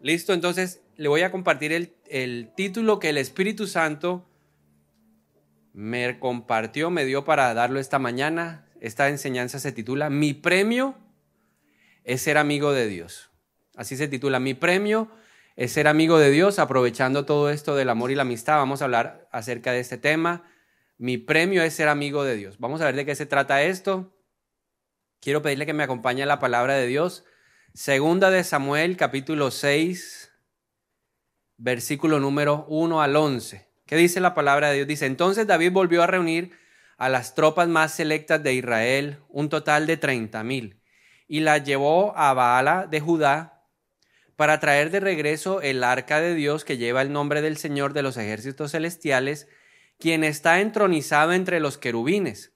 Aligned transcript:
Listo, 0.00 0.32
entonces 0.32 0.82
le 0.96 1.08
voy 1.08 1.20
a 1.22 1.30
compartir 1.30 1.72
el, 1.72 1.94
el 2.08 2.52
título 2.56 2.98
que 2.98 3.10
el 3.10 3.18
Espíritu 3.18 3.66
Santo 3.66 4.26
me 5.72 6.18
compartió, 6.18 6.90
me 6.90 7.04
dio 7.04 7.24
para 7.24 7.52
darlo 7.54 7.78
esta 7.78 7.98
mañana. 7.98 8.66
Esta 8.80 9.08
enseñanza 9.08 9.58
se 9.58 9.72
titula 9.72 10.10
Mi 10.10 10.32
premio 10.32 10.96
es 12.04 12.22
ser 12.22 12.38
amigo 12.38 12.72
de 12.72 12.88
Dios. 12.88 13.30
Así 13.76 13.96
se 13.96 14.08
titula, 14.08 14.40
Mi 14.40 14.54
premio 14.54 15.10
es 15.54 15.72
ser 15.72 15.86
amigo 15.86 16.18
de 16.18 16.30
Dios, 16.30 16.58
aprovechando 16.58 17.26
todo 17.26 17.50
esto 17.50 17.76
del 17.76 17.90
amor 17.90 18.10
y 18.10 18.14
la 18.14 18.22
amistad. 18.22 18.56
Vamos 18.56 18.80
a 18.80 18.86
hablar 18.86 19.28
acerca 19.30 19.72
de 19.72 19.80
este 19.80 19.98
tema. 19.98 20.44
Mi 20.96 21.18
premio 21.18 21.62
es 21.62 21.74
ser 21.74 21.88
amigo 21.88 22.24
de 22.24 22.36
Dios. 22.36 22.58
Vamos 22.58 22.80
a 22.80 22.86
ver 22.86 22.96
de 22.96 23.04
qué 23.04 23.14
se 23.14 23.26
trata 23.26 23.62
esto. 23.62 24.16
Quiero 25.20 25.42
pedirle 25.42 25.66
que 25.66 25.74
me 25.74 25.82
acompañe 25.82 26.22
a 26.22 26.26
la 26.26 26.38
palabra 26.38 26.74
de 26.74 26.86
Dios. 26.86 27.24
Segunda 27.74 28.30
de 28.30 28.42
Samuel, 28.42 28.96
capítulo 28.96 29.52
6, 29.52 30.32
versículo 31.56 32.18
número 32.18 32.66
1 32.68 33.00
al 33.00 33.14
11. 33.14 33.68
¿Qué 33.86 33.94
dice 33.94 34.18
la 34.18 34.34
palabra 34.34 34.70
de 34.70 34.74
Dios? 34.74 34.88
Dice, 34.88 35.06
entonces 35.06 35.46
David 35.46 35.70
volvió 35.70 36.02
a 36.02 36.08
reunir 36.08 36.50
a 36.98 37.08
las 37.08 37.36
tropas 37.36 37.68
más 37.68 37.94
selectas 37.94 38.42
de 38.42 38.54
Israel, 38.54 39.20
un 39.28 39.48
total 39.48 39.86
de 39.86 39.96
treinta 39.96 40.42
mil, 40.42 40.82
y 41.28 41.40
las 41.40 41.62
llevó 41.62 42.12
a 42.18 42.34
Baala 42.34 42.88
de 42.90 42.98
Judá 42.98 43.62
para 44.34 44.58
traer 44.58 44.90
de 44.90 44.98
regreso 44.98 45.62
el 45.62 45.84
arca 45.84 46.20
de 46.20 46.34
Dios 46.34 46.64
que 46.64 46.76
lleva 46.76 47.02
el 47.02 47.12
nombre 47.12 47.40
del 47.40 47.56
Señor 47.56 47.92
de 47.92 48.02
los 48.02 48.16
ejércitos 48.16 48.72
celestiales, 48.72 49.46
quien 49.96 50.24
está 50.24 50.60
entronizado 50.60 51.32
entre 51.32 51.60
los 51.60 51.78
querubines. 51.78 52.52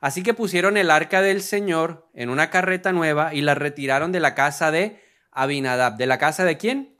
Así 0.00 0.22
que 0.22 0.34
pusieron 0.34 0.76
el 0.76 0.90
arca 0.90 1.22
del 1.22 1.42
Señor 1.42 2.08
en 2.14 2.30
una 2.30 2.50
carreta 2.50 2.92
nueva 2.92 3.34
y 3.34 3.40
la 3.40 3.54
retiraron 3.54 4.12
de 4.12 4.20
la 4.20 4.34
casa 4.34 4.70
de 4.70 5.02
Abinadab. 5.32 5.96
¿De 5.96 6.06
la 6.06 6.18
casa 6.18 6.44
de 6.44 6.56
quién? 6.56 6.96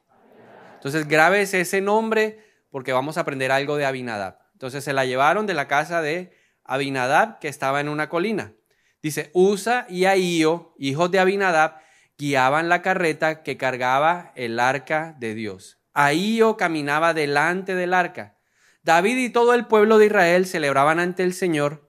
Entonces 0.75 1.07
grabes 1.07 1.55
ese 1.55 1.81
nombre 1.81 2.45
porque 2.71 2.93
vamos 2.93 3.17
a 3.17 3.21
aprender 3.21 3.53
algo 3.53 3.77
de 3.77 3.87
Abinadab. 3.87 4.39
Entonces 4.53 4.83
se 4.83 4.93
la 4.93 5.05
llevaron 5.05 5.47
de 5.47 5.55
la 5.55 5.69
casa 5.69 6.03
de 6.03 6.33
Abinadab, 6.65 7.39
que 7.39 7.49
estaba 7.49 7.81
en 7.81 7.89
una 7.89 8.09
colina. 8.09 8.55
Dice, 9.03 9.31
Usa 9.33 9.87
y 9.89 10.05
Ahío, 10.05 10.75
hijos 10.79 11.11
de 11.11 11.21
Abinadab, 11.21 11.77
guiaban 12.19 12.69
la 12.69 12.83
carreta 12.83 13.43
que 13.43 13.57
cargaba 13.57 14.33
el 14.35 14.59
arca 14.59 15.15
de 15.19 15.35
Dios. 15.35 15.79
Ahío 15.95 16.57
caminaba 16.57 17.15
delante 17.15 17.75
del 17.75 17.95
arca. 17.95 18.37
David 18.83 19.19
y 19.19 19.31
todo 19.31 19.55
el 19.55 19.67
pueblo 19.67 19.99
de 19.99 20.07
Israel 20.07 20.47
celebraban 20.47 20.99
ante 21.01 21.23
el 21.23 21.33
Señor, 21.33 21.88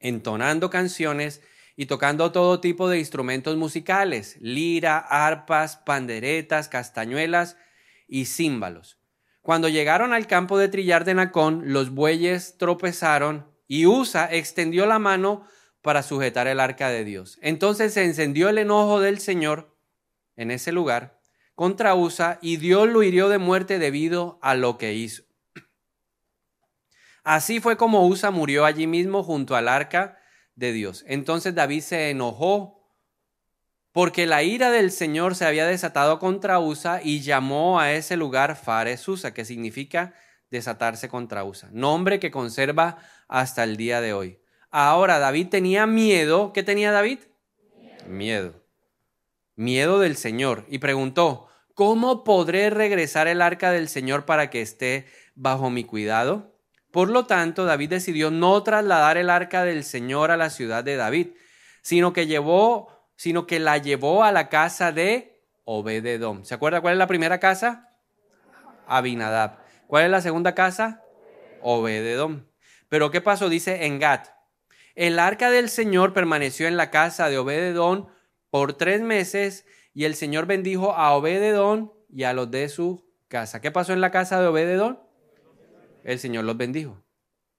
entonando 0.00 0.70
canciones 0.70 1.42
y 1.76 1.86
tocando 1.86 2.32
todo 2.32 2.60
tipo 2.60 2.88
de 2.88 2.98
instrumentos 2.98 3.56
musicales, 3.56 4.36
lira, 4.40 4.98
arpas, 4.98 5.76
panderetas, 5.76 6.68
castañuelas 6.68 7.56
y 8.08 8.24
címbalos. 8.24 8.98
Cuando 9.42 9.68
llegaron 9.68 10.12
al 10.12 10.26
campo 10.26 10.58
de 10.58 10.68
trillar 10.68 11.04
de 11.04 11.14
Nacón, 11.14 11.72
los 11.72 11.90
bueyes 11.90 12.56
tropezaron 12.58 13.46
y 13.66 13.86
Usa 13.86 14.28
extendió 14.30 14.86
la 14.86 14.98
mano 14.98 15.46
para 15.80 16.02
sujetar 16.02 16.48
el 16.48 16.60
arca 16.60 16.88
de 16.88 17.04
Dios. 17.04 17.38
Entonces 17.42 17.94
se 17.94 18.04
encendió 18.04 18.48
el 18.48 18.58
enojo 18.58 19.00
del 19.00 19.20
Señor 19.20 19.78
en 20.36 20.50
ese 20.50 20.72
lugar 20.72 21.20
contra 21.54 21.94
Usa 21.94 22.38
y 22.40 22.56
Dios 22.56 22.88
lo 22.88 23.02
hirió 23.02 23.28
de 23.28 23.38
muerte 23.38 23.78
debido 23.78 24.38
a 24.42 24.54
lo 24.54 24.78
que 24.78 24.94
hizo. 24.94 25.27
Así 27.28 27.60
fue 27.60 27.76
como 27.76 28.06
Usa 28.06 28.30
murió 28.30 28.64
allí 28.64 28.86
mismo 28.86 29.22
junto 29.22 29.54
al 29.54 29.68
arca 29.68 30.18
de 30.54 30.72
Dios. 30.72 31.04
Entonces 31.06 31.54
David 31.54 31.82
se 31.82 32.08
enojó 32.08 32.90
porque 33.92 34.24
la 34.24 34.42
ira 34.42 34.70
del 34.70 34.90
Señor 34.90 35.34
se 35.34 35.44
había 35.44 35.66
desatado 35.66 36.20
contra 36.20 36.58
Usa 36.58 37.02
y 37.04 37.20
llamó 37.20 37.80
a 37.80 37.92
ese 37.92 38.16
lugar 38.16 38.56
Fares 38.56 39.06
Usa, 39.06 39.34
que 39.34 39.44
significa 39.44 40.14
desatarse 40.50 41.10
contra 41.10 41.44
Usa, 41.44 41.68
nombre 41.70 42.18
que 42.18 42.30
conserva 42.30 42.96
hasta 43.28 43.62
el 43.62 43.76
día 43.76 44.00
de 44.00 44.14
hoy. 44.14 44.38
Ahora 44.70 45.18
David 45.18 45.48
tenía 45.48 45.86
miedo, 45.86 46.54
¿qué 46.54 46.62
tenía 46.62 46.92
David? 46.92 47.18
Miedo. 48.06 48.64
Miedo 49.54 50.00
del 50.00 50.16
Señor 50.16 50.64
y 50.70 50.78
preguntó, 50.78 51.48
¿cómo 51.74 52.24
podré 52.24 52.70
regresar 52.70 53.28
el 53.28 53.42
arca 53.42 53.70
del 53.70 53.90
Señor 53.90 54.24
para 54.24 54.48
que 54.48 54.62
esté 54.62 55.04
bajo 55.34 55.68
mi 55.68 55.84
cuidado? 55.84 56.57
Por 56.98 57.10
lo 57.10 57.26
tanto, 57.26 57.64
David 57.64 57.90
decidió 57.90 58.32
no 58.32 58.60
trasladar 58.64 59.18
el 59.18 59.30
arca 59.30 59.62
del 59.62 59.84
Señor 59.84 60.32
a 60.32 60.36
la 60.36 60.50
ciudad 60.50 60.82
de 60.82 60.96
David, 60.96 61.28
sino 61.80 62.12
que 62.12 62.26
llevó 62.26 62.88
sino 63.14 63.46
que 63.46 63.60
la 63.60 63.78
llevó 63.78 64.24
a 64.24 64.32
la 64.32 64.48
casa 64.48 64.90
de 64.90 65.40
Obededom. 65.62 66.42
¿Se 66.42 66.54
acuerda 66.54 66.80
cuál 66.80 66.94
es 66.94 66.98
la 66.98 67.06
primera 67.06 67.38
casa? 67.38 67.94
Abinadab. 68.88 69.60
¿Cuál 69.86 70.06
es 70.06 70.10
la 70.10 70.20
segunda 70.20 70.56
casa? 70.56 71.04
Obededom. 71.62 72.48
Pero 72.88 73.12
¿qué 73.12 73.20
pasó? 73.20 73.48
Dice 73.48 73.86
en 73.86 74.00
Gat. 74.00 74.30
El 74.96 75.20
arca 75.20 75.52
del 75.52 75.68
Señor 75.68 76.12
permaneció 76.12 76.66
en 76.66 76.76
la 76.76 76.90
casa 76.90 77.28
de 77.28 77.38
Obededón 77.38 78.08
por 78.50 78.72
tres 78.72 79.02
meses 79.02 79.66
y 79.94 80.04
el 80.04 80.16
Señor 80.16 80.46
bendijo 80.46 80.94
a 80.94 81.12
Obededón 81.12 81.92
y 82.08 82.24
a 82.24 82.32
los 82.32 82.50
de 82.50 82.68
su 82.68 83.08
casa. 83.28 83.60
¿Qué 83.60 83.70
pasó 83.70 83.92
en 83.92 84.00
la 84.00 84.10
casa 84.10 84.40
de 84.40 84.48
Obededón? 84.48 85.06
El 86.04 86.18
Señor 86.18 86.44
los 86.44 86.56
bendijo. 86.56 87.02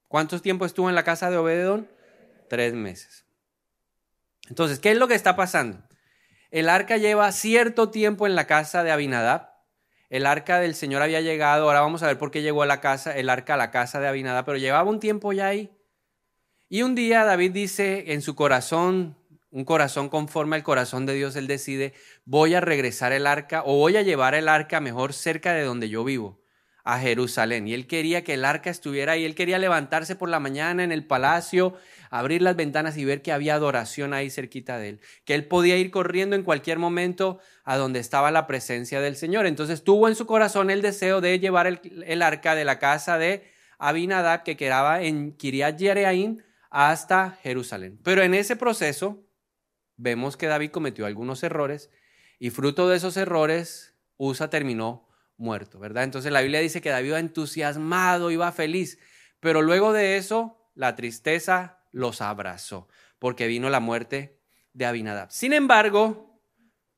¿Cuánto 0.08 0.42
tiempo 0.42 0.66
estuvo 0.66 0.90
en 0.90 0.96
la 0.96 1.04
casa 1.04 1.30
de 1.30 1.38
Obededón? 1.38 1.88
Tres 2.50 2.74
meses. 2.74 3.26
Entonces, 4.50 4.80
¿qué 4.80 4.92
es 4.92 4.98
lo 4.98 5.08
que 5.08 5.14
está 5.14 5.36
pasando? 5.36 5.84
El 6.50 6.68
arca 6.68 6.98
lleva 6.98 7.32
cierto 7.32 7.92
tiempo 7.92 8.26
en 8.26 8.36
la 8.36 8.48
casa 8.48 8.84
de 8.84 8.92
Abinadab. 8.92 9.50
El 10.10 10.26
arca 10.26 10.60
del 10.60 10.74
Señor 10.74 11.04
había 11.04 11.22
llegado, 11.22 11.66
ahora 11.66 11.82
vamos 11.82 12.02
a 12.02 12.08
ver 12.08 12.18
por 12.18 12.32
qué 12.32 12.42
llegó 12.42 12.64
a 12.64 12.66
la 12.66 12.82
casa, 12.82 13.16
el 13.16 13.30
arca 13.30 13.54
a 13.54 13.58
la 13.58 13.70
casa 13.70 14.00
de 14.00 14.08
Abinadab, 14.08 14.46
pero 14.46 14.58
llevaba 14.58 14.90
un 14.90 15.00
tiempo 15.00 15.32
ya 15.32 15.46
ahí. 15.46 15.72
Y 16.68 16.82
un 16.82 16.96
día 16.96 17.26
David 17.26 17.52
dice 17.52 18.12
en 18.14 18.24
su 18.24 18.34
corazón, 18.34 19.16
un 19.52 19.66
corazón 19.66 20.10
conforme 20.10 20.56
al 20.56 20.64
corazón 20.64 21.06
de 21.06 21.14
Dios, 21.14 21.36
él 21.36 21.46
decide, 21.46 21.94
voy 22.26 22.56
a 22.56 22.62
regresar 22.62 23.12
el 23.12 23.28
arca 23.28 23.62
o 23.64 23.76
voy 23.78 23.98
a 23.98 24.02
llevar 24.02 24.34
el 24.34 24.48
arca 24.48 24.80
mejor 24.80 25.14
cerca 25.14 25.54
de 25.54 25.64
donde 25.64 25.90
yo 25.90 26.04
vivo 26.04 26.39
a 26.90 27.00
Jerusalén. 27.00 27.68
Y 27.68 27.76
él 27.76 27.86
quería 27.86 28.24
que 28.24 28.34
el 28.34 28.44
arca 28.44 28.72
estuviera 28.72 29.12
ahí. 29.12 29.24
Él 29.24 29.36
quería 29.36 29.60
levantarse 29.60 30.16
por 30.16 30.28
la 30.28 30.40
mañana 30.40 30.84
en 30.84 30.92
el 30.92 31.06
palacio, 31.06 31.76
abrir 32.10 32.42
las 32.42 32.56
ventanas 32.56 32.98
y 32.98 33.06
ver 33.06 33.22
que 33.22 33.32
había 33.32 33.54
adoración 33.54 34.12
ahí 34.12 34.32
cerquita 34.32 34.80
de 34.80 34.90
él. 34.90 35.02
Que 35.24 35.36
él 35.36 35.46
podía 35.46 35.78
ir 35.78 35.92
corriendo 35.92 36.36
en 36.36 36.42
cualquier 36.42 36.80
momento 36.80 37.38
a 37.64 37.78
donde 37.78 38.00
estaba 38.00 38.32
la 38.32 38.48
presencia 38.48 39.02
del 39.02 39.16
Señor. 39.16 39.46
Entonces 39.46 39.84
tuvo 39.84 40.08
en 40.08 40.16
su 40.16 40.26
corazón 40.26 40.72
el 40.72 40.82
deseo 40.82 41.22
de 41.22 41.38
llevar 41.38 41.68
el, 41.68 42.22
arca 42.24 42.56
de 42.56 42.66
la 42.66 42.80
casa 42.80 43.20
de 43.20 43.48
Abinadab 43.78 44.42
que 44.42 44.58
quedaba 44.58 45.04
en 45.04 45.34
Kiriat 45.34 45.78
Jereaim 45.78 46.40
hasta 46.72 47.38
Jerusalén. 47.44 48.00
Pero 48.04 48.24
en 48.24 48.34
ese 48.34 48.56
proceso 48.56 49.24
vemos 49.96 50.38
que 50.38 50.48
David 50.48 50.72
cometió 50.72 51.06
algunos 51.06 51.44
errores 51.44 51.92
y 52.40 52.50
fruto 52.50 52.90
de 52.90 52.98
esos 52.98 53.16
errores 53.16 53.94
Usa 54.18 54.50
terminó 54.50 55.09
muerto, 55.40 55.80
¿verdad? 55.80 56.04
Entonces 56.04 56.32
la 56.32 56.42
Biblia 56.42 56.60
dice 56.60 56.82
que 56.82 56.90
David 56.90 57.10
iba 57.10 57.20
entusiasmado, 57.20 58.30
iba 58.30 58.52
feliz, 58.52 59.00
pero 59.40 59.62
luego 59.62 59.94
de 59.94 60.18
eso 60.18 60.70
la 60.76 60.96
tristeza 60.96 61.80
los 61.92 62.22
abrazó, 62.22 62.88
porque 63.18 63.48
vino 63.48 63.70
la 63.70 63.80
muerte 63.80 64.38
de 64.74 64.86
Abinadab. 64.86 65.32
Sin 65.32 65.54
embargo, 65.54 66.40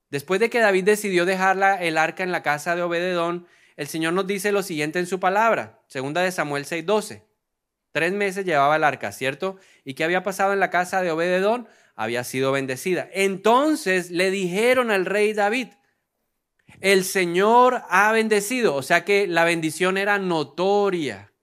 después 0.10 0.40
de 0.40 0.50
que 0.50 0.60
David 0.60 0.84
decidió 0.84 1.26
dejar 1.26 1.82
el 1.82 1.98
arca 1.98 2.24
en 2.24 2.32
la 2.32 2.44
casa 2.44 2.76
de 2.76 2.82
Obededón, 2.82 3.48
el 3.78 3.88
Señor 3.88 4.14
nos 4.14 4.28
dice 4.28 4.52
lo 4.52 4.64
siguiente 4.64 5.00
en 5.00 5.08
su 5.08 5.20
palabra, 5.20 5.80
segunda 5.88 6.22
de 6.22 6.32
Samuel 6.32 6.66
6:12. 6.66 7.24
Tres 7.92 8.14
meses 8.14 8.46
llevaba 8.46 8.76
el 8.76 8.84
arca, 8.84 9.12
¿cierto? 9.12 9.58
¿Y 9.84 9.94
qué 9.94 10.04
había 10.04 10.24
pasado 10.24 10.54
en 10.54 10.60
la 10.60 10.70
casa 10.70 11.02
de 11.02 11.12
Obededón? 11.12 11.68
Había 11.96 12.24
sido 12.24 12.52
bendecida. 12.52 13.10
Entonces 13.12 14.12
le 14.12 14.32
dijeron 14.32 14.92
al 14.92 15.06
rey 15.06 15.34
David, 15.34 15.68
el 16.80 17.04
Señor 17.04 17.84
ha 17.90 18.12
bendecido, 18.12 18.76
o 18.76 18.82
sea 18.82 19.04
que 19.04 19.28
la 19.28 19.44
bendición 19.44 19.98
era 19.98 20.18
notoria. 20.18 21.34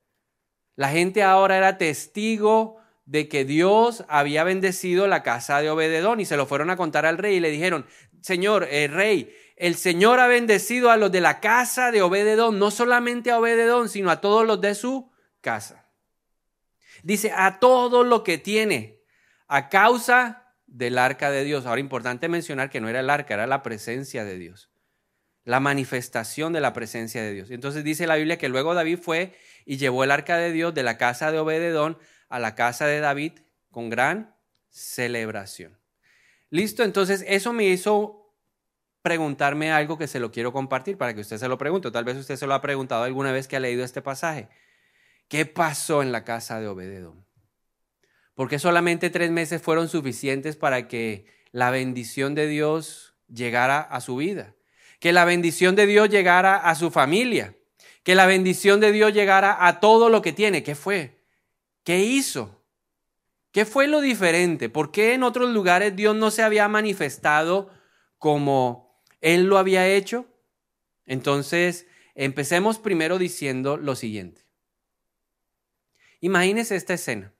La 0.75 0.91
gente 0.91 1.23
ahora 1.23 1.57
era 1.57 1.79
testigo 1.79 2.79
de 3.05 3.29
que 3.29 3.45
Dios 3.45 4.05
había 4.09 4.45
bendecido 4.45 5.07
la 5.07 5.23
casa 5.23 5.61
de 5.61 5.71
Obededón 5.71 6.21
y 6.21 6.25
se 6.25 6.37
lo 6.37 6.47
fueron 6.47 6.71
a 6.71 6.77
contar 6.77 7.07
al 7.07 7.19
rey 7.19 7.37
y 7.37 7.41
le 7.41 7.51
dijeron, 7.51 7.87
Señor, 8.21 8.69
el 8.71 8.93
rey, 8.93 9.35
el 9.57 9.77
Señor 9.77 10.21
ha 10.21 10.27
bendecido 10.27 10.91
a 10.91 10.97
los 10.97 11.11
de 11.11 11.21
la 11.21 11.41
casa 11.41 11.91
de 11.91 12.03
Obededón, 12.03 12.59
no 12.59 12.71
solamente 12.71 13.31
a 13.31 13.39
Obededón, 13.39 13.89
sino 13.89 14.11
a 14.11 14.21
todos 14.21 14.47
los 14.47 14.61
de 14.61 14.75
su 14.75 15.11
casa. 15.41 15.89
Dice, 17.03 17.33
a 17.35 17.61
todo 17.61 18.03
lo 18.03 18.25
que 18.25 18.39
tiene, 18.39 19.03
a 19.47 19.69
causa 19.69 20.55
del 20.67 20.99
arca 20.99 21.31
de 21.31 21.45
Dios. 21.45 21.65
Ahora, 21.65 21.81
importante 21.81 22.29
mencionar 22.29 22.71
que 22.71 22.81
no 22.81 22.89
era 22.89 23.01
el 23.01 23.11
arca, 23.11 23.35
era 23.35 23.47
la 23.47 23.63
presencia 23.63 24.25
de 24.25 24.37
Dios 24.37 24.71
la 25.49 25.61
manifestación 25.61 26.53
de 26.53 26.61
la 26.61 26.75
presencia 26.75 27.23
de 27.23 27.33
Dios. 27.33 27.51
Entonces 27.51 27.83
dice 27.83 28.07
la 28.07 28.17
Biblia 28.17 28.37
que 28.37 28.51
luego 28.51 28.75
David 28.75 28.99
fue 29.01 29.35
y 29.65 29.79
llevó 29.79 30.05
el 30.05 30.11
arca 30.11 30.37
de 30.37 30.53
Dios 30.53 30.75
de 30.75 30.83
la 30.83 30.99
casa 30.99 31.33
de 31.33 31.39
Obededón 31.39 31.97
a 32.29 32.39
la 32.39 32.55
casa 32.55 32.87
de 32.87 33.01
David 33.01 33.33
con 33.71 33.89
gran 33.89 34.37
celebración. 34.69 35.79
Listo, 36.51 36.83
entonces 36.83 37.25
eso 37.27 37.55
me 37.55 37.65
hizo 37.65 38.35
preguntarme 39.01 39.73
algo 39.73 39.97
que 39.97 40.07
se 40.07 40.21
lo 40.21 40.31
quiero 40.31 40.53
compartir 40.53 40.99
para 40.99 41.15
que 41.15 41.23
usted 41.23 41.39
se 41.39 41.49
lo 41.49 41.57
pregunte. 41.57 41.91
Tal 41.91 42.05
vez 42.05 42.19
usted 42.19 42.37
se 42.37 42.47
lo 42.47 42.53
ha 42.53 42.61
preguntado 42.61 43.05
alguna 43.05 43.33
vez 43.33 43.49
que 43.49 43.57
ha 43.57 43.61
leído 43.61 43.85
este 43.85 44.03
pasaje. 44.03 44.51
¿Qué 45.29 45.47
pasó 45.47 46.03
en 46.03 46.13
la 46.13 46.25
casa 46.25 46.61
de 46.61 46.69
Obededón? 46.69 47.25
¿Por 48.35 48.51
qué 48.51 48.59
solamente 48.59 49.09
tres 49.09 49.31
meses 49.31 49.63
fueron 49.63 49.89
suficientes 49.89 50.57
para 50.57 50.89
que 50.89 51.25
la 51.53 51.71
bendición 51.71 52.35
de 52.35 52.49
Dios 52.49 53.15
llegara 53.29 53.81
a 53.81 54.03
su 54.03 54.17
vida? 54.17 54.55
Que 54.99 55.13
la 55.13 55.25
bendición 55.25 55.77
de 55.77 55.87
Dios 55.87 56.09
llegara 56.09 56.57
a 56.57 56.75
su 56.75 56.91
familia. 56.91 57.57
Que 58.03 58.15
la 58.15 58.27
bendición 58.27 58.81
de 58.81 58.93
Dios 58.93 59.13
llegara 59.13 59.67
a 59.67 59.81
todo 59.81 60.09
lo 60.09 60.23
que 60.23 60.33
tiene. 60.33 60.63
¿Qué 60.63 60.75
fue? 60.75 61.25
¿Qué 61.85 62.01
hizo? 62.01 62.65
¿Qué 63.53 63.65
fue 63.65 63.87
lo 63.87 64.01
diferente? 64.01 64.69
¿Por 64.69 64.91
qué 64.91 65.15
en 65.15 65.23
otros 65.23 65.51
lugares 65.51 65.97
Dios 65.97 66.15
no 66.15 66.31
se 66.31 66.43
había 66.43 66.69
manifestado 66.69 67.71
como 68.19 69.03
Él 69.21 69.45
lo 69.45 69.59
había 69.59 69.89
hecho? 69.89 70.27
Entonces, 71.07 71.87
empecemos 72.15 72.79
primero 72.79 73.19
diciendo 73.19 73.77
lo 73.77 73.97
siguiente. 73.97 74.43
Imagínese 76.21 76.77
esta 76.77 76.95
escena. 76.95 77.33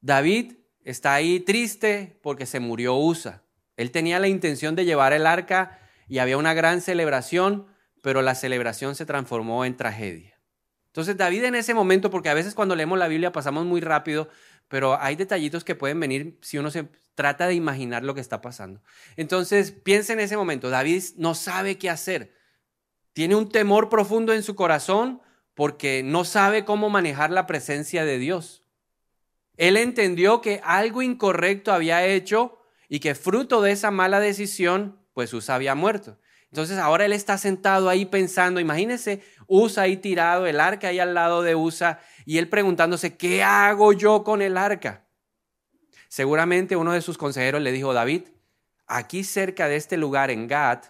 David 0.00 0.54
está 0.84 1.14
ahí 1.14 1.40
triste 1.40 2.18
porque 2.22 2.46
se 2.46 2.60
murió 2.60 2.96
Usa. 2.96 3.44
Él 3.76 3.90
tenía 3.90 4.18
la 4.18 4.28
intención 4.28 4.74
de 4.76 4.84
llevar 4.84 5.12
el 5.12 5.26
arca 5.26 5.85
y 6.08 6.18
había 6.18 6.36
una 6.36 6.54
gran 6.54 6.80
celebración, 6.80 7.66
pero 8.02 8.22
la 8.22 8.34
celebración 8.34 8.94
se 8.94 9.06
transformó 9.06 9.64
en 9.64 9.76
tragedia. 9.76 10.38
Entonces 10.86 11.16
David 11.16 11.44
en 11.44 11.54
ese 11.54 11.74
momento, 11.74 12.10
porque 12.10 12.28
a 12.28 12.34
veces 12.34 12.54
cuando 12.54 12.74
leemos 12.74 12.98
la 12.98 13.08
Biblia 13.08 13.32
pasamos 13.32 13.66
muy 13.66 13.80
rápido, 13.80 14.28
pero 14.68 15.00
hay 15.00 15.16
detallitos 15.16 15.64
que 15.64 15.74
pueden 15.74 16.00
venir 16.00 16.38
si 16.40 16.58
uno 16.58 16.70
se 16.70 16.88
trata 17.14 17.46
de 17.46 17.54
imaginar 17.54 18.02
lo 18.02 18.14
que 18.14 18.20
está 18.20 18.40
pasando. 18.40 18.80
Entonces 19.16 19.72
piensa 19.72 20.12
en 20.12 20.20
ese 20.20 20.36
momento, 20.36 20.70
David 20.70 21.02
no 21.16 21.34
sabe 21.34 21.78
qué 21.78 21.90
hacer, 21.90 22.32
tiene 23.12 23.34
un 23.34 23.48
temor 23.48 23.88
profundo 23.88 24.34
en 24.34 24.42
su 24.42 24.54
corazón 24.54 25.22
porque 25.54 26.02
no 26.04 26.24
sabe 26.24 26.66
cómo 26.66 26.90
manejar 26.90 27.30
la 27.30 27.46
presencia 27.46 28.04
de 28.04 28.18
Dios. 28.18 28.62
Él 29.56 29.78
entendió 29.78 30.42
que 30.42 30.60
algo 30.62 31.00
incorrecto 31.00 31.72
había 31.72 32.04
hecho 32.04 32.58
y 32.90 33.00
que 33.00 33.14
fruto 33.14 33.62
de 33.62 33.72
esa 33.72 33.90
mala 33.90 34.20
decisión, 34.20 34.98
pues 35.16 35.32
Usa 35.32 35.54
había 35.54 35.74
muerto. 35.74 36.18
Entonces 36.50 36.76
ahora 36.76 37.06
él 37.06 37.14
está 37.14 37.38
sentado 37.38 37.88
ahí 37.88 38.04
pensando, 38.04 38.60
imagínese 38.60 39.22
Usa 39.46 39.84
ahí 39.84 39.96
tirado, 39.96 40.46
el 40.46 40.60
arca 40.60 40.88
ahí 40.88 40.98
al 40.98 41.14
lado 41.14 41.40
de 41.40 41.54
Usa, 41.54 42.00
y 42.26 42.36
él 42.36 42.50
preguntándose, 42.50 43.16
¿qué 43.16 43.42
hago 43.42 43.94
yo 43.94 44.24
con 44.24 44.42
el 44.42 44.58
arca? 44.58 45.06
Seguramente 46.08 46.76
uno 46.76 46.92
de 46.92 47.00
sus 47.00 47.16
consejeros 47.16 47.62
le 47.62 47.72
dijo, 47.72 47.94
David, 47.94 48.24
aquí 48.86 49.24
cerca 49.24 49.68
de 49.68 49.76
este 49.76 49.96
lugar 49.96 50.30
en 50.30 50.48
Gad, 50.48 50.80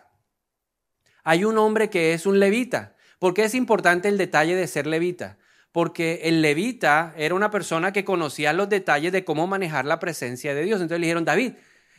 hay 1.23 1.45
un 1.45 1.57
hombre 1.57 1.89
que 1.89 2.13
es 2.13 2.27
un 2.27 2.41
levita 2.41 2.97
¿Por 3.21 3.33
qué 3.33 3.45
es 3.45 3.55
importante 3.55 4.09
el 4.09 4.19
detalle 4.19 4.57
de 4.57 4.67
ser 4.67 4.89
levita? 4.89 5.39
Porque 5.71 6.23
el 6.25 6.43
levita 6.43 7.15
era 7.17 7.37
una 7.37 7.53
persona 7.53 7.93
que 7.93 8.05
conocía 8.05 8.53
los 8.53 8.69
detalles 8.69 9.13
de 9.13 9.25
cómo 9.25 9.47
manejar 9.47 9.85
la 9.85 10.01
presencia 10.01 10.53
de 10.53 10.65
Dios. 10.65 10.81
Entonces 10.81 10.99
le 10.99 11.07
dijeron, 11.07 11.25
David, 11.25 11.53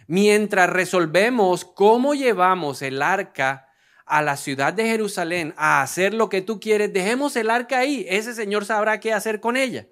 mientras 0.08 0.70
resolvemos 0.70 1.66
cómo 1.66 2.16
llevamos 2.16 2.82
el 2.82 3.02
arca 3.02 3.68
a 4.06 4.22
la 4.22 4.38
ciudad 4.38 4.74
de 4.74 4.86
Jerusalén 4.86 5.54
a 5.58 5.82
hacer 5.82 6.14
lo 6.14 6.30
que 6.30 6.42
tú 6.42 6.60
quieres, 6.60 6.94
dejemos 6.94 7.36
el 7.36 7.50
arca 7.50 7.80
ahí. 7.80 8.06
Ese 8.10 8.34
Señor 8.34 8.66
sabrá 8.66 9.00
qué 9.00 9.14
hacer 9.14 9.42
con 9.42 9.58
ella. 9.58 9.88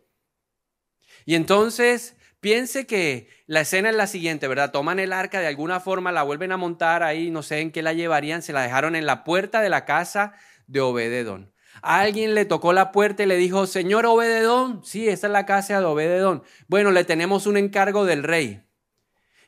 Y 1.25 1.35
entonces 1.35 2.15
piense 2.39 2.87
que 2.87 3.27
la 3.45 3.61
escena 3.61 3.89
es 3.89 3.95
la 3.95 4.07
siguiente, 4.07 4.47
¿verdad? 4.47 4.71
Toman 4.71 4.99
el 4.99 5.11
arca 5.11 5.39
de 5.41 5.47
alguna 5.47 5.79
forma, 5.79 6.11
la 6.11 6.23
vuelven 6.23 6.51
a 6.51 6.57
montar 6.57 7.03
ahí, 7.03 7.29
no 7.29 7.43
sé 7.43 7.59
en 7.59 7.71
qué 7.71 7.81
la 7.81 7.93
llevarían, 7.93 8.41
se 8.41 8.53
la 8.53 8.61
dejaron 8.61 8.95
en 8.95 9.05
la 9.05 9.23
puerta 9.23 9.61
de 9.61 9.69
la 9.69 9.83
casa 9.83 10.33
de 10.67 10.79
Obededón. 10.79 11.53
alguien 11.81 12.35
le 12.35 12.45
tocó 12.45 12.71
la 12.71 12.91
puerta 12.91 13.23
y 13.23 13.25
le 13.25 13.35
dijo, 13.35 13.67
Señor 13.67 14.05
Obededón, 14.05 14.83
sí, 14.85 15.09
esa 15.09 15.27
es 15.27 15.33
la 15.33 15.45
casa 15.45 15.79
de 15.79 15.85
Obededón. 15.85 16.43
Bueno, 16.67 16.91
le 16.91 17.03
tenemos 17.03 17.47
un 17.47 17.57
encargo 17.57 18.05
del 18.05 18.23
rey. 18.23 18.64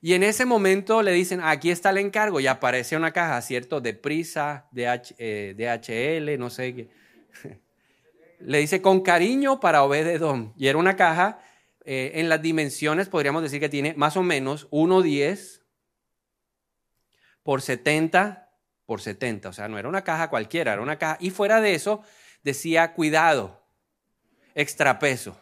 Y 0.02 0.14
en 0.14 0.24
ese 0.24 0.46
momento 0.46 1.02
le 1.02 1.12
dicen, 1.12 1.42
aquí 1.44 1.72
está 1.72 1.90
el 1.90 1.98
encargo, 1.98 2.40
y 2.40 2.48
aparece 2.48 2.96
una 2.96 3.12
caja, 3.12 3.42
¿cierto? 3.42 3.82
De 3.82 3.94
prisa, 3.94 4.68
de 4.72 5.56
DHL, 5.58 6.40
no 6.40 6.50
sé 6.50 6.76
qué. 6.76 6.90
le 8.40 8.60
dice, 8.60 8.82
con 8.82 9.02
cariño 9.02 9.60
para 9.60 9.84
Obededón. 9.84 10.54
Y 10.56 10.68
era 10.68 10.78
una 10.78 10.96
caja, 10.96 11.40
eh, 11.84 12.12
en 12.16 12.30
las 12.30 12.42
dimensiones 12.42 13.10
podríamos 13.10 13.42
decir 13.42 13.60
que 13.60 13.70
tiene 13.70 13.94
más 13.96 14.18
o 14.18 14.24
menos 14.24 14.70
1,10 14.72 15.62
por 17.44 17.62
70 17.62 18.48
por 18.86 19.02
70. 19.02 19.50
O 19.50 19.54
sea, 19.54 19.68
no 19.68 19.78
era 19.78 19.88
una 19.88 20.04
caja 20.04 20.30
cualquiera, 20.30 20.74
era 20.74 20.82
una 20.82 20.98
caja. 20.98 21.18
Y 21.20 21.30
fuera 21.30 21.62
de 21.62 21.76
eso, 21.76 22.02
decía 22.44 22.94
cuidado, 22.94 23.64
extrapeso. 24.56 25.40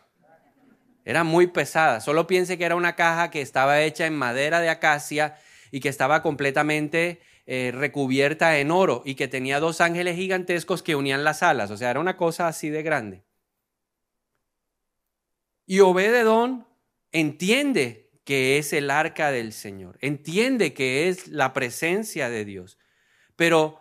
Era 1.05 1.23
muy 1.23 1.47
pesada. 1.47 2.01
Solo 2.01 2.25
piense 2.25 2.57
que 2.57 2.65
era 2.65 2.75
una 2.75 2.95
caja 2.95 3.29
que 3.29 3.41
estaba 3.41 3.81
hecha 3.81 4.07
en 4.07 4.15
madera 4.15 4.59
de 4.59 4.69
acacia 4.69 5.37
y 5.71 5.79
que 5.79 5.89
estaba 5.89 6.23
completamente 6.23 7.21
eh, 7.45 7.71
recubierta 7.73 8.57
en 8.57 8.71
oro 8.71 9.03
y 9.05 9.13
que 9.13 9.27
tenía 9.27 9.59
dos 9.59 9.79
ángeles 9.79 10.15
gigantescos 10.15 10.81
que 10.81 10.95
unían 10.95 11.23
las 11.23 11.43
alas. 11.43 11.69
O 11.69 11.77
sea, 11.77 11.91
era 11.91 11.99
una 11.99 12.17
cosa 12.17 12.47
así 12.47 12.71
de 12.71 12.81
grande. 12.81 13.23
Y 15.67 15.79
Obededón 15.81 16.67
entiende 17.11 18.09
que 18.23 18.57
es 18.57 18.73
el 18.73 18.89
arca 18.89 19.29
del 19.29 19.53
Señor, 19.53 19.99
entiende 20.01 20.73
que 20.73 21.07
es 21.07 21.27
la 21.27 21.53
presencia 21.53 22.29
de 22.29 22.45
Dios. 22.45 22.79
Pero 23.35 23.79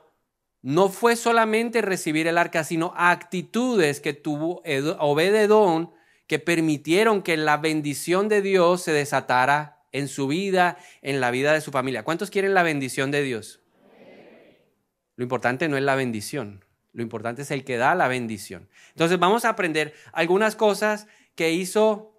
no 0.61 0.91
fue 0.91 1.17
solamente 1.17 1.81
recibir 1.81 2.27
el 2.27 2.37
arca, 2.37 2.65
sino 2.65 2.93
actitudes 2.97 4.01
que 4.01 4.13
tuvo 4.13 4.63
Obededón 4.99 5.94
que 6.27 6.39
permitieron 6.39 7.23
que 7.23 7.37
la 7.37 7.57
bendición 7.57 8.29
de 8.29 8.43
Dios 8.43 8.83
se 8.83 8.93
desatara 8.93 9.83
en 9.93 10.09
su 10.09 10.27
vida, 10.27 10.79
en 11.03 11.21
la 11.21 11.31
vida 11.31 11.53
de 11.53 11.61
su 11.61 11.71
familia. 11.71 12.03
¿Cuántos 12.03 12.31
quieren 12.31 12.55
la 12.55 12.63
bendición 12.63 13.11
de 13.11 13.23
Dios? 13.23 13.61
Lo 15.17 15.23
importante 15.23 15.69
no 15.69 15.77
es 15.77 15.85
la 15.85 15.95
bendición, 15.95 16.65
lo 16.93 17.03
importante 17.03 17.43
es 17.43 17.51
el 17.51 17.65
que 17.65 17.77
da 17.77 17.95
la 17.95 18.09
bendición. 18.09 18.69
Entonces 18.91 19.19
vamos 19.19 19.45
a 19.45 19.51
aprender 19.51 19.95
algunas 20.13 20.57
cosas 20.57 21.07
que 21.37 21.53
hizo 21.53 22.11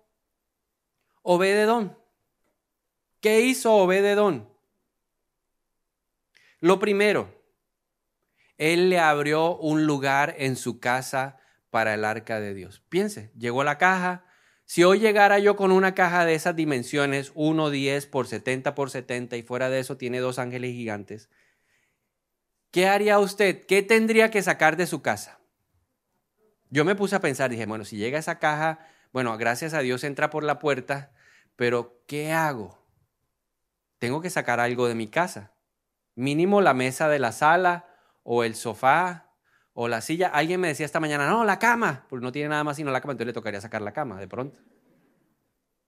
Obededón. 1.21 1.97
¿Qué 3.19 3.41
hizo 3.41 3.73
Obededón? 3.73 4.47
Lo 6.59 6.79
primero, 6.79 7.43
Él 8.57 8.89
le 8.89 8.99
abrió 8.99 9.57
un 9.57 9.85
lugar 9.85 10.35
en 10.37 10.55
su 10.55 10.79
casa 10.79 11.37
para 11.75 11.93
el 11.93 12.05
arca 12.05 12.39
de 12.39 12.53
Dios. 12.53 12.81
Piense, 12.87 13.33
llegó 13.37 13.65
la 13.65 13.77
caja. 13.77 14.23
Si 14.63 14.85
hoy 14.85 14.99
llegara 14.99 15.39
yo 15.39 15.57
con 15.57 15.73
una 15.73 15.93
caja 15.93 16.23
de 16.23 16.33
esas 16.33 16.55
dimensiones, 16.55 17.33
1, 17.35 17.69
10 17.69 18.05
por 18.05 18.27
70 18.27 18.73
por 18.75 18.89
70 18.89 19.35
y 19.35 19.43
fuera 19.43 19.69
de 19.69 19.79
eso 19.79 19.97
tiene 19.97 20.19
dos 20.19 20.39
ángeles 20.39 20.71
gigantes, 20.71 21.29
¿qué 22.71 22.87
haría 22.87 23.19
usted? 23.19 23.65
¿Qué 23.65 23.81
tendría 23.81 24.31
que 24.31 24.41
sacar 24.41 24.77
de 24.77 24.87
su 24.87 25.01
casa? 25.01 25.41
Yo 26.69 26.85
me 26.85 26.95
puse 26.95 27.17
a 27.17 27.19
pensar, 27.19 27.49
dije, 27.49 27.65
bueno, 27.65 27.83
si 27.83 27.97
llega 27.97 28.19
esa 28.19 28.39
caja, 28.39 28.79
bueno, 29.11 29.37
gracias 29.37 29.73
a 29.73 29.81
Dios 29.81 30.05
entra 30.05 30.29
por 30.29 30.45
la 30.45 30.59
puerta, 30.59 31.11
pero 31.57 32.01
¿qué 32.07 32.31
hago? 32.31 32.79
Tengo 33.99 34.21
que 34.21 34.29
sacar 34.29 34.61
algo 34.61 34.87
de 34.87 34.95
mi 34.95 35.09
casa. 35.09 35.51
Mínimo 36.15 36.61
la 36.61 36.73
mesa 36.73 37.09
de 37.09 37.19
la 37.19 37.33
sala 37.33 37.85
o 38.23 38.45
el 38.45 38.55
sofá 38.55 39.24
o 39.75 39.87
la 39.87 40.01
silla. 40.01 40.29
Alguien 40.29 40.59
me 40.59 40.69
decía 40.69 40.85
esta 40.85 40.99
mañana, 40.99 41.29
no, 41.29 41.43
la 41.43 41.59
cama, 41.59 42.05
porque 42.09 42.23
no 42.23 42.31
tiene 42.31 42.49
nada 42.49 42.63
más 42.63 42.77
sino 42.77 42.91
la 42.91 43.01
cama, 43.01 43.11
entonces 43.11 43.27
le 43.27 43.33
tocaría 43.33 43.61
sacar 43.61 43.81
la 43.81 43.91
cama 43.91 44.19
de 44.19 44.27
pronto. 44.27 44.59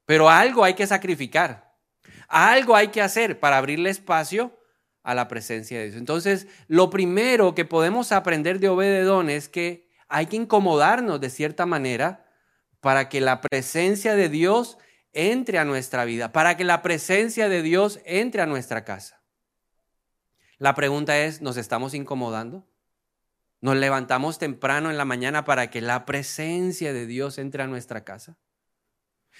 Pero 0.06 0.30
algo 0.30 0.64
hay 0.64 0.76
que 0.76 0.86
sacrificar, 0.86 1.74
algo 2.28 2.76
hay 2.76 2.90
que 2.90 3.02
hacer 3.02 3.40
para 3.40 3.58
abrirle 3.58 3.90
espacio 3.90 4.58
a 5.04 5.16
la 5.16 5.28
presencia 5.28 5.80
de 5.80 5.86
Dios. 5.86 5.98
Entonces, 5.98 6.48
lo 6.68 6.90
primero 6.90 7.56
que 7.56 7.66
podemos 7.66 8.12
aprender 8.12 8.60
de 8.60 8.70
Obededón 8.70 9.30
es 9.30 9.50
que 9.50 9.90
hay 10.10 10.28
que 10.28 10.36
incomodarnos 10.36 11.20
de 11.20 11.30
cierta 11.30 11.66
manera 11.66 12.26
para 12.82 13.10
que 13.10 13.22
la 13.22 13.42
presencia 13.42 14.16
de 14.16 14.30
Dios 14.30 14.78
entre 15.14 15.60
a 15.60 15.66
nuestra 15.66 16.04
vida, 16.06 16.32
para 16.34 16.58
que 16.58 16.66
la 16.66 16.82
presencia 16.82 17.48
de 17.48 17.62
Dios 17.62 18.02
entre 18.06 18.42
a 18.42 18.46
nuestra 18.46 18.84
casa. 18.84 19.22
La 20.58 20.76
pregunta 20.76 21.18
es, 21.18 21.42
¿nos 21.42 21.56
estamos 21.56 21.94
incomodando? 21.94 22.68
¿Nos 23.60 23.76
levantamos 23.76 24.38
temprano 24.38 24.92
en 24.92 24.98
la 24.98 25.06
mañana 25.06 25.44
para 25.44 25.70
que 25.70 25.82
la 25.82 26.06
presencia 26.06 26.94
de 26.94 27.08
Dios 27.08 27.38
entre 27.38 27.64
a 27.64 27.68
nuestra 27.68 28.04
casa? 28.04 28.38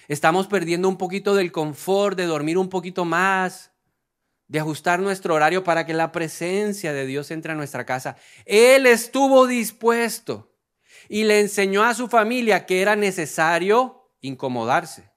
¿Estamos 0.08 0.48
perdiendo 0.48 0.88
un 0.88 0.96
poquito 0.96 1.34
del 1.34 1.52
confort 1.52 2.16
de 2.16 2.26
dormir 2.26 2.58
un 2.58 2.68
poquito 2.68 3.04
más, 3.04 3.72
de 4.48 4.58
ajustar 4.58 5.00
nuestro 5.00 5.34
horario 5.34 5.62
para 5.62 5.86
que 5.86 5.94
la 5.94 6.10
presencia 6.10 6.92
de 6.92 7.06
Dios 7.06 7.30
entre 7.30 7.52
a 7.52 7.54
nuestra 7.54 7.84
casa? 7.84 8.16
Él 8.44 8.86
estuvo 8.86 9.46
dispuesto 9.46 10.52
y 11.08 11.24
le 11.24 11.40
enseñó 11.40 11.84
a 11.84 11.94
su 11.94 12.08
familia 12.08 12.66
que 12.66 12.82
era 12.82 12.96
necesario 12.96 14.10
incomodarse. 14.20 15.12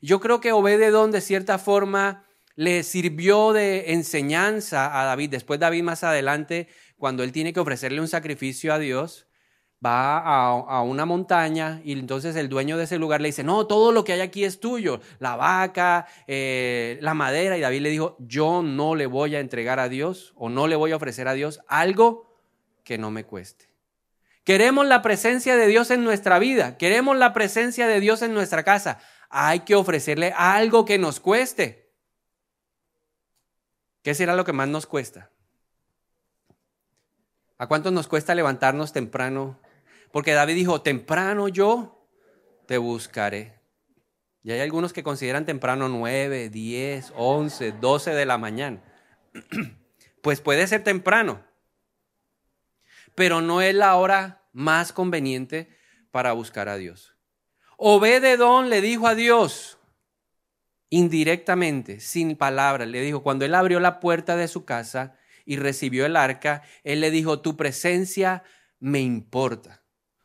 Yo 0.00 0.20
creo 0.20 0.40
que 0.40 0.52
Obededón 0.52 1.10
de 1.10 1.20
cierta 1.20 1.58
forma 1.58 2.26
le 2.54 2.82
sirvió 2.82 3.52
de 3.52 3.92
enseñanza 3.92 5.00
a 5.00 5.04
David. 5.04 5.30
Después 5.30 5.60
David 5.60 5.82
más 5.82 6.04
adelante, 6.04 6.68
cuando 6.98 7.22
él 7.22 7.32
tiene 7.32 7.52
que 7.52 7.60
ofrecerle 7.60 8.00
un 8.00 8.08
sacrificio 8.08 8.72
a 8.72 8.78
Dios, 8.78 9.26
va 9.84 10.18
a, 10.18 10.82
una 10.82 11.04
montaña 11.04 11.80
y 11.84 11.92
entonces 11.92 12.34
el 12.36 12.48
dueño 12.48 12.76
de 12.76 12.84
ese 12.84 12.98
lugar 12.98 13.20
le 13.20 13.28
dice, 13.28 13.44
no, 13.44 13.66
todo 13.66 13.92
lo 13.92 14.04
que 14.04 14.12
hay 14.14 14.20
aquí 14.20 14.44
es 14.44 14.60
tuyo, 14.60 15.00
la 15.18 15.36
vaca, 15.36 16.06
eh, 16.26 16.98
la 17.00 17.14
madera. 17.14 17.58
Y 17.58 17.60
David 17.60 17.80
le 17.80 17.90
dijo, 17.90 18.16
yo 18.18 18.62
no 18.62 18.94
le 18.94 19.06
voy 19.06 19.36
a 19.36 19.40
entregar 19.40 19.78
a 19.78 19.88
Dios 19.88 20.32
o 20.36 20.48
no 20.48 20.66
le 20.66 20.76
voy 20.76 20.92
a 20.92 20.96
ofrecer 20.96 21.28
a 21.28 21.34
Dios 21.34 21.60
algo 21.68 22.34
que 22.84 22.98
no 22.98 23.10
me 23.10 23.24
cueste. 23.24 23.66
Queremos 24.44 24.86
la 24.86 25.02
presencia 25.02 25.56
de 25.56 25.66
Dios 25.66 25.90
en 25.90 26.04
nuestra 26.04 26.38
vida, 26.38 26.78
queremos 26.78 27.16
la 27.16 27.32
presencia 27.32 27.88
de 27.88 28.00
Dios 28.00 28.22
en 28.22 28.32
nuestra 28.32 28.62
casa. 28.62 29.00
Hay 29.28 29.60
que 29.60 29.74
ofrecerle 29.74 30.32
algo 30.36 30.84
que 30.84 30.98
nos 30.98 31.18
cueste. 31.18 31.90
¿Qué 34.02 34.14
será 34.14 34.36
lo 34.36 34.44
que 34.44 34.52
más 34.52 34.68
nos 34.68 34.86
cuesta? 34.86 35.32
¿A 37.58 37.66
cuánto 37.66 37.90
nos 37.90 38.06
cuesta 38.08 38.34
levantarnos 38.34 38.92
temprano? 38.92 39.58
Porque 40.12 40.32
David 40.32 40.54
dijo, 40.54 40.82
temprano 40.82 41.48
yo 41.48 42.08
te 42.66 42.78
buscaré. 42.78 43.60
Y 44.42 44.52
hay 44.52 44.60
algunos 44.60 44.92
que 44.92 45.02
consideran 45.02 45.44
temprano 45.44 45.88
9, 45.88 46.50
10, 46.50 47.12
11, 47.16 47.72
12 47.72 48.10
de 48.14 48.26
la 48.26 48.38
mañana. 48.38 48.82
Pues 50.22 50.40
puede 50.40 50.66
ser 50.66 50.82
temprano, 50.82 51.44
pero 53.14 53.40
no 53.42 53.62
es 53.62 53.76
la 53.76 53.94
hora 53.94 54.42
más 54.52 54.92
conveniente 54.92 55.68
para 56.10 56.32
buscar 56.32 56.68
a 56.68 56.76
Dios. 56.76 57.14
Obededón 57.76 58.68
le 58.68 58.80
dijo 58.80 59.06
a 59.06 59.14
Dios, 59.14 59.78
indirectamente, 60.90 62.00
sin 62.00 62.34
palabras, 62.34 62.88
le 62.88 63.02
dijo, 63.02 63.22
cuando 63.22 63.44
él 63.44 63.54
abrió 63.54 63.78
la 63.78 64.00
puerta 64.00 64.34
de 64.34 64.48
su 64.48 64.64
casa 64.64 65.16
y 65.46 65.56
recibió 65.56 66.04
el 66.04 66.16
arca, 66.16 66.62
él 66.84 67.00
le 67.00 67.10
dijo, 67.10 67.40
tu 67.40 67.56
presencia 67.56 68.42
me 68.78 69.00
importa, 69.00 69.82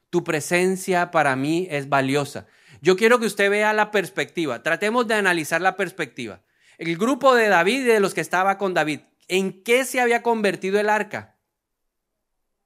tu 0.10 0.26
presencia 0.26 1.12
para 1.12 1.38
mí 1.38 1.68
es 1.72 1.88
valiosa. 1.88 2.48
Yo 2.82 2.98
quiero 2.98 3.20
que 3.20 3.28
usted 3.28 3.50
vea 3.50 3.72
la 3.72 3.92
perspectiva, 3.92 4.64
tratemos 4.64 5.08
de 5.08 5.14
analizar 5.14 5.62
la 5.62 5.78
perspectiva. 5.78 6.42
El 6.78 6.98
grupo 6.98 7.36
de 7.36 7.48
David 7.48 7.82
y 7.82 7.86
de 7.86 8.00
los 8.00 8.14
que 8.14 8.22
estaba 8.22 8.58
con 8.58 8.74
David, 8.74 9.02
¿en 9.28 9.64
qué 9.64 9.86
se 9.86 10.02
había 10.02 10.24
convertido 10.24 10.80
el 10.80 10.90
arca? 10.90 11.38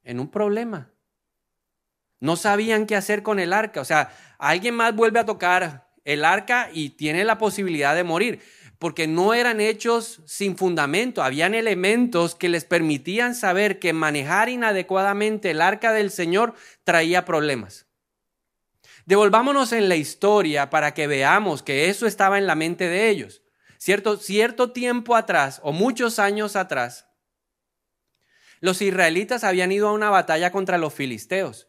En 0.02 0.18
un 0.18 0.30
problema. 0.30 0.90
No 2.18 2.36
sabían 2.36 2.86
qué 2.86 2.96
hacer 2.96 3.22
con 3.22 3.38
el 3.38 3.52
arca. 3.52 3.80
O 3.80 3.84
sea, 3.84 4.10
alguien 4.38 4.74
más 4.74 4.96
vuelve 4.96 5.18
a 5.18 5.26
tocar 5.26 5.86
el 6.04 6.24
arca 6.24 6.70
y 6.72 6.90
tiene 6.90 7.24
la 7.24 7.36
posibilidad 7.36 7.94
de 7.94 8.04
morir, 8.04 8.40
porque 8.78 9.06
no 9.06 9.34
eran 9.34 9.60
hechos 9.60 10.20
sin 10.26 10.56
fundamento. 10.56 11.22
Habían 11.22 11.54
elementos 11.54 12.34
que 12.34 12.48
les 12.48 12.64
permitían 12.64 13.34
saber 13.34 13.78
que 13.78 13.92
manejar 13.92 14.48
inadecuadamente 14.48 15.50
el 15.50 15.60
arca 15.60 15.92
del 15.92 16.10
Señor 16.10 16.54
traía 16.84 17.24
problemas. 17.24 17.86
Devolvámonos 19.06 19.72
en 19.72 19.88
la 19.88 19.96
historia 19.96 20.68
para 20.68 20.92
que 20.92 21.06
veamos 21.06 21.62
que 21.62 21.88
eso 21.88 22.06
estaba 22.06 22.38
en 22.38 22.46
la 22.46 22.56
mente 22.56 22.88
de 22.88 23.08
ellos. 23.08 23.42
Cierto, 23.78 24.16
cierto 24.16 24.72
tiempo 24.72 25.14
atrás, 25.14 25.60
o 25.62 25.72
muchos 25.72 26.18
años 26.18 26.56
atrás, 26.56 27.06
los 28.60 28.82
israelitas 28.82 29.44
habían 29.44 29.70
ido 29.70 29.88
a 29.88 29.92
una 29.92 30.10
batalla 30.10 30.50
contra 30.50 30.78
los 30.78 30.92
filisteos. 30.92 31.68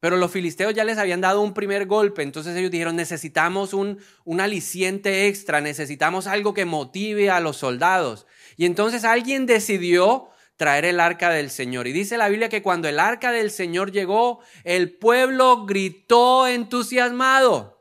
Pero 0.00 0.16
los 0.16 0.30
filisteos 0.30 0.74
ya 0.74 0.84
les 0.84 0.98
habían 0.98 1.20
dado 1.20 1.40
un 1.40 1.54
primer 1.54 1.86
golpe, 1.86 2.22
entonces 2.22 2.56
ellos 2.56 2.70
dijeron, 2.70 2.94
necesitamos 2.94 3.74
un, 3.74 3.98
un 4.24 4.40
aliciente 4.40 5.26
extra, 5.26 5.60
necesitamos 5.60 6.28
algo 6.28 6.54
que 6.54 6.64
motive 6.64 7.30
a 7.30 7.40
los 7.40 7.56
soldados. 7.56 8.26
Y 8.56 8.66
entonces 8.66 9.04
alguien 9.04 9.46
decidió 9.46 10.28
traer 10.56 10.84
el 10.84 11.00
arca 11.00 11.30
del 11.30 11.50
Señor. 11.50 11.86
Y 11.86 11.92
dice 11.92 12.16
la 12.16 12.28
Biblia 12.28 12.48
que 12.48 12.62
cuando 12.62 12.88
el 12.88 13.00
arca 13.00 13.32
del 13.32 13.50
Señor 13.50 13.90
llegó, 13.90 14.40
el 14.64 14.96
pueblo 14.96 15.64
gritó 15.66 16.46
entusiasmado. 16.46 17.80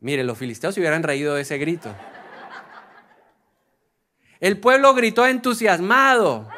Mire, 0.00 0.24
los 0.24 0.38
filisteos 0.38 0.74
se 0.74 0.80
hubieran 0.80 1.02
reído 1.02 1.34
de 1.34 1.42
ese 1.42 1.58
grito. 1.58 1.94
El 4.40 4.60
pueblo 4.60 4.94
gritó 4.94 5.26
entusiasmado. 5.26 6.48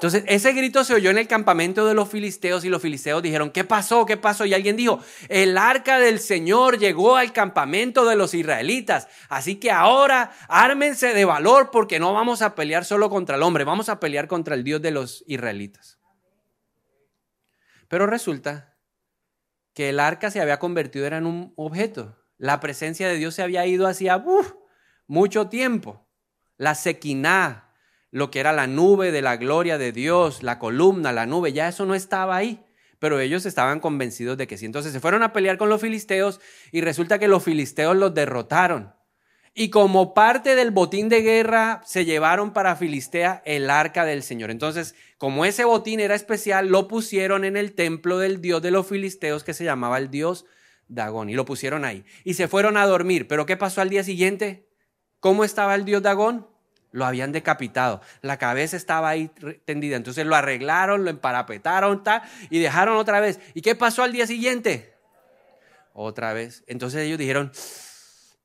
Entonces, 0.00 0.24
ese 0.28 0.54
grito 0.54 0.82
se 0.82 0.94
oyó 0.94 1.10
en 1.10 1.18
el 1.18 1.28
campamento 1.28 1.86
de 1.86 1.92
los 1.92 2.08
filisteos 2.08 2.64
y 2.64 2.70
los 2.70 2.80
filisteos 2.80 3.22
dijeron, 3.22 3.50
¿qué 3.50 3.64
pasó? 3.64 4.06
¿Qué 4.06 4.16
pasó? 4.16 4.46
Y 4.46 4.54
alguien 4.54 4.74
dijo, 4.74 4.98
el 5.28 5.58
arca 5.58 5.98
del 5.98 6.20
Señor 6.20 6.78
llegó 6.78 7.16
al 7.16 7.34
campamento 7.34 8.06
de 8.06 8.16
los 8.16 8.32
israelitas. 8.32 9.08
Así 9.28 9.56
que 9.56 9.70
ahora 9.70 10.32
ármense 10.48 11.12
de 11.12 11.26
valor 11.26 11.70
porque 11.70 12.00
no 12.00 12.14
vamos 12.14 12.40
a 12.40 12.54
pelear 12.54 12.86
solo 12.86 13.10
contra 13.10 13.36
el 13.36 13.42
hombre, 13.42 13.64
vamos 13.64 13.90
a 13.90 14.00
pelear 14.00 14.26
contra 14.26 14.54
el 14.54 14.64
Dios 14.64 14.80
de 14.80 14.90
los 14.90 15.22
israelitas. 15.26 15.98
Pero 17.86 18.06
resulta 18.06 18.78
que 19.74 19.90
el 19.90 20.00
arca 20.00 20.30
se 20.30 20.40
había 20.40 20.58
convertido 20.58 21.04
en 21.08 21.26
un 21.26 21.52
objeto. 21.56 22.16
La 22.38 22.58
presencia 22.58 23.06
de 23.06 23.16
Dios 23.16 23.34
se 23.34 23.42
había 23.42 23.66
ido 23.66 23.86
hacía 23.86 24.24
mucho 25.06 25.48
tiempo. 25.50 26.08
La 26.56 26.74
sequiná, 26.74 27.69
lo 28.10 28.30
que 28.30 28.40
era 28.40 28.52
la 28.52 28.66
nube 28.66 29.12
de 29.12 29.22
la 29.22 29.36
gloria 29.36 29.78
de 29.78 29.92
Dios, 29.92 30.42
la 30.42 30.58
columna, 30.58 31.12
la 31.12 31.26
nube, 31.26 31.52
ya 31.52 31.68
eso 31.68 31.86
no 31.86 31.94
estaba 31.94 32.36
ahí. 32.36 32.64
Pero 32.98 33.18
ellos 33.18 33.46
estaban 33.46 33.80
convencidos 33.80 34.36
de 34.36 34.46
que 34.46 34.58
sí. 34.58 34.66
Entonces 34.66 34.92
se 34.92 35.00
fueron 35.00 35.22
a 35.22 35.32
pelear 35.32 35.56
con 35.56 35.70
los 35.70 35.80
filisteos 35.80 36.40
y 36.70 36.82
resulta 36.82 37.18
que 37.18 37.28
los 37.28 37.42
filisteos 37.42 37.96
los 37.96 38.12
derrotaron. 38.12 38.92
Y 39.54 39.70
como 39.70 40.14
parte 40.14 40.54
del 40.54 40.70
botín 40.70 41.08
de 41.08 41.22
guerra, 41.22 41.80
se 41.84 42.04
llevaron 42.04 42.52
para 42.52 42.76
Filistea 42.76 43.42
el 43.44 43.68
arca 43.68 44.04
del 44.04 44.22
Señor. 44.22 44.50
Entonces, 44.50 44.94
como 45.18 45.44
ese 45.44 45.64
botín 45.64 45.98
era 45.98 46.14
especial, 46.14 46.68
lo 46.68 46.86
pusieron 46.86 47.44
en 47.44 47.56
el 47.56 47.74
templo 47.74 48.18
del 48.18 48.40
dios 48.40 48.62
de 48.62 48.70
los 48.70 48.86
filisteos 48.86 49.42
que 49.42 49.54
se 49.54 49.64
llamaba 49.64 49.98
el 49.98 50.10
dios 50.10 50.46
Dagón. 50.86 51.30
Y 51.30 51.34
lo 51.34 51.44
pusieron 51.44 51.84
ahí. 51.84 52.04
Y 52.22 52.34
se 52.34 52.48
fueron 52.48 52.76
a 52.76 52.86
dormir. 52.86 53.26
Pero 53.26 53.44
¿qué 53.44 53.56
pasó 53.56 53.80
al 53.80 53.88
día 53.88 54.04
siguiente? 54.04 54.68
¿Cómo 55.18 55.42
estaba 55.42 55.74
el 55.74 55.84
dios 55.84 56.02
Dagón? 56.02 56.46
Lo 56.92 57.06
habían 57.06 57.32
decapitado. 57.32 58.00
La 58.20 58.36
cabeza 58.36 58.76
estaba 58.76 59.08
ahí 59.08 59.30
tendida. 59.64 59.96
Entonces 59.96 60.26
lo 60.26 60.34
arreglaron, 60.34 61.04
lo 61.04 61.10
emparapetaron 61.10 62.02
tal, 62.02 62.22
y 62.50 62.58
dejaron 62.58 62.96
otra 62.96 63.20
vez. 63.20 63.38
¿Y 63.54 63.62
qué 63.62 63.74
pasó 63.74 64.02
al 64.02 64.12
día 64.12 64.26
siguiente? 64.26 64.94
Otra 65.92 66.32
vez. 66.32 66.64
Entonces 66.66 67.02
ellos 67.02 67.18
dijeron, 67.18 67.52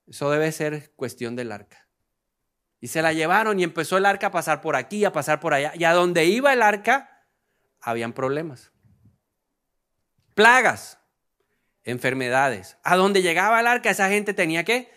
eso 0.08 0.30
debe 0.30 0.52
ser 0.52 0.92
cuestión 0.96 1.36
del 1.36 1.52
arca. 1.52 1.88
Y 2.80 2.88
se 2.88 3.02
la 3.02 3.14
llevaron 3.14 3.60
y 3.60 3.64
empezó 3.64 3.98
el 3.98 4.06
arca 4.06 4.28
a 4.28 4.32
pasar 4.32 4.62
por 4.62 4.76
aquí, 4.76 5.06
a 5.06 5.12
pasar 5.12 5.40
por 5.40 5.54
allá. 5.54 5.72
Y 5.76 5.86
a 5.86 5.94
donde 5.94 6.26
iba 6.26 6.54
el 6.54 6.62
arca, 6.62 7.26
habían 7.82 8.14
problemas. 8.14 8.72
Plagas, 10.36 11.00
enfermedades. 11.84 12.78
A 12.84 12.96
donde 12.96 13.24
llegaba 13.24 13.60
el 13.60 13.68
arca, 13.68 13.90
esa 13.90 14.10
gente 14.10 14.34
tenía 14.34 14.64
que 14.64 14.92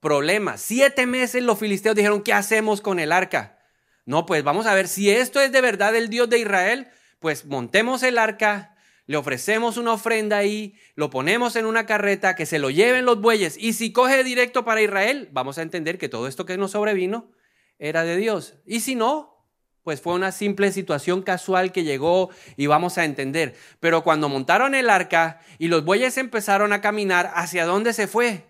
problemas. 0.00 0.60
Siete 0.60 1.06
meses 1.06 1.42
los 1.42 1.58
filisteos 1.58 1.96
dijeron, 1.96 2.22
¿qué 2.22 2.32
hacemos 2.32 2.80
con 2.80 2.98
el 2.98 3.12
arca? 3.12 3.58
No, 4.04 4.26
pues 4.26 4.42
vamos 4.42 4.66
a 4.66 4.74
ver 4.74 4.88
si 4.88 5.10
esto 5.10 5.40
es 5.40 5.52
de 5.52 5.60
verdad 5.60 5.94
el 5.94 6.08
Dios 6.08 6.30
de 6.30 6.38
Israel, 6.38 6.88
pues 7.18 7.44
montemos 7.44 8.02
el 8.02 8.16
arca, 8.16 8.76
le 9.06 9.16
ofrecemos 9.16 9.76
una 9.76 9.92
ofrenda 9.92 10.38
ahí, 10.38 10.74
lo 10.94 11.10
ponemos 11.10 11.56
en 11.56 11.66
una 11.66 11.86
carreta, 11.86 12.34
que 12.34 12.46
se 12.46 12.58
lo 12.58 12.70
lleven 12.70 13.04
los 13.04 13.20
bueyes, 13.20 13.56
y 13.58 13.72
si 13.72 13.92
coge 13.92 14.22
directo 14.24 14.64
para 14.64 14.82
Israel, 14.82 15.28
vamos 15.32 15.58
a 15.58 15.62
entender 15.62 15.98
que 15.98 16.08
todo 16.08 16.26
esto 16.26 16.46
que 16.46 16.56
nos 16.56 16.70
sobrevino 16.70 17.30
era 17.78 18.04
de 18.04 18.16
Dios. 18.16 18.54
Y 18.66 18.80
si 18.80 18.94
no, 18.94 19.46
pues 19.82 20.02
fue 20.02 20.12
una 20.12 20.32
simple 20.32 20.72
situación 20.72 21.22
casual 21.22 21.72
que 21.72 21.84
llegó 21.84 22.28
y 22.56 22.66
vamos 22.66 22.98
a 22.98 23.06
entender. 23.06 23.56
Pero 23.80 24.04
cuando 24.04 24.28
montaron 24.28 24.74
el 24.74 24.90
arca 24.90 25.40
y 25.58 25.68
los 25.68 25.84
bueyes 25.84 26.18
empezaron 26.18 26.74
a 26.74 26.82
caminar, 26.82 27.30
¿hacia 27.34 27.64
dónde 27.64 27.94
se 27.94 28.06
fue? 28.06 28.44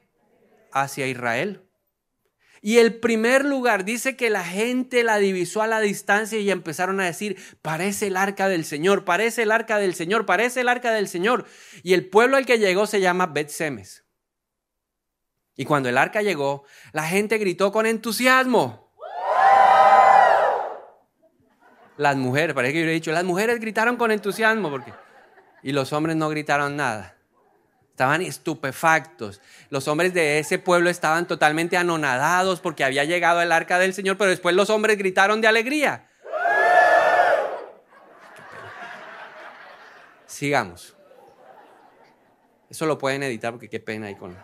Hacia 0.73 1.07
Israel. 1.07 1.63
Y 2.61 2.79
el 2.79 2.99
primer 2.99 3.45
lugar 3.45 3.85
dice 3.85 4.17
que 4.17 4.31
la 4.31 4.45
gente 4.45 5.05
la 5.05 5.19
divisó 5.19 5.63
a 5.63 5.69
la 5.69 5.81
distancia 5.81 6.41
y 6.41 6.51
empezaron 6.51 7.01
a 7.01 7.05
decir, 7.05 7.37
parece 7.63 8.09
el 8.09 8.17
arca 8.17 8.49
del 8.49 8.65
Señor, 8.65 9.05
parece 9.05 9.43
el 9.43 9.53
arca 9.53 9.79
del 9.79 9.95
Señor, 9.95 10.27
parece 10.27 10.63
el 10.63 10.69
arca 10.69 10.93
del 10.93 11.09
Señor. 11.09 11.47
Y 11.83 11.95
el 11.95 12.09
pueblo 12.09 12.37
al 12.37 12.47
que 12.47 12.59
llegó 12.59 12.87
se 12.87 13.01
llama 13.01 13.27
Bet-Semes. 13.27 14.05
Y 15.55 15.65
cuando 15.65 15.89
el 15.89 15.99
arca 15.99 16.23
llegó, 16.23 16.65
la 16.93 17.05
gente 17.05 17.39
gritó 17.39 17.71
con 17.71 17.87
entusiasmo. 17.87 18.93
Las 21.97 22.17
mujeres, 22.17 22.55
parece 22.55 22.75
que 22.75 22.81
yo 22.81 22.89
he 22.89 22.93
dicho, 22.93 23.13
las 23.13 23.25
mujeres 23.25 23.59
gritaron 23.61 23.97
con 23.97 24.11
entusiasmo 24.13 24.71
porque 24.71 24.93
y 25.63 25.73
los 25.73 25.93
hombres 25.93 26.17
no 26.17 26.29
gritaron 26.29 26.77
nada. 26.77 27.18
Estaban 27.99 28.23
estupefactos. 28.23 29.41
Los 29.71 29.89
hombres 29.89 30.15
de 30.15 30.39
ese 30.39 30.61
pueblo 30.61 30.89
estaban 30.89 31.27
totalmente 31.27 31.77
anonadados 31.77 32.61
porque 32.61 32.85
había 32.85 33.03
llegado 33.03 33.43
el 33.43 33.51
arca 33.51 33.77
del 33.81 33.93
Señor, 33.93 34.17
pero 34.17 34.31
después 34.31 34.55
los 34.55 34.71
hombres 34.71 34.97
gritaron 34.97 35.41
de 35.41 35.49
alegría. 35.49 36.09
Sigamos. 40.27 40.95
Eso 42.71 42.87
lo 42.87 42.99
pueden 42.99 43.25
editar 43.25 43.51
porque 43.51 43.69
qué 43.69 43.81
pena 43.81 44.07
ahí 44.07 44.15
con. 44.15 44.39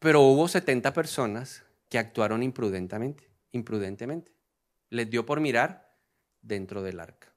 Pero 0.00 0.22
hubo 0.22 0.48
70 0.48 0.92
personas 0.92 1.62
que 1.88 2.00
actuaron 2.00 2.42
imprudentemente, 2.42 3.30
imprudentemente. 3.52 4.32
Les 4.90 5.08
dio 5.08 5.24
por 5.24 5.38
mirar 5.38 5.94
dentro 6.42 6.82
del 6.82 6.98
arca. 6.98 7.27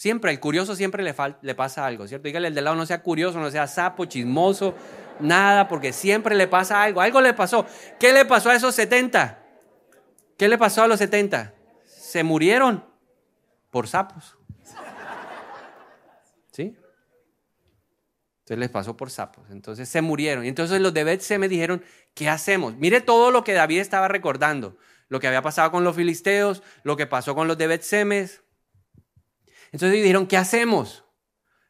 Siempre, 0.00 0.32
el 0.32 0.40
curioso 0.40 0.74
siempre 0.76 1.02
le, 1.02 1.14
le 1.42 1.54
pasa 1.54 1.84
algo, 1.84 2.08
¿cierto? 2.08 2.24
Dígale 2.24 2.48
el 2.48 2.54
de 2.54 2.62
lado, 2.62 2.74
no 2.74 2.86
sea 2.86 3.02
curioso, 3.02 3.38
no 3.38 3.50
sea 3.50 3.66
sapo, 3.66 4.06
chismoso, 4.06 4.74
nada, 5.20 5.68
porque 5.68 5.92
siempre 5.92 6.34
le 6.36 6.48
pasa 6.48 6.82
algo. 6.82 7.02
Algo 7.02 7.20
le 7.20 7.34
pasó. 7.34 7.66
¿Qué 7.98 8.14
le 8.14 8.24
pasó 8.24 8.48
a 8.48 8.54
esos 8.54 8.74
70? 8.74 9.38
¿Qué 10.38 10.48
le 10.48 10.56
pasó 10.56 10.82
a 10.82 10.88
los 10.88 11.00
70? 11.00 11.52
Se 11.84 12.24
murieron 12.24 12.82
por 13.68 13.88
sapos. 13.88 14.38
¿Sí? 16.50 16.74
Entonces 18.38 18.58
les 18.58 18.70
pasó 18.70 18.96
por 18.96 19.10
sapos. 19.10 19.50
Entonces 19.50 19.86
se 19.86 20.00
murieron. 20.00 20.46
Y 20.46 20.48
entonces 20.48 20.80
los 20.80 20.94
de 20.94 21.20
se 21.20 21.36
me 21.36 21.46
dijeron, 21.46 21.84
¿qué 22.14 22.30
hacemos? 22.30 22.74
Mire 22.76 23.02
todo 23.02 23.30
lo 23.30 23.44
que 23.44 23.52
David 23.52 23.80
estaba 23.80 24.08
recordando. 24.08 24.78
Lo 25.08 25.20
que 25.20 25.26
había 25.26 25.42
pasado 25.42 25.70
con 25.70 25.84
los 25.84 25.94
filisteos, 25.94 26.62
lo 26.84 26.96
que 26.96 27.06
pasó 27.06 27.34
con 27.34 27.48
los 27.48 27.58
de 27.58 27.66
Bet 27.66 27.82
Semes. 27.82 28.42
Entonces 29.72 29.92
dijeron, 29.92 30.26
¿qué 30.26 30.36
hacemos? 30.36 31.04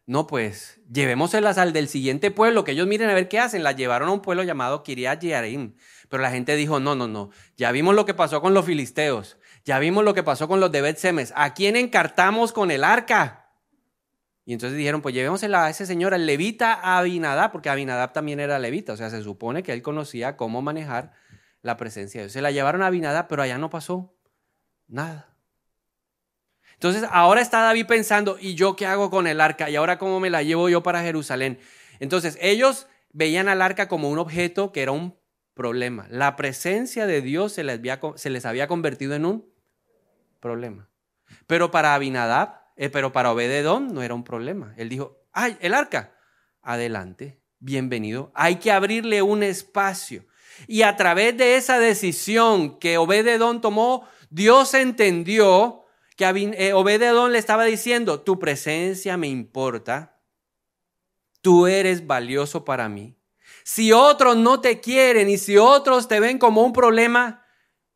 No, 0.06 0.26
pues 0.26 0.80
llevémoselas 0.92 1.58
al 1.58 1.72
del 1.72 1.88
siguiente 1.88 2.30
pueblo, 2.30 2.64
que 2.64 2.72
ellos 2.72 2.86
miren 2.86 3.10
a 3.10 3.14
ver 3.14 3.28
qué 3.28 3.38
hacen. 3.38 3.62
Las 3.62 3.76
llevaron 3.76 4.08
a 4.08 4.12
un 4.12 4.22
pueblo 4.22 4.42
llamado 4.42 4.82
Kiriat 4.82 5.22
Yearim. 5.22 5.76
Pero 6.08 6.22
la 6.22 6.30
gente 6.30 6.56
dijo, 6.56 6.80
no, 6.80 6.94
no, 6.96 7.06
no. 7.06 7.30
Ya 7.56 7.70
vimos 7.70 7.94
lo 7.94 8.06
que 8.06 8.14
pasó 8.14 8.40
con 8.40 8.52
los 8.52 8.64
filisteos. 8.64 9.38
Ya 9.64 9.78
vimos 9.78 10.04
lo 10.04 10.14
que 10.14 10.22
pasó 10.22 10.48
con 10.48 10.58
los 10.58 10.72
de 10.72 10.80
Bet 10.80 10.96
Semes. 10.96 11.32
¿A 11.36 11.54
quién 11.54 11.76
encartamos 11.76 12.52
con 12.52 12.70
el 12.70 12.82
arca? 12.82 13.40
Y 14.44 14.52
entonces 14.52 14.76
dijeron, 14.76 15.00
pues 15.00 15.14
llevémosela 15.14 15.66
a 15.66 15.70
ese 15.70 15.86
señor, 15.86 16.12
al 16.12 16.26
levita 16.26 16.98
Abinadab, 16.98 17.52
porque 17.52 17.68
Abinadab 17.68 18.12
también 18.12 18.40
era 18.40 18.58
levita, 18.58 18.94
o 18.94 18.96
sea, 18.96 19.08
se 19.10 19.22
supone 19.22 19.62
que 19.62 19.72
él 19.72 19.82
conocía 19.82 20.36
cómo 20.36 20.60
manejar 20.60 21.12
la 21.62 21.76
presencia 21.76 22.20
de 22.20 22.24
Dios. 22.24 22.32
Se 22.32 22.42
la 22.42 22.50
llevaron 22.50 22.82
a 22.82 22.86
Abinadab, 22.86 23.28
pero 23.28 23.42
allá 23.42 23.58
no 23.58 23.70
pasó 23.70 24.12
nada. 24.88 25.29
Entonces 26.80 27.04
ahora 27.12 27.42
está 27.42 27.60
David 27.60 27.84
pensando, 27.84 28.38
¿y 28.40 28.54
yo 28.54 28.74
qué 28.74 28.86
hago 28.86 29.10
con 29.10 29.26
el 29.26 29.42
arca? 29.42 29.68
¿Y 29.68 29.76
ahora 29.76 29.98
cómo 29.98 30.18
me 30.18 30.30
la 30.30 30.42
llevo 30.42 30.70
yo 30.70 30.82
para 30.82 31.02
Jerusalén? 31.02 31.58
Entonces 31.98 32.38
ellos 32.40 32.86
veían 33.12 33.48
al 33.50 33.60
arca 33.60 33.86
como 33.86 34.08
un 34.08 34.18
objeto 34.18 34.72
que 34.72 34.80
era 34.80 34.92
un 34.92 35.14
problema. 35.52 36.06
La 36.08 36.36
presencia 36.36 37.06
de 37.06 37.20
Dios 37.20 37.52
se 37.52 37.64
les 37.64 38.46
había, 38.46 38.66
convertido 38.66 39.14
en 39.14 39.26
un 39.26 39.52
problema. 40.40 40.88
Pero 41.46 41.70
para 41.70 41.94
Abinadab 41.94 42.62
eh, 42.76 42.88
pero 42.88 43.12
para 43.12 43.30
Obededón 43.30 43.92
no 43.92 44.02
era 44.02 44.14
un 44.14 44.24
problema. 44.24 44.72
Él 44.78 44.88
dijo, 44.88 45.18
ay, 45.32 45.58
el 45.60 45.74
arca, 45.74 46.14
adelante, 46.62 47.42
bienvenido. 47.58 48.32
Hay 48.34 48.56
que 48.56 48.72
abrirle 48.72 49.20
un 49.20 49.42
espacio. 49.42 50.24
Y 50.66 50.80
a 50.80 50.96
través 50.96 51.36
de 51.36 51.56
esa 51.56 51.78
decisión 51.78 52.78
que 52.78 52.96
Obededón 52.96 53.60
tomó, 53.60 54.08
Dios 54.30 54.72
entendió 54.72 55.79
que 56.20 56.54
eh, 56.58 56.74
Obededón 56.74 57.32
le 57.32 57.38
estaba 57.38 57.64
diciendo, 57.64 58.20
tu 58.20 58.38
presencia 58.38 59.16
me 59.16 59.28
importa, 59.28 60.20
tú 61.40 61.66
eres 61.66 62.06
valioso 62.06 62.62
para 62.62 62.90
mí. 62.90 63.16
Si 63.64 63.92
otros 63.92 64.36
no 64.36 64.60
te 64.60 64.80
quieren 64.80 65.30
y 65.30 65.38
si 65.38 65.56
otros 65.56 66.08
te 66.08 66.20
ven 66.20 66.38
como 66.38 66.62
un 66.62 66.74
problema, 66.74 67.46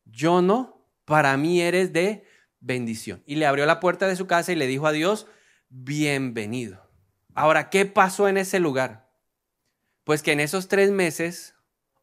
yo 0.05 0.41
no, 0.41 0.89
para 1.05 1.37
mí 1.37 1.61
eres 1.61 1.93
de 1.93 2.25
bendición. 2.59 3.21
Y 3.27 3.35
le 3.35 3.45
abrió 3.45 3.67
la 3.67 3.79
puerta 3.79 4.07
de 4.07 4.15
su 4.15 4.25
casa 4.25 4.51
y 4.51 4.55
le 4.55 4.65
dijo 4.65 4.87
a 4.87 4.91
Dios, 4.91 5.27
bienvenido. 5.69 6.89
Ahora, 7.35 7.69
¿qué 7.69 7.85
pasó 7.85 8.27
en 8.27 8.37
ese 8.37 8.59
lugar? 8.59 9.07
Pues 10.03 10.23
que 10.23 10.31
en 10.31 10.39
esos 10.39 10.67
tres 10.67 10.89
meses, 10.89 11.53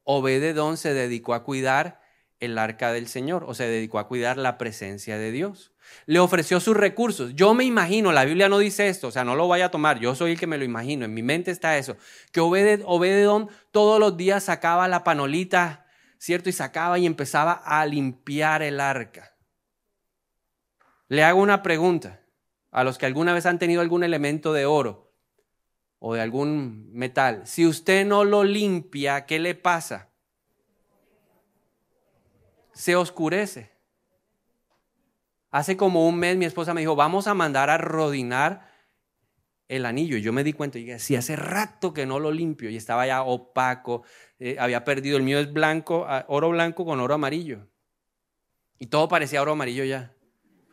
Obededón 0.04 0.76
se 0.76 0.94
dedicó 0.94 1.34
a 1.34 1.42
cuidar 1.42 2.00
el 2.38 2.58
arca 2.58 2.92
del 2.92 3.08
Señor, 3.08 3.44
o 3.44 3.54
se 3.54 3.66
dedicó 3.66 3.98
a 3.98 4.06
cuidar 4.06 4.36
la 4.36 4.56
presencia 4.56 5.18
de 5.18 5.32
Dios. 5.32 5.71
Le 6.06 6.18
ofreció 6.18 6.60
sus 6.60 6.76
recursos. 6.76 7.34
Yo 7.34 7.54
me 7.54 7.64
imagino, 7.64 8.12
la 8.12 8.24
Biblia 8.24 8.48
no 8.48 8.58
dice 8.58 8.88
esto, 8.88 9.08
o 9.08 9.10
sea, 9.10 9.24
no 9.24 9.36
lo 9.36 9.48
vaya 9.48 9.66
a 9.66 9.70
tomar, 9.70 9.98
yo 9.98 10.14
soy 10.14 10.32
el 10.32 10.38
que 10.38 10.46
me 10.46 10.58
lo 10.58 10.64
imagino, 10.64 11.04
en 11.04 11.14
mi 11.14 11.22
mente 11.22 11.50
está 11.50 11.78
eso, 11.78 11.96
que 12.32 12.40
Obededón 12.40 13.48
todos 13.70 14.00
los 14.00 14.16
días 14.16 14.44
sacaba 14.44 14.88
la 14.88 15.04
panolita, 15.04 15.86
¿cierto? 16.18 16.48
Y 16.48 16.52
sacaba 16.52 16.98
y 16.98 17.06
empezaba 17.06 17.52
a 17.52 17.84
limpiar 17.86 18.62
el 18.62 18.80
arca. 18.80 19.36
Le 21.08 21.24
hago 21.24 21.40
una 21.40 21.62
pregunta 21.62 22.20
a 22.70 22.84
los 22.84 22.96
que 22.98 23.06
alguna 23.06 23.34
vez 23.34 23.46
han 23.46 23.58
tenido 23.58 23.82
algún 23.82 24.02
elemento 24.02 24.52
de 24.52 24.66
oro 24.66 25.12
o 25.98 26.14
de 26.14 26.20
algún 26.20 26.90
metal. 26.92 27.42
Si 27.46 27.66
usted 27.66 28.06
no 28.06 28.24
lo 28.24 28.44
limpia, 28.44 29.26
¿qué 29.26 29.38
le 29.38 29.54
pasa? 29.54 30.08
Se 32.72 32.96
oscurece. 32.96 33.70
Hace 35.52 35.76
como 35.76 36.08
un 36.08 36.18
mes 36.18 36.36
mi 36.36 36.46
esposa 36.46 36.72
me 36.72 36.80
dijo, 36.80 36.96
vamos 36.96 37.26
a 37.26 37.34
mandar 37.34 37.68
a 37.68 37.76
rodinar 37.76 38.72
el 39.68 39.84
anillo. 39.84 40.16
Y 40.16 40.22
yo 40.22 40.32
me 40.32 40.44
di 40.44 40.54
cuenta, 40.54 40.78
y 40.78 40.84
dije, 40.84 40.98
si 40.98 41.14
hace 41.14 41.36
rato 41.36 41.92
que 41.92 42.06
no 42.06 42.18
lo 42.18 42.32
limpio 42.32 42.70
y 42.70 42.76
estaba 42.76 43.06
ya 43.06 43.22
opaco, 43.22 44.02
eh, 44.38 44.56
había 44.58 44.82
perdido, 44.82 45.18
el 45.18 45.22
mío 45.22 45.38
es 45.38 45.52
blanco, 45.52 46.06
oro 46.28 46.48
blanco 46.48 46.86
con 46.86 47.00
oro 47.00 47.14
amarillo. 47.14 47.68
Y 48.78 48.86
todo 48.86 49.08
parecía 49.08 49.42
oro 49.42 49.52
amarillo 49.52 49.84
ya. 49.84 50.16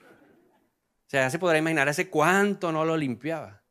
O 0.02 1.10
sea, 1.10 1.24
ya 1.24 1.30
se 1.30 1.40
podrá 1.40 1.58
imaginar 1.58 1.90
hace 1.90 2.10
cuánto 2.10 2.72
no 2.72 2.86
lo 2.86 2.96
limpiaba. 2.96 3.64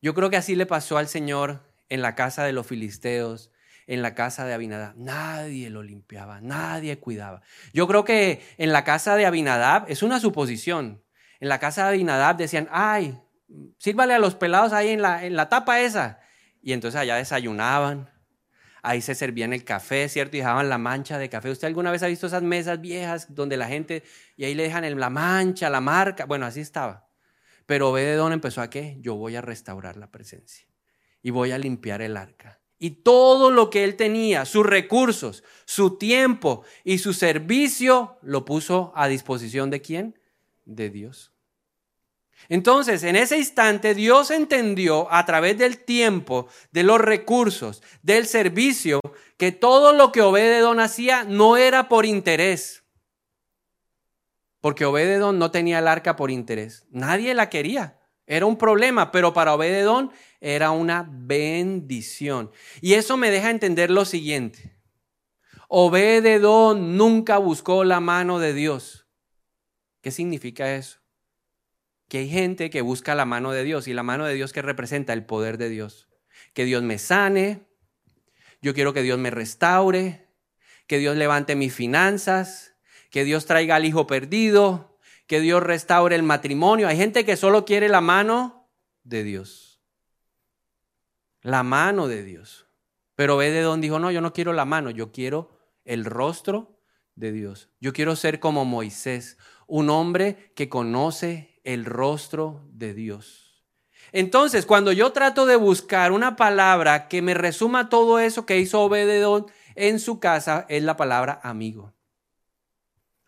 Yo 0.00 0.14
creo 0.14 0.30
que 0.30 0.36
así 0.36 0.56
le 0.56 0.64
pasó 0.64 0.96
al 0.96 1.08
Señor 1.08 1.74
en 1.88 2.00
la 2.00 2.14
casa 2.14 2.44
de 2.44 2.52
los 2.52 2.66
filisteos, 2.66 3.50
en 3.86 4.02
la 4.02 4.14
casa 4.14 4.44
de 4.44 4.54
Abinadab. 4.54 4.94
Nadie 4.96 5.70
lo 5.70 5.82
limpiaba, 5.82 6.40
nadie 6.40 6.98
cuidaba. 6.98 7.42
Yo 7.72 7.86
creo 7.86 8.04
que 8.04 8.42
en 8.58 8.72
la 8.72 8.84
casa 8.84 9.16
de 9.16 9.26
Abinadab, 9.26 9.84
es 9.88 10.02
una 10.02 10.20
suposición, 10.20 11.02
en 11.40 11.48
la 11.48 11.58
casa 11.58 11.82
de 11.82 11.88
Abinadab 11.90 12.36
decían, 12.36 12.68
ay, 12.70 13.18
sírvale 13.78 14.14
a 14.14 14.18
los 14.18 14.34
pelados 14.34 14.72
ahí 14.72 14.88
en 14.88 15.02
la, 15.02 15.24
en 15.24 15.36
la 15.36 15.48
tapa 15.48 15.80
esa. 15.80 16.20
Y 16.62 16.72
entonces 16.72 17.00
allá 17.00 17.16
desayunaban, 17.16 18.10
ahí 18.82 19.00
se 19.00 19.14
servían 19.14 19.52
el 19.52 19.64
café, 19.64 20.08
¿cierto? 20.08 20.36
Y 20.36 20.40
dejaban 20.40 20.68
la 20.68 20.78
mancha 20.78 21.18
de 21.18 21.28
café. 21.28 21.50
¿Usted 21.50 21.68
alguna 21.68 21.90
vez 21.90 22.02
ha 22.02 22.06
visto 22.06 22.26
esas 22.26 22.42
mesas 22.42 22.80
viejas 22.80 23.34
donde 23.34 23.56
la 23.56 23.68
gente, 23.68 24.02
y 24.36 24.44
ahí 24.44 24.54
le 24.54 24.64
dejan 24.64 24.98
la 24.98 25.10
mancha, 25.10 25.70
la 25.70 25.80
marca? 25.80 26.24
Bueno, 26.24 26.46
así 26.46 26.60
estaba. 26.60 27.08
Pero 27.66 27.90
Obededón 27.90 28.32
empezó 28.32 28.62
a 28.62 28.70
qué? 28.70 28.96
Yo 29.00 29.16
voy 29.16 29.36
a 29.36 29.40
restaurar 29.40 29.96
la 29.96 30.10
presencia 30.10 30.66
y 31.20 31.30
voy 31.30 31.50
a 31.50 31.58
limpiar 31.58 32.00
el 32.00 32.16
arca. 32.16 32.60
Y 32.78 32.90
todo 32.90 33.50
lo 33.50 33.70
que 33.70 33.84
él 33.84 33.96
tenía, 33.96 34.44
sus 34.44 34.66
recursos, 34.66 35.42
su 35.64 35.96
tiempo 35.96 36.62
y 36.84 36.98
su 36.98 37.14
servicio, 37.14 38.18
lo 38.22 38.44
puso 38.44 38.92
a 38.94 39.08
disposición 39.08 39.70
de 39.70 39.80
quién? 39.80 40.18
De 40.64 40.90
Dios. 40.90 41.32
Entonces, 42.48 43.02
en 43.02 43.16
ese 43.16 43.38
instante, 43.38 43.94
Dios 43.94 44.30
entendió 44.30 45.12
a 45.12 45.24
través 45.24 45.58
del 45.58 45.78
tiempo, 45.78 46.48
de 46.70 46.82
los 46.82 47.00
recursos, 47.00 47.82
del 48.02 48.26
servicio, 48.26 49.00
que 49.36 49.52
todo 49.52 49.92
lo 49.92 50.12
que 50.12 50.22
Obededón 50.22 50.78
hacía 50.78 51.24
no 51.24 51.56
era 51.56 51.88
por 51.88 52.06
interés. 52.06 52.84
Porque 54.60 54.84
Obededón 54.84 55.38
no 55.38 55.50
tenía 55.50 55.78
el 55.78 55.88
arca 55.88 56.14
por 56.16 56.30
interés. 56.30 56.84
Nadie 56.90 57.34
la 57.34 57.48
quería. 57.48 57.95
Era 58.26 58.46
un 58.46 58.58
problema, 58.58 59.12
pero 59.12 59.32
para 59.32 59.54
Obededón 59.54 60.10
era 60.40 60.70
una 60.70 61.08
bendición. 61.10 62.50
Y 62.80 62.94
eso 62.94 63.16
me 63.16 63.30
deja 63.30 63.50
entender 63.50 63.90
lo 63.90 64.04
siguiente. 64.04 64.76
Obededón 65.68 66.96
nunca 66.96 67.38
buscó 67.38 67.84
la 67.84 68.00
mano 68.00 68.38
de 68.38 68.52
Dios. 68.52 69.06
¿Qué 70.00 70.10
significa 70.10 70.74
eso? 70.74 71.00
que 72.08 72.18
hay 72.18 72.28
gente 72.28 72.70
que 72.70 72.82
busca 72.82 73.14
la 73.14 73.24
mano 73.24 73.52
de 73.52 73.64
Dios 73.64 73.88
y 73.88 73.92
la 73.92 74.02
mano 74.02 74.26
de 74.26 74.34
Dios 74.34 74.52
que 74.52 74.62
representa 74.62 75.12
el 75.12 75.24
poder 75.24 75.58
de 75.58 75.68
Dios. 75.68 76.08
Que 76.52 76.64
Dios 76.64 76.82
me 76.82 76.98
sane, 76.98 77.66
yo 78.62 78.74
quiero 78.74 78.92
que 78.92 79.02
Dios 79.02 79.18
me 79.18 79.30
restaure, 79.30 80.28
que 80.86 80.98
Dios 80.98 81.16
levante 81.16 81.56
mis 81.56 81.74
finanzas, 81.74 82.74
que 83.10 83.24
Dios 83.24 83.46
traiga 83.46 83.76
al 83.76 83.84
hijo 83.84 84.06
perdido, 84.06 84.95
que 85.26 85.40
Dios 85.40 85.62
restaure 85.62 86.14
el 86.14 86.22
matrimonio. 86.22 86.88
Hay 86.88 86.96
gente 86.96 87.24
que 87.24 87.36
solo 87.36 87.64
quiere 87.64 87.88
la 87.88 88.00
mano 88.00 88.70
de 89.02 89.24
Dios. 89.24 89.80
La 91.42 91.62
mano 91.62 92.08
de 92.08 92.22
Dios. 92.22 92.66
Pero 93.14 93.36
ve 93.36 93.50
de 93.50 93.76
dijo, 93.78 93.98
no, 93.98 94.10
yo 94.10 94.20
no 94.20 94.32
quiero 94.32 94.52
la 94.52 94.64
mano, 94.64 94.90
yo 94.90 95.10
quiero 95.10 95.58
el 95.84 96.04
rostro 96.04 96.80
de 97.14 97.32
Dios. 97.32 97.70
Yo 97.80 97.92
quiero 97.92 98.14
ser 98.14 98.40
como 98.40 98.64
Moisés, 98.64 99.38
un 99.66 99.90
hombre 99.90 100.52
que 100.54 100.68
conoce 100.68 101.60
el 101.64 101.84
rostro 101.84 102.68
de 102.72 102.94
Dios. 102.94 103.64
Entonces, 104.12 104.66
cuando 104.66 104.92
yo 104.92 105.12
trato 105.12 105.46
de 105.46 105.56
buscar 105.56 106.12
una 106.12 106.36
palabra 106.36 107.08
que 107.08 107.22
me 107.22 107.34
resuma 107.34 107.88
todo 107.88 108.18
eso 108.18 108.46
que 108.46 108.58
hizo 108.58 108.82
Obededón 108.82 109.46
en 109.74 109.98
su 109.98 110.20
casa, 110.20 110.66
es 110.68 110.82
la 110.82 110.96
palabra 110.96 111.40
amigo. 111.42 111.94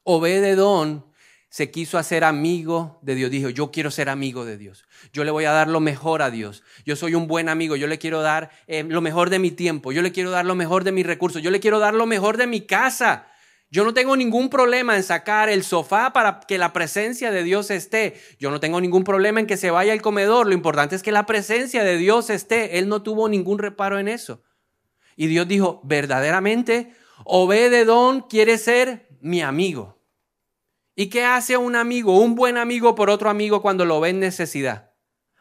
Obededón 0.05 1.08
se 1.51 1.71
quiso 1.71 1.99
hacer 1.99 2.25
amigo 2.25 2.99
de 3.03 3.15
Dios. 3.15 3.31
Dijo, 3.31 3.49
yo 3.49 3.71
quiero 3.71 3.91
ser 3.91 4.09
amigo 4.09 4.45
de 4.45 4.59
Dios. 4.59 4.85
Yo 5.13 5.25
le 5.25 5.31
voy 5.31 5.47
a 5.47 5.53
dar 5.53 5.69
lo 5.69 5.81
mejor 5.81 6.23
a 6.23 6.31
Dios. 6.31 6.63
Yo 6.85 6.95
soy 6.95 7.15
un 7.15 7.27
buen 7.27 7.49
amigo. 7.49 7.77
Yo 7.77 7.87
le 7.87 7.99
quiero 7.99 8.21
dar 8.21 8.51
eh, 8.67 8.85
lo 8.85 9.01
mejor 9.01 9.31
de 9.31 9.39
mi 9.39 9.51
tiempo. 9.51 9.93
Yo 9.93 10.03
le 10.03 10.13
quiero 10.13 10.31
dar 10.31 10.45
lo 10.45 10.55
mejor 10.55 10.85
de 10.85 10.93
mis 10.93 11.07
recursos. 11.07 11.43
Yo 11.43 11.51
le 11.51 11.61
quiero 11.61 11.79
dar 11.79 11.95
lo 11.95 12.07
mejor 12.07 12.37
de 12.37 12.47
mi 12.47 12.61
casa. 12.61 13.29
Yo 13.71 13.85
no 13.85 13.93
tengo 13.93 14.17
ningún 14.17 14.49
problema 14.49 14.97
en 14.97 15.03
sacar 15.03 15.49
el 15.51 15.63
sofá 15.63 16.13
para 16.13 16.41
que 16.41 16.59
la 16.59 16.73
presencia 16.73 17.31
de 17.31 17.43
Dios 17.43 17.71
esté. 17.71 18.15
Yo 18.39 18.51
no 18.51 18.61
tengo 18.61 18.81
ningún 18.81 19.05
problema 19.05 19.41
en 19.41 19.47
que 19.47 19.57
se 19.57 19.71
vaya 19.71 19.93
al 19.93 20.03
comedor. 20.03 20.47
Lo 20.47 20.55
importante 20.55 20.97
es 20.97 21.03
que 21.03 21.13
la 21.13 21.27
presencia 21.27 21.85
de 21.85 21.97
Dios 21.97 22.31
esté. 22.31 22.79
Él 22.79 22.89
no 22.89 23.03
tuvo 23.03 23.29
ningún 23.29 23.59
reparo 23.59 23.99
en 23.99 24.09
eso. 24.09 24.43
Y 25.17 25.27
Dios 25.27 25.49
dijo, 25.49 25.81
verdaderamente, 25.85 26.95
Obededón 27.25 28.23
quiere 28.23 28.57
ser 28.57 29.09
mi 29.21 29.43
amigo. 29.43 29.98
¿Y 31.01 31.11
qué 31.11 31.25
hace 31.25 31.57
un 31.57 31.77
amigo, 31.77 32.19
un 32.19 32.35
buen 32.35 32.57
amigo 32.57 32.97
por 32.97 33.09
otro 33.09 33.31
amigo 33.31 33.63
cuando 33.63 33.85
lo 33.85 34.01
ve 34.01 34.09
en 34.09 34.19
necesidad? 34.19 34.91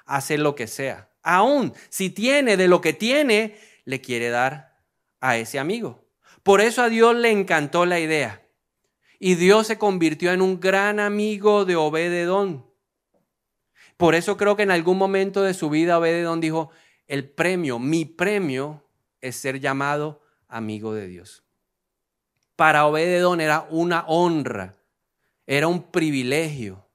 Hace 0.06 0.38
lo 0.38 0.54
que 0.54 0.68
sea. 0.68 1.10
Aún 1.24 1.74
si 1.90 2.12
tiene 2.12 2.58
de 2.58 2.68
lo 2.68 2.80
que 2.80 2.94
tiene, 2.94 3.58
le 3.84 4.00
quiere 4.00 4.30
dar 4.30 4.78
a 5.20 5.36
ese 5.38 5.58
amigo. 5.58 6.06
Por 6.44 6.62
eso 6.62 6.84
a 6.84 6.90
Dios 6.90 7.16
le 7.16 7.32
encantó 7.32 7.88
la 7.88 8.00
idea. 8.00 8.48
Y 9.18 9.34
Dios 9.34 9.66
se 9.66 9.80
convirtió 9.80 10.32
en 10.32 10.44
un 10.44 10.60
gran 10.60 11.00
amigo 11.00 11.66
de 11.66 11.76
Obededón. 11.76 12.64
Por 13.98 14.14
eso 14.14 14.38
creo 14.38 14.56
que 14.56 14.62
en 14.62 14.70
algún 14.70 15.00
momento 15.00 15.42
de 15.42 15.56
su 15.56 15.72
vida 15.72 15.98
Obededón 15.98 16.40
dijo, 16.40 16.70
el 17.08 17.28
premio, 17.28 17.80
mi 17.80 18.06
premio 18.06 18.88
es 19.22 19.38
ser 19.38 19.60
llamado 19.60 20.22
amigo 20.48 20.94
de 20.94 21.08
Dios. 21.08 21.44
Para 22.56 22.86
Obededón 22.86 23.42
era 23.42 23.66
una 23.72 24.06
honra, 24.06 24.77
era 25.48 25.68
un 25.68 25.92
privilegio, 25.92 26.88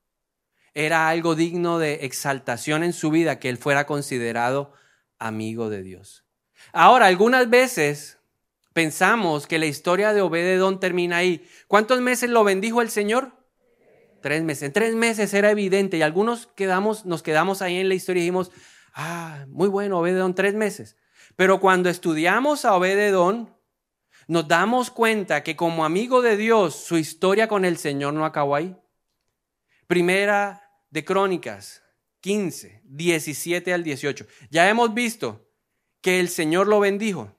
era 0.75 1.09
algo 1.09 1.35
digno 1.35 1.81
de 1.81 2.05
exaltación 2.07 2.85
en 2.85 2.93
su 2.93 3.11
vida 3.11 3.41
que 3.41 3.49
él 3.49 3.59
fuera 3.59 3.87
considerado 3.87 4.73
amigo 5.19 5.69
de 5.69 5.83
Dios. 5.83 6.25
Ahora, 6.73 7.07
algunas 7.07 7.51
veces 7.51 8.23
Pensamos 8.73 9.47
que 9.47 9.59
la 9.59 9.67
historia 9.67 10.15
de 10.15 10.23
Obededón 10.23 10.81
termina 10.81 11.19
ahí. 11.19 11.47
¿Cuántos 11.69 12.01
meses 12.01 12.31
lo 12.31 12.43
bendijo 12.43 12.81
el 12.81 12.88
Señor? 12.88 13.33
Tres 14.23 14.43
meses. 14.43 14.62
En 14.62 14.73
tres 14.73 14.95
meses 14.95 15.35
era 15.35 15.51
evidente 15.51 15.99
y 15.99 16.03
algunos 16.03 16.47
quedamos, 16.47 17.05
nos 17.05 17.23
quedamos 17.23 17.61
ahí 17.61 17.77
en 17.77 17.88
la 17.88 17.95
historia 17.95 18.21
y 18.21 18.25
dijimos, 18.25 18.51
ah, 18.95 19.45
muy 19.49 19.69
bueno, 19.69 19.99
Obededón, 19.99 20.35
tres 20.35 20.55
meses. 20.55 20.97
Pero 21.37 21.61
cuando 21.61 21.91
estudiamos 21.91 22.65
a 22.65 22.75
Obededón, 22.75 23.55
nos 24.29 24.49
damos 24.49 24.91
cuenta 24.91 25.43
que 25.43 25.57
como 25.57 25.85
amigo 25.85 26.23
de 26.23 26.37
Dios, 26.37 26.75
su 26.75 26.99
historia 26.99 27.49
con 27.49 27.65
el 27.65 27.77
Señor 27.77 28.15
no 28.15 28.25
acabó 28.25 28.57
ahí. 28.57 28.77
Primera 29.87 30.63
de 30.91 31.05
Crónicas 31.05 31.83
15, 32.21 32.83
17 32.85 33.73
al 33.73 33.83
18. 33.83 34.27
Ya 34.51 34.69
hemos 34.69 34.95
visto 34.95 35.49
que 36.01 36.21
el 36.21 36.29
Señor 36.29 36.69
lo 36.69 36.81
bendijo 36.81 37.37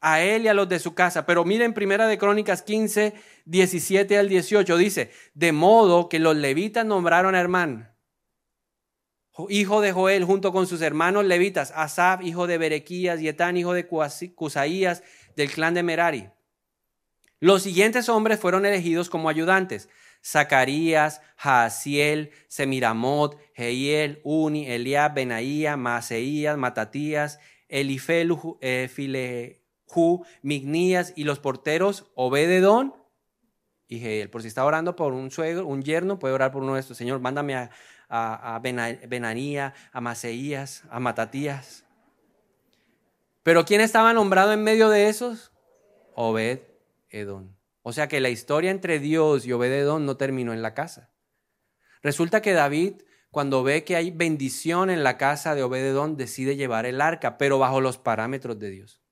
a 0.00 0.20
él 0.20 0.44
y 0.44 0.48
a 0.48 0.54
los 0.54 0.68
de 0.68 0.78
su 0.78 0.94
casa. 0.94 1.24
Pero 1.26 1.44
miren 1.44 1.72
Primera 1.72 2.06
de 2.06 2.18
Crónicas 2.18 2.62
15, 2.62 3.14
17 3.46 4.18
al 4.18 4.28
18, 4.28 4.76
dice, 4.76 5.10
de 5.32 5.52
modo 5.52 6.08
que 6.08 6.18
los 6.18 6.36
levitas 6.36 6.84
nombraron 6.84 7.34
a 7.34 7.40
Hermán, 7.40 7.94
hijo 9.48 9.80
de 9.80 9.92
Joel, 9.92 10.24
junto 10.24 10.52
con 10.52 10.66
sus 10.66 10.80
hermanos 10.82 11.24
levitas, 11.24 11.72
Asaf, 11.74 12.22
hijo 12.22 12.46
de 12.46 12.58
Berequías, 12.58 13.20
y 13.20 13.28
Etán, 13.28 13.56
hijo 13.56 13.72
de 13.72 13.86
Cusaías, 13.86 15.02
del 15.36 15.50
clan 15.50 15.74
de 15.74 15.82
Merari. 15.82 16.30
Los 17.40 17.62
siguientes 17.62 18.08
hombres 18.08 18.40
fueron 18.40 18.64
elegidos 18.64 19.10
como 19.10 19.28
ayudantes. 19.28 19.88
Zacarías, 20.24 21.20
Jaasiel, 21.36 22.30
Semiramot, 22.48 23.38
Jehiel, 23.54 24.20
Uni, 24.24 24.66
Eliab, 24.66 25.14
Benaía, 25.14 25.76
Maseías, 25.76 26.56
Matatías, 26.56 27.38
Elifel, 27.68 28.34
eh, 28.62 29.60
Mignías 30.42 31.12
y 31.16 31.24
los 31.24 31.38
porteros 31.38 32.10
Obededón 32.14 32.94
y 33.86 34.00
Geel. 34.00 34.30
Por 34.30 34.42
si 34.42 34.48
está 34.48 34.64
orando 34.64 34.96
por 34.96 35.12
un 35.12 35.30
suegro, 35.30 35.66
un 35.66 35.82
yerno, 35.82 36.18
puede 36.18 36.34
orar 36.34 36.50
por 36.50 36.62
uno 36.62 36.74
de 36.74 36.80
estos. 36.80 36.96
Señor, 36.96 37.20
mándame 37.20 37.54
a, 37.54 37.70
a, 38.08 38.56
a 38.56 39.72
a 39.92 40.00
Maseías, 40.00 40.84
a 40.90 41.00
Matatías. 41.00 41.83
Pero 43.44 43.66
¿quién 43.66 43.82
estaba 43.82 44.14
nombrado 44.14 44.52
en 44.52 44.64
medio 44.64 44.88
de 44.88 45.08
esos? 45.08 45.52
Obed 46.14 46.60
Edón. 47.10 47.58
O 47.82 47.92
sea 47.92 48.08
que 48.08 48.20
la 48.20 48.30
historia 48.30 48.70
entre 48.70 48.98
Dios 48.98 49.44
y 49.44 49.52
Obededón 49.52 50.06
no 50.06 50.16
terminó 50.16 50.54
en 50.54 50.62
la 50.62 50.72
casa. 50.72 51.12
Resulta 52.02 52.40
que 52.40 52.54
David, 52.54 53.02
cuando 53.30 53.62
ve 53.62 53.84
que 53.84 53.96
hay 53.96 54.10
bendición 54.10 54.88
en 54.88 55.04
la 55.04 55.18
casa 55.18 55.54
de 55.54 55.62
Obededón, 55.62 56.16
decide 56.16 56.56
llevar 56.56 56.86
el 56.86 57.02
arca, 57.02 57.36
pero 57.36 57.58
bajo 57.58 57.82
los 57.82 57.98
parámetros 57.98 58.58
de 58.58 58.70
Dios. 58.70 59.03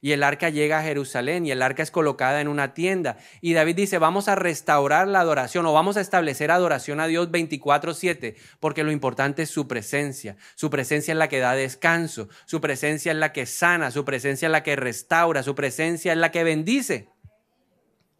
Y 0.00 0.12
el 0.12 0.22
arca 0.22 0.48
llega 0.48 0.78
a 0.78 0.82
Jerusalén 0.82 1.44
y 1.44 1.50
el 1.50 1.62
arca 1.62 1.82
es 1.82 1.90
colocada 1.90 2.40
en 2.40 2.48
una 2.48 2.74
tienda. 2.74 3.16
Y 3.40 3.52
David 3.52 3.76
dice, 3.76 3.98
vamos 3.98 4.28
a 4.28 4.34
restaurar 4.34 5.08
la 5.08 5.20
adoración 5.20 5.66
o 5.66 5.72
vamos 5.72 5.96
a 5.96 6.00
establecer 6.00 6.50
adoración 6.50 7.00
a 7.00 7.06
Dios 7.06 7.30
24/7, 7.30 8.36
porque 8.60 8.84
lo 8.84 8.92
importante 8.92 9.42
es 9.42 9.50
su 9.50 9.66
presencia. 9.66 10.36
Su 10.54 10.70
presencia 10.70 11.12
es 11.12 11.18
la 11.18 11.28
que 11.28 11.40
da 11.40 11.54
descanso, 11.54 12.28
su 12.46 12.60
presencia 12.60 13.12
es 13.12 13.18
la 13.18 13.32
que 13.32 13.46
sana, 13.46 13.90
su 13.90 14.04
presencia 14.04 14.46
es 14.46 14.52
la 14.52 14.62
que 14.62 14.76
restaura, 14.76 15.42
su 15.42 15.54
presencia 15.54 16.12
es 16.12 16.18
la 16.18 16.30
que 16.30 16.44
bendice. 16.44 17.08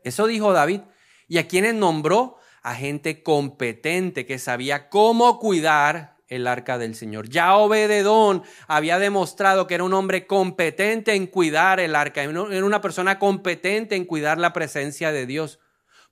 Eso 0.02 0.26
dijo 0.26 0.52
David. 0.52 0.80
¿Y 1.28 1.38
a 1.38 1.46
quienes 1.46 1.74
nombró? 1.74 2.36
A 2.62 2.74
gente 2.74 3.22
competente 3.22 4.26
que 4.26 4.38
sabía 4.38 4.88
cómo 4.88 5.38
cuidar 5.38 6.17
el 6.28 6.46
arca 6.46 6.78
del 6.78 6.94
Señor. 6.94 7.28
Ya 7.28 7.56
Obededón 7.56 8.42
había 8.66 8.98
demostrado 8.98 9.66
que 9.66 9.74
era 9.74 9.84
un 9.84 9.94
hombre 9.94 10.26
competente 10.26 11.14
en 11.14 11.26
cuidar 11.26 11.80
el 11.80 11.96
arca, 11.96 12.22
era 12.22 12.64
una 12.64 12.80
persona 12.80 13.18
competente 13.18 13.96
en 13.96 14.04
cuidar 14.04 14.38
la 14.38 14.52
presencia 14.52 15.12
de 15.12 15.26
Dios. 15.26 15.58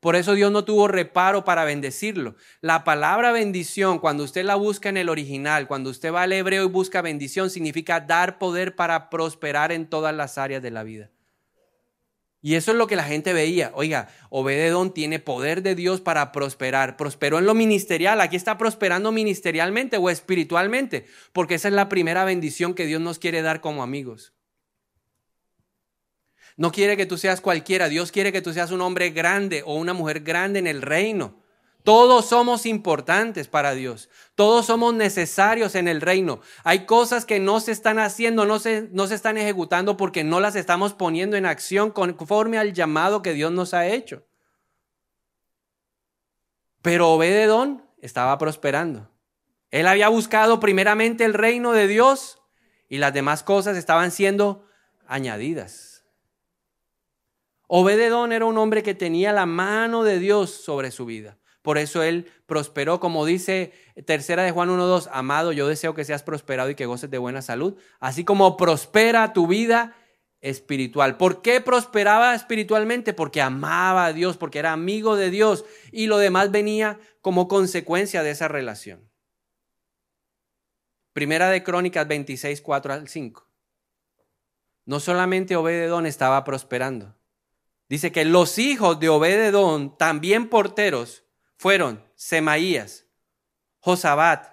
Por 0.01 0.15
eso 0.15 0.35
Dios 0.35 0.53
no 0.53 0.65
tuvo 0.65 0.89
reparo 0.89 1.45
para 1.45 1.65
bendecirlo. 1.65 2.37
La 2.61 2.85
palabra 2.85 3.33
bendición, 3.33 3.99
cuando 3.99 4.25
usted 4.25 4.45
la 4.45 4.55
busca 4.55 4.89
en 4.89 4.99
el 4.99 5.09
original, 5.09 5.67
cuando 5.67 5.91
usted 5.91 6.13
va 6.13 6.23
al 6.23 6.33
hebreo 6.33 6.65
y 6.65 6.69
busca 6.69 7.01
bendición, 7.01 7.51
significa 7.51 8.01
dar 8.01 8.39
poder 8.39 8.77
para 8.77 9.09
prosperar 9.09 9.73
en 9.73 9.89
todas 9.89 10.15
las 10.15 10.37
áreas 10.39 10.63
de 10.63 10.71
la 10.71 10.83
vida. 10.83 11.11
Y 12.47 12.55
eso 12.55 12.71
es 12.71 12.79
lo 12.79 12.87
que 12.87 12.95
la 12.95 13.03
gente 13.03 13.33
veía. 13.33 13.73
Oiga, 13.75 14.07
Obededón 14.31 14.95
tiene 14.95 15.19
poder 15.19 15.65
de 15.65 15.75
Dios 15.75 16.01
para 16.01 16.31
prosperar. 16.31 16.97
Prosperó 16.97 17.41
en 17.41 17.45
lo 17.45 17.55
ministerial. 17.55 18.21
Aquí 18.21 18.37
está 18.37 18.57
prosperando 18.57 19.11
ministerialmente 19.11 19.97
o 19.97 20.11
espiritualmente, 20.11 21.07
porque 21.33 21.57
esa 21.57 21.67
es 21.67 21.75
la 21.75 21.89
primera 21.89 22.25
bendición 22.25 22.75
que 22.75 22.87
Dios 22.87 23.01
nos 23.01 23.19
quiere 23.19 23.43
dar 23.43 23.61
como 23.61 23.83
amigos. 23.83 24.33
No 26.57 26.71
quiere 26.71 26.97
que 26.97 27.05
tú 27.05 27.19
seas 27.19 27.41
cualquiera. 27.41 27.89
Dios 27.89 28.13
quiere 28.13 28.31
que 28.31 28.43
tú 28.43 28.53
seas 28.53 28.71
un 28.71 28.81
hombre 28.81 29.11
grande 29.11 29.65
o 29.67 29.75
una 29.75 29.93
mujer 29.93 30.21
grande 30.21 30.61
en 30.61 30.69
el 30.69 30.83
reino. 30.83 31.43
Todos 31.87 32.27
somos 32.27 32.67
importantes 32.67 33.47
para 33.47 33.73
Dios. 33.73 34.11
Todos 34.35 34.67
somos 34.67 34.93
necesarios 34.93 35.77
en 35.77 35.87
el 35.87 36.01
reino. 36.01 36.41
Hay 36.65 36.85
cosas 36.85 37.25
que 37.25 37.39
no 37.39 37.61
se 37.61 37.71
están 37.71 38.01
haciendo, 38.01 38.45
no 38.45 38.59
se, 38.59 38.89
no 38.91 39.07
se 39.07 39.15
están 39.15 39.39
ejecutando 39.39 39.97
porque 39.97 40.25
no 40.25 40.41
las 40.41 40.57
estamos 40.57 40.95
poniendo 40.95 41.37
en 41.37 41.47
acción 41.47 41.93
conforme 41.93 42.59
al 42.59 42.73
llamado 42.73 43.23
que 43.23 43.35
Dios 43.35 43.53
nos 43.53 43.73
ha 43.73 43.87
hecho. 43.87 44.27
Pero 46.83 47.11
Obededón 47.11 47.85
estaba 47.99 48.37
prosperando. 48.37 49.09
Él 49.71 49.87
había 49.87 50.09
buscado 50.09 50.59
primeramente 50.59 51.25
el 51.25 51.35
reino 51.35 51.71
de 51.71 51.87
Dios 51.87 52.43
y 52.89 52.99
las 52.99 53.15
demás 53.15 53.45
cosas 53.45 53.77
estaban 53.77 54.11
siendo 54.11 54.67
añadidas. 55.07 56.05
Obededón 57.69 58.33
era 58.33 58.45
un 58.45 58.59
hombre 58.59 58.83
que 58.83 58.95
tenía 58.95 59.33
la 59.33 59.47
mano 59.47 60.03
de 60.03 60.19
Dios 60.19 60.51
sobre 60.51 60.91
su 60.91 61.07
vida. 61.07 61.39
Por 61.67 61.79
eso 61.79 62.05
él 62.05 62.31
prosperó, 62.47 63.01
como 63.01 63.27
dice 63.27 63.73
tercera 64.05 64.45
de 64.45 64.53
Juan 64.53 64.69
1.2, 64.69 65.09
amado, 65.11 65.51
yo 65.51 65.67
deseo 65.67 65.97
que 65.97 66.05
seas 66.05 66.23
prosperado 66.23 66.71
y 66.71 66.77
que 66.77 66.87
goces 66.87 67.11
de 67.11 67.19
buena 67.19 67.43
salud, 67.43 67.75
así 67.99 68.25
como 68.25 68.57
prospera 68.57 69.33
tu 69.33 69.49
vida 69.49 69.97
espiritual. 70.41 71.17
¿Por 71.17 71.43
qué 71.43 71.61
prosperaba 71.61 72.37
espiritualmente? 72.37 73.15
Porque 73.15 73.43
amaba 73.43 74.07
a 74.07 74.13
Dios, 74.13 74.37
porque 74.37 74.61
era 74.61 74.73
amigo 74.73 75.17
de 75.17 75.31
Dios 75.31 75.65
y 75.91 76.07
lo 76.07 76.19
demás 76.19 76.53
venía 76.53 77.01
como 77.21 77.49
consecuencia 77.49 78.23
de 78.23 78.31
esa 78.31 78.47
relación. 78.47 79.11
Primera 81.15 81.51
de 81.51 81.65
Crónicas 81.65 82.07
26, 82.07 82.61
4 82.61 82.93
al 82.93 83.09
5. 83.09 83.51
No 84.85 85.01
solamente 85.01 85.57
Obededón 85.57 86.07
estaba 86.07 86.45
prosperando. 86.45 87.17
Dice 87.89 88.13
que 88.13 88.25
los 88.25 88.57
hijos 88.61 89.01
de 89.01 89.09
Obededón, 89.09 89.99
también 89.99 90.49
porteros, 90.49 91.26
fueron 91.57 92.05
Semaías, 92.15 93.05
Josabat, 93.81 94.49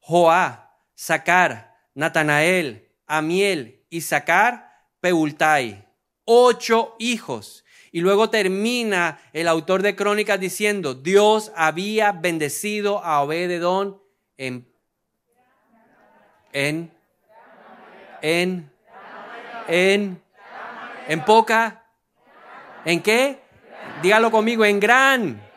Joá, 0.00 0.76
Sacar, 0.94 1.76
Natanael, 1.94 2.88
Amiel, 3.06 3.84
Isaacar, 3.90 4.70
Peultai. 5.00 5.86
Ocho 6.24 6.94
hijos. 6.98 7.64
Y 7.90 8.00
luego 8.00 8.28
termina 8.28 9.18
el 9.32 9.48
autor 9.48 9.82
de 9.82 9.96
Crónicas 9.96 10.38
diciendo, 10.38 10.94
Dios 10.94 11.52
había 11.56 12.12
bendecido 12.12 13.02
a 13.02 13.22
Obededón 13.22 14.02
en, 14.36 14.70
en, 16.52 16.92
en, 18.20 18.70
en, 19.68 20.22
en 21.08 21.24
poca, 21.24 21.86
¿en 22.84 23.02
qué? 23.02 23.40
Dígalo 24.02 24.30
conmigo, 24.30 24.64
en 24.66 24.80
gran. 24.80 25.47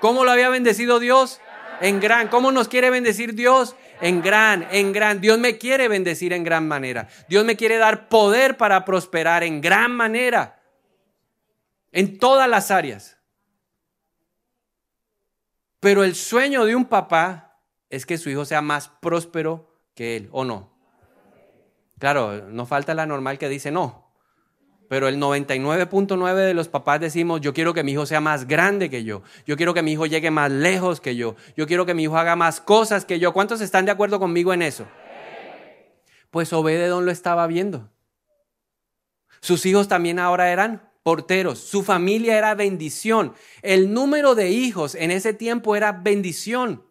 ¿Cómo 0.00 0.24
lo 0.24 0.30
había 0.30 0.48
bendecido 0.48 0.98
Dios? 0.98 1.40
En 1.80 2.00
gran. 2.00 2.28
¿Cómo 2.28 2.52
nos 2.52 2.68
quiere 2.68 2.90
bendecir 2.90 3.34
Dios? 3.34 3.76
En 4.00 4.22
gran, 4.22 4.66
en 4.70 4.92
gran. 4.92 5.20
Dios 5.20 5.38
me 5.38 5.58
quiere 5.58 5.88
bendecir 5.88 6.32
en 6.32 6.44
gran 6.44 6.66
manera. 6.66 7.08
Dios 7.28 7.44
me 7.44 7.56
quiere 7.56 7.78
dar 7.78 8.08
poder 8.08 8.56
para 8.56 8.84
prosperar 8.84 9.44
en 9.44 9.60
gran 9.60 9.92
manera 9.92 10.60
en 11.92 12.18
todas 12.18 12.48
las 12.48 12.70
áreas. 12.70 13.18
Pero 15.80 16.04
el 16.04 16.14
sueño 16.14 16.64
de 16.64 16.76
un 16.76 16.84
papá 16.84 17.58
es 17.88 18.06
que 18.06 18.18
su 18.18 18.30
hijo 18.30 18.44
sea 18.44 18.60
más 18.60 18.88
próspero 18.88 19.80
que 19.94 20.16
él, 20.16 20.28
¿o 20.32 20.44
no? 20.44 20.70
Claro, 21.98 22.48
no 22.48 22.66
falta 22.66 22.94
la 22.94 23.06
normal 23.06 23.38
que 23.38 23.48
dice 23.48 23.70
no. 23.70 24.09
Pero 24.90 25.06
el 25.06 25.18
99.9 25.18 26.34
de 26.34 26.52
los 26.52 26.66
papás 26.66 26.98
decimos, 26.98 27.40
yo 27.40 27.54
quiero 27.54 27.72
que 27.72 27.84
mi 27.84 27.92
hijo 27.92 28.06
sea 28.06 28.20
más 28.20 28.48
grande 28.48 28.90
que 28.90 29.04
yo. 29.04 29.22
Yo 29.46 29.56
quiero 29.56 29.72
que 29.72 29.84
mi 29.84 29.92
hijo 29.92 30.04
llegue 30.04 30.32
más 30.32 30.50
lejos 30.50 31.00
que 31.00 31.14
yo. 31.14 31.36
Yo 31.56 31.68
quiero 31.68 31.86
que 31.86 31.94
mi 31.94 32.02
hijo 32.02 32.18
haga 32.18 32.34
más 32.34 32.60
cosas 32.60 33.04
que 33.04 33.20
yo. 33.20 33.32
¿Cuántos 33.32 33.60
están 33.60 33.84
de 33.84 33.92
acuerdo 33.92 34.18
conmigo 34.18 34.52
en 34.52 34.62
eso? 34.62 34.88
Pues 36.32 36.52
Obededón 36.52 37.04
lo 37.04 37.12
estaba 37.12 37.46
viendo. 37.46 37.88
Sus 39.40 39.64
hijos 39.64 39.86
también 39.86 40.18
ahora 40.18 40.50
eran 40.50 40.90
porteros. 41.04 41.60
Su 41.60 41.84
familia 41.84 42.36
era 42.36 42.56
bendición. 42.56 43.34
El 43.62 43.94
número 43.94 44.34
de 44.34 44.50
hijos 44.50 44.96
en 44.96 45.12
ese 45.12 45.32
tiempo 45.32 45.76
era 45.76 45.92
bendición. 45.92 46.84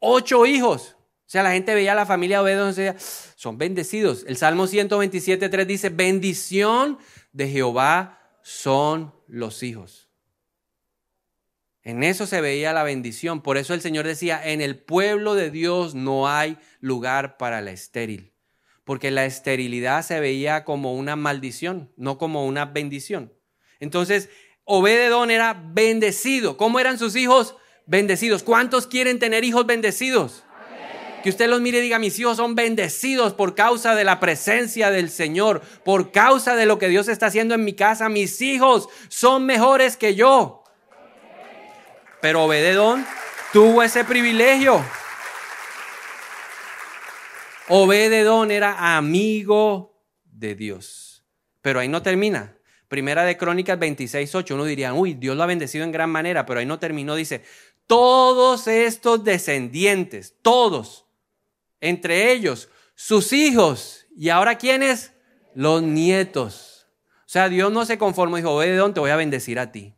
Ocho 0.00 0.44
hijos. 0.44 0.95
O 1.26 1.28
sea, 1.28 1.42
la 1.42 1.52
gente 1.52 1.74
veía 1.74 1.92
a 1.92 1.96
la 1.96 2.06
familia 2.06 2.40
y 2.42 2.44
decía, 2.44 2.96
son 2.98 3.58
bendecidos. 3.58 4.24
El 4.28 4.36
Salmo 4.36 4.66
127, 4.66 5.48
3 5.48 5.66
dice, 5.66 5.88
bendición 5.88 6.98
de 7.32 7.48
Jehová 7.48 8.20
son 8.42 9.12
los 9.26 9.62
hijos. 9.62 10.08
En 11.82 12.04
eso 12.04 12.26
se 12.26 12.40
veía 12.40 12.72
la 12.72 12.84
bendición. 12.84 13.42
Por 13.42 13.58
eso 13.58 13.74
el 13.74 13.80
Señor 13.80 14.06
decía, 14.06 14.40
en 14.44 14.60
el 14.60 14.78
pueblo 14.78 15.34
de 15.34 15.50
Dios 15.50 15.94
no 15.94 16.28
hay 16.28 16.58
lugar 16.80 17.36
para 17.36 17.60
la 17.60 17.72
estéril 17.72 18.36
porque 18.86 19.10
la 19.10 19.24
esterilidad 19.24 20.02
se 20.02 20.20
veía 20.20 20.62
como 20.62 20.94
una 20.94 21.16
maldición, 21.16 21.90
no 21.96 22.18
como 22.18 22.46
una 22.46 22.66
bendición. 22.66 23.32
Entonces, 23.80 24.30
Obededón 24.62 25.32
era 25.32 25.54
bendecido. 25.54 26.56
¿Cómo 26.56 26.78
eran 26.78 26.96
sus 26.96 27.16
hijos? 27.16 27.56
Bendecidos. 27.86 28.44
¿Cuántos 28.44 28.86
quieren 28.86 29.18
tener 29.18 29.42
hijos 29.42 29.66
bendecidos? 29.66 30.44
Que 31.26 31.30
usted 31.30 31.50
los 31.50 31.60
mire 31.60 31.78
y 31.78 31.80
diga, 31.80 31.98
mis 31.98 32.16
hijos 32.20 32.36
son 32.36 32.54
bendecidos 32.54 33.34
por 33.34 33.56
causa 33.56 33.96
de 33.96 34.04
la 34.04 34.20
presencia 34.20 34.92
del 34.92 35.10
Señor, 35.10 35.60
por 35.84 36.12
causa 36.12 36.54
de 36.54 36.66
lo 36.66 36.78
que 36.78 36.88
Dios 36.88 37.08
está 37.08 37.26
haciendo 37.26 37.56
en 37.56 37.64
mi 37.64 37.72
casa. 37.72 38.08
Mis 38.08 38.40
hijos 38.42 38.88
son 39.08 39.44
mejores 39.44 39.96
que 39.96 40.14
yo. 40.14 40.62
Pero 42.22 42.44
Obededón 42.44 43.04
tuvo 43.52 43.82
ese 43.82 44.04
privilegio. 44.04 44.80
Obededón 47.66 48.52
era 48.52 48.96
amigo 48.96 50.00
de 50.26 50.54
Dios. 50.54 51.24
Pero 51.60 51.80
ahí 51.80 51.88
no 51.88 52.02
termina. 52.02 52.56
Primera 52.86 53.24
de 53.24 53.36
Crónicas 53.36 53.80
26, 53.80 54.32
8. 54.32 54.54
Uno 54.54 54.64
diría, 54.64 54.94
uy, 54.94 55.14
Dios 55.14 55.36
lo 55.36 55.42
ha 55.42 55.46
bendecido 55.46 55.82
en 55.82 55.90
gran 55.90 56.08
manera, 56.08 56.46
pero 56.46 56.60
ahí 56.60 56.66
no 56.66 56.78
terminó. 56.78 57.16
Dice, 57.16 57.42
todos 57.88 58.68
estos 58.68 59.24
descendientes, 59.24 60.36
todos, 60.40 61.05
entre 61.80 62.32
ellos, 62.32 62.68
sus 62.94 63.32
hijos, 63.32 64.06
y 64.16 64.30
ahora 64.30 64.56
quiénes? 64.56 65.12
Los 65.54 65.82
nietos. 65.82 66.86
O 67.20 67.28
sea, 67.28 67.48
Dios 67.48 67.72
no 67.72 67.84
se 67.84 67.98
conformó, 67.98 68.36
dijo, 68.36 68.52
Obededón, 68.52 68.94
te 68.94 69.00
voy 69.00 69.10
a 69.10 69.16
bendecir 69.16 69.58
a 69.58 69.72
ti. 69.72 69.94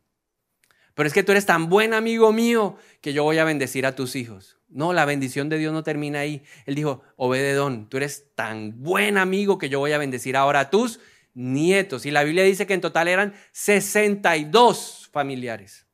Pero 0.93 1.07
es 1.07 1.13
que 1.13 1.23
tú 1.23 1.31
eres 1.31 1.45
tan 1.45 1.69
buen 1.69 1.93
amigo 1.93 2.33
mío 2.33 2.75
que 3.01 3.13
yo 3.13 3.23
voy 3.23 3.37
a 3.37 3.45
bendecir 3.45 3.85
a 3.85 3.95
tus 3.95 4.15
hijos. 4.17 4.57
No, 4.67 4.91
la 4.91 5.05
bendición 5.05 5.47
de 5.47 5.57
Dios 5.57 5.71
no 5.71 5.83
termina 5.83 6.19
ahí. 6.19 6.43
Él 6.65 6.75
dijo, 6.75 7.01
Obededón, 7.15 7.87
tú 7.87 7.97
eres 7.97 8.25
tan 8.35 8.83
buen 8.83 9.17
amigo 9.17 9.57
que 9.57 9.69
yo 9.69 9.79
voy 9.79 9.93
a 9.93 9.97
bendecir 9.97 10.35
ahora 10.35 10.59
a 10.59 10.69
tus 10.69 10.99
nietos. 11.33 12.05
Y 12.05 12.11
la 12.11 12.23
Biblia 12.23 12.43
dice 12.43 12.67
que 12.67 12.73
en 12.73 12.81
total 12.81 13.07
eran 13.07 13.33
62 13.53 15.09
familiares. 15.13 15.87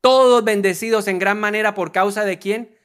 Todos 0.00 0.42
bendecidos 0.42 1.06
en 1.06 1.18
gran 1.18 1.38
manera 1.38 1.74
por 1.74 1.92
causa 1.92 2.24
de 2.24 2.38
quién? 2.38 2.78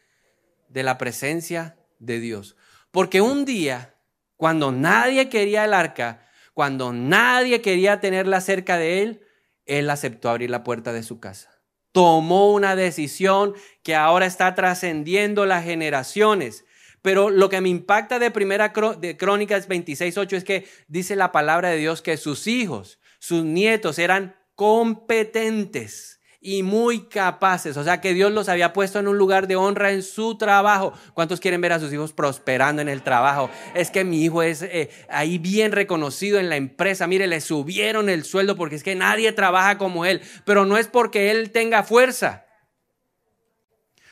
De 0.68 0.84
la 0.84 0.98
presencia 0.98 1.77
de 2.00 2.20
Dios. 2.20 2.56
Porque 2.92 3.22
un 3.22 3.46
día, 3.46 3.96
cuando 4.36 4.72
nadie 4.72 5.30
quería 5.30 5.66
el 5.66 5.74
arca, 5.74 6.28
cuando 6.54 6.94
nadie 6.94 7.62
quería 7.62 8.00
tenerla 8.00 8.42
cerca 8.42 8.78
de 8.78 9.04
él, 9.04 9.22
él 9.66 9.90
aceptó 9.90 10.30
abrir 10.30 10.50
la 10.50 10.64
puerta 10.64 10.94
de 10.94 11.04
su 11.04 11.20
casa 11.20 11.58
tomó 11.98 12.54
una 12.54 12.76
decisión 12.76 13.56
que 13.82 13.96
ahora 13.96 14.28
está 14.28 14.54
trascendiendo 14.54 15.48
las 15.48 15.64
generaciones. 15.64 16.64
Pero 17.02 17.32
lo 17.32 17.50
que 17.50 17.60
me 17.60 17.70
impacta 17.70 18.20
de 18.20 18.30
Primera 18.30 18.72
de 19.00 19.18
Crónicas 19.18 19.68
26.8 19.68 20.34
es 20.34 20.44
que 20.44 20.68
dice 20.88 21.16
la 21.16 21.32
palabra 21.32 21.70
de 21.70 21.78
Dios 21.78 22.04
que 22.04 22.18
sus 22.18 22.46
hijos, 22.46 23.00
sus 23.18 23.44
nietos 23.44 23.98
eran 23.98 24.36
competentes 24.54 26.17
y 26.48 26.64
muy 26.64 27.02
capaces. 27.02 27.76
O 27.76 27.84
sea 27.84 28.00
que 28.00 28.14
Dios 28.14 28.32
los 28.32 28.48
había 28.48 28.72
puesto 28.72 29.00
en 29.00 29.10
un 29.10 29.18
lugar 29.18 29.48
de 29.48 29.58
honra 29.58 29.92
en 29.92 30.02
su 30.02 30.38
trabajo. 30.38 30.94
¿Cuántos 31.14 31.42
quieren 31.42 31.60
ver 31.60 31.74
a 31.74 31.80
sus 31.82 31.92
hijos 31.92 32.14
prosperando 32.14 32.82
en 32.82 32.88
el 32.88 33.02
trabajo? 33.02 33.50
Es 33.76 33.92
que 33.92 34.06
mi 34.06 34.24
hijo 34.24 34.42
es 34.42 34.62
eh, 34.62 34.90
ahí 35.10 35.40
bien 35.40 35.74
reconocido 35.74 36.40
en 36.40 36.48
la 36.48 36.56
empresa. 36.56 37.06
Mire, 37.06 37.28
le 37.28 37.42
subieron 37.42 38.08
el 38.08 38.24
sueldo 38.24 38.56
porque 38.56 38.76
es 38.78 38.84
que 38.84 38.96
nadie 38.96 39.34
trabaja 39.34 39.78
como 39.78 40.06
él. 40.06 40.22
Pero 40.46 40.64
no 40.64 40.78
es 40.78 40.88
porque 40.88 41.32
él 41.32 41.52
tenga 41.52 41.84
fuerza. 41.84 42.46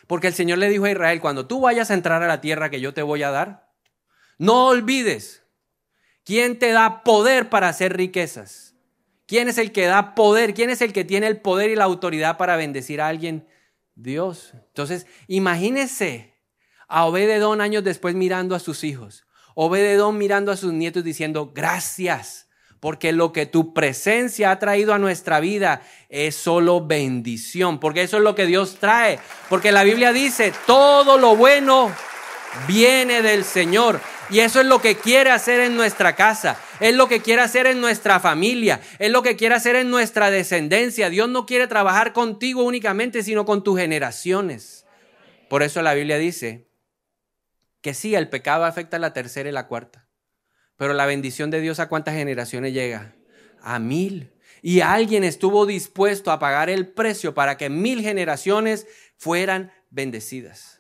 Porque 0.06 0.28
el 0.28 0.34
Señor 0.34 0.58
le 0.58 0.68
dijo 0.68 0.84
a 0.84 0.92
Israel, 0.92 1.22
cuando 1.22 1.48
tú 1.48 1.62
vayas 1.62 1.90
a 1.90 1.94
entrar 1.94 2.22
a 2.22 2.28
la 2.28 2.42
tierra 2.42 2.70
que 2.70 2.82
yo 2.82 2.94
te 2.94 3.02
voy 3.02 3.24
a 3.24 3.32
dar, 3.32 3.72
no 4.38 4.68
olvides 4.68 5.44
quién 6.26 6.60
te 6.60 6.74
da 6.74 7.02
poder 7.06 7.48
para 7.48 7.70
hacer 7.70 7.96
riquezas 7.96 8.75
¿Quién 9.28 9.50
es 9.50 9.58
el 9.58 9.72
que 9.72 9.86
da 9.86 10.16
poder? 10.16 10.54
¿Quién 10.54 10.70
es 10.70 10.82
el 10.82 10.94
que 10.94 11.04
tiene 11.04 11.28
el 11.28 11.42
poder 11.42 11.70
y 11.72 11.76
la 11.76 11.86
autoridad 11.86 12.38
para 12.38 12.56
bendecir 12.56 13.02
a 13.02 13.08
alguien? 13.08 13.48
Dios. 13.96 14.54
Entonces, 14.54 15.08
imagínese 15.28 16.36
a 16.88 17.06
Obededón 17.06 17.62
años 17.62 17.84
después 17.84 18.14
mirando 18.14 18.56
a 18.56 18.60
sus 18.60 18.84
hijos. 18.84 19.26
Obededón 19.56 20.18
mirando 20.18 20.52
a 20.52 20.58
sus 20.58 20.74
nietos 20.74 21.04
diciendo, 21.04 21.52
gracias, 21.56 22.50
porque 22.80 23.14
lo 23.14 23.32
que 23.32 23.46
tu 23.46 23.74
presencia 23.74 24.52
ha 24.52 24.60
traído 24.60 24.94
a 24.94 25.00
nuestra 25.00 25.40
vida 25.40 25.82
es 26.10 26.36
solo 26.36 26.86
bendición, 26.86 27.80
porque 27.80 28.04
eso 28.04 28.18
es 28.18 28.24
lo 28.24 28.36
que 28.36 28.46
Dios 28.46 28.78
trae. 28.80 29.18
Porque 29.50 29.72
la 29.72 29.84
Biblia 29.84 30.12
dice, 30.12 30.54
todo 30.68 31.18
lo 31.18 31.36
bueno 31.36 31.92
viene 32.68 33.22
del 33.22 33.44
Señor. 33.44 34.02
Y 34.30 34.40
eso 34.40 34.60
es 34.60 34.66
lo 34.66 34.82
que 34.82 34.96
quiere 34.96 35.30
hacer 35.30 35.60
en 35.60 35.76
nuestra 35.76 36.16
casa, 36.16 36.58
es 36.80 36.96
lo 36.96 37.08
que 37.08 37.22
quiere 37.22 37.44
hacer 37.44 37.68
en 37.68 37.80
nuestra 37.80 38.20
familia, 38.20 38.82
es 38.98 39.12
lo 39.12 39.22
que 39.22 39.36
quiere 39.36 39.54
hacer 39.54 39.76
en 39.76 39.92
nuestra 39.92 40.32
descendencia. 40.32 41.10
Dios 41.10 41.30
no 41.30 41.46
quiere 41.46 41.68
trabajar 41.68 42.12
contigo 42.12 42.64
únicamente, 42.64 43.22
sino 43.22 43.46
con 43.46 43.64
tus 43.64 43.80
generaciones. 43.80 44.86
Por 45.48 45.62
eso 45.62 45.82
la 45.84 45.94
Biblia 45.94 46.18
dice 46.18 46.68
que 47.82 47.94
sí, 47.94 48.16
el 48.16 48.30
pecado 48.30 48.66
afecta 48.66 48.98
a 48.98 49.00
la 49.00 49.14
tercera 49.14 49.48
y 49.48 49.52
la 49.52 49.68
cuarta, 49.68 50.08
pero 50.76 50.94
la 50.94 51.06
bendición 51.06 51.52
de 51.52 51.62
Dios 51.62 51.80
a 51.80 51.88
cuántas 51.88 52.16
generaciones 52.16 52.74
llega? 52.74 53.16
A 53.62 53.78
mil. 53.78 54.32
Y 54.64 54.82
alguien 54.82 55.24
estuvo 55.24 55.68
dispuesto 55.68 56.32
a 56.32 56.40
pagar 56.40 56.72
el 56.72 56.88
precio 56.88 57.36
para 57.36 57.58
que 57.58 57.70
mil 57.70 58.02
generaciones 58.02 58.88
fueran 59.18 59.72
bendecidas. 59.92 60.75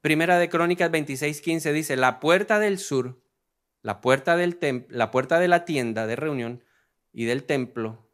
Primera 0.00 0.38
de 0.38 0.48
Crónicas 0.48 0.90
26:15 0.90 1.72
dice, 1.72 1.96
la 1.96 2.20
puerta 2.20 2.58
del 2.58 2.78
sur, 2.78 3.20
la 3.82 4.00
puerta, 4.00 4.36
del 4.36 4.86
la 4.88 5.10
puerta 5.10 5.38
de 5.38 5.48
la 5.48 5.64
tienda 5.64 6.06
de 6.06 6.16
reunión 6.16 6.64
y 7.12 7.24
del 7.24 7.44
templo 7.44 8.08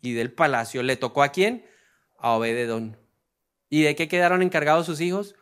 y 0.00 0.14
del 0.14 0.32
palacio, 0.32 0.82
¿le 0.82 0.96
tocó 0.96 1.22
a 1.22 1.28
quién? 1.28 1.64
A 2.18 2.32
Obededón. 2.32 2.96
¿Y 3.68 3.82
de 3.82 3.94
qué 3.94 4.08
quedaron 4.08 4.42
encargados 4.42 4.86
sus 4.86 5.00
hijos? 5.00 5.36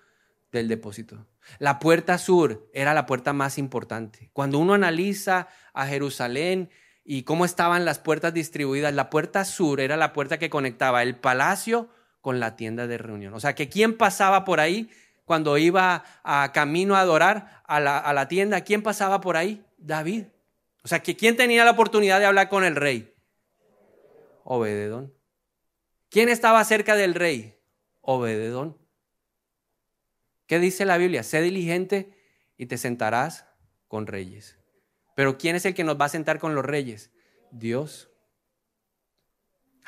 Del 0.52 0.68
depósito. 0.68 1.26
La 1.58 1.78
puerta 1.78 2.18
sur 2.18 2.68
era 2.72 2.92
la 2.94 3.06
puerta 3.06 3.32
más 3.32 3.58
importante. 3.58 4.30
Cuando 4.32 4.58
uno 4.58 4.74
analiza 4.74 5.48
a 5.74 5.86
Jerusalén 5.86 6.70
y 7.04 7.22
cómo 7.22 7.44
estaban 7.44 7.84
las 7.84 7.98
puertas 7.98 8.34
distribuidas, 8.34 8.92
la 8.94 9.10
puerta 9.10 9.44
sur 9.44 9.80
era 9.80 9.96
la 9.96 10.12
puerta 10.12 10.38
que 10.38 10.50
conectaba 10.50 11.02
el 11.02 11.16
palacio 11.16 11.88
con 12.26 12.40
la 12.40 12.56
tienda 12.56 12.88
de 12.88 12.98
reunión. 12.98 13.34
O 13.34 13.38
sea, 13.38 13.54
que 13.54 13.68
quién 13.68 13.96
pasaba 13.96 14.44
por 14.44 14.58
ahí 14.58 14.90
cuando 15.24 15.58
iba 15.58 16.02
a 16.24 16.50
camino 16.52 16.96
a 16.96 17.00
adorar 17.02 17.62
a 17.68 17.78
la, 17.78 18.26
tienda, 18.26 18.62
¿quién 18.62 18.82
pasaba 18.82 19.20
por 19.20 19.36
ahí? 19.36 19.64
David. 19.78 20.24
O 20.82 20.88
sea, 20.88 21.04
que 21.04 21.14
¿quién 21.14 21.36
tenía 21.36 21.64
la 21.64 21.70
oportunidad 21.70 22.18
de 22.18 22.26
hablar 22.26 22.48
con 22.48 22.64
el 22.64 22.74
rey? 22.74 23.14
Obededón. 24.42 25.14
¿Quién 26.10 26.28
estaba 26.28 26.64
cerca 26.64 26.96
del 26.96 27.14
rey? 27.14 27.60
Obededón. 28.00 28.76
¿Qué 30.48 30.58
dice 30.58 30.84
la 30.84 30.96
Biblia? 30.96 31.22
Sé 31.22 31.40
diligente 31.42 32.12
y 32.56 32.66
te 32.66 32.76
sentarás 32.76 33.46
con 33.86 34.08
reyes. 34.08 34.58
Pero 35.14 35.38
¿quién 35.38 35.54
es 35.54 35.64
el 35.64 35.74
que 35.74 35.84
nos 35.84 35.96
va 35.96 36.06
a 36.06 36.08
sentar 36.08 36.40
con 36.40 36.56
los 36.56 36.64
reyes? 36.64 37.12
Dios. 37.52 38.10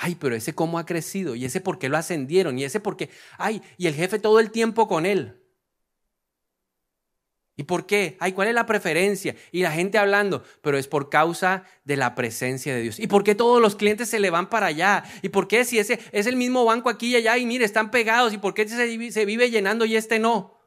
Ay, 0.00 0.14
pero 0.14 0.36
ese 0.36 0.54
cómo 0.54 0.78
ha 0.78 0.86
crecido, 0.86 1.34
y 1.34 1.44
ese 1.44 1.60
por 1.60 1.80
qué 1.80 1.88
lo 1.88 1.96
ascendieron, 1.96 2.56
y 2.56 2.62
ese 2.62 2.78
por 2.78 2.96
qué, 2.96 3.10
ay, 3.36 3.60
y 3.76 3.88
el 3.88 3.94
jefe 3.94 4.20
todo 4.20 4.38
el 4.38 4.52
tiempo 4.52 4.86
con 4.86 5.04
él. 5.04 5.42
¿Y 7.56 7.64
por 7.64 7.84
qué? 7.84 8.16
Ay, 8.20 8.32
¿cuál 8.32 8.46
es 8.46 8.54
la 8.54 8.64
preferencia? 8.64 9.34
Y 9.50 9.62
la 9.62 9.72
gente 9.72 9.98
hablando, 9.98 10.44
pero 10.62 10.78
es 10.78 10.86
por 10.86 11.10
causa 11.10 11.64
de 11.82 11.96
la 11.96 12.14
presencia 12.14 12.72
de 12.72 12.82
Dios. 12.82 13.00
¿Y 13.00 13.08
por 13.08 13.24
qué 13.24 13.34
todos 13.34 13.60
los 13.60 13.74
clientes 13.74 14.08
se 14.08 14.20
le 14.20 14.30
van 14.30 14.48
para 14.48 14.66
allá? 14.66 15.02
¿Y 15.22 15.30
por 15.30 15.48
qué 15.48 15.64
si 15.64 15.80
ese 15.80 15.98
es 16.12 16.28
el 16.28 16.36
mismo 16.36 16.64
banco 16.64 16.88
aquí 16.88 17.08
y 17.08 17.16
allá 17.16 17.36
y 17.36 17.44
mire, 17.44 17.64
están 17.64 17.90
pegados? 17.90 18.32
¿Y 18.32 18.38
por 18.38 18.54
qué 18.54 18.68
se, 18.68 19.10
se 19.10 19.24
vive 19.24 19.50
llenando 19.50 19.84
y 19.84 19.96
este 19.96 20.20
no? 20.20 20.60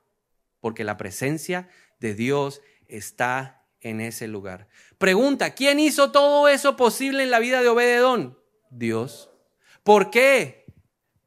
Porque 0.60 0.84
la 0.84 0.98
presencia 0.98 1.70
de 2.02 2.14
Dios 2.14 2.62
está 2.90 3.66
en 3.80 4.02
ese 4.02 4.28
lugar. 4.28 4.68
Pregunta, 4.98 5.56
¿quién 5.56 5.80
hizo 5.80 6.12
todo 6.12 6.50
eso 6.50 6.76
posible 6.76 7.24
en 7.24 7.32
la 7.32 7.40
vida 7.40 7.62
de 7.62 7.70
Obededón? 7.70 8.41
Dios. 8.72 9.30
¿Por 9.84 10.10
qué? 10.10 10.66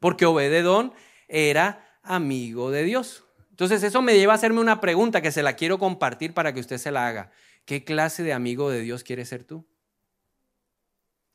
Porque 0.00 0.26
Obededón 0.26 0.92
era 1.28 1.98
amigo 2.02 2.70
de 2.70 2.83
Dios. 2.83 3.24
Entonces 3.50 3.85
eso 3.85 4.02
me 4.02 4.16
lleva 4.16 4.33
a 4.33 4.37
hacerme 4.37 4.61
una 4.61 4.80
pregunta 4.80 5.22
que 5.22 5.30
se 5.30 5.44
la 5.44 5.54
quiero 5.54 5.78
compartir 5.78 6.35
para 6.35 6.52
que 6.52 6.61
usted 6.61 6.78
se 6.78 6.90
la 6.90 7.07
haga. 7.07 7.30
¿Qué 7.64 7.85
clase 7.85 8.22
de 8.22 8.33
amigo 8.33 8.68
de 8.70 8.80
Dios 8.80 9.04
quieres 9.04 9.28
ser 9.28 9.44
tú? 9.44 9.64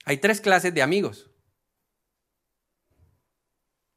Hay 0.05 0.17
tres 0.17 0.41
clases 0.41 0.73
de 0.73 0.81
amigos. 0.81 1.29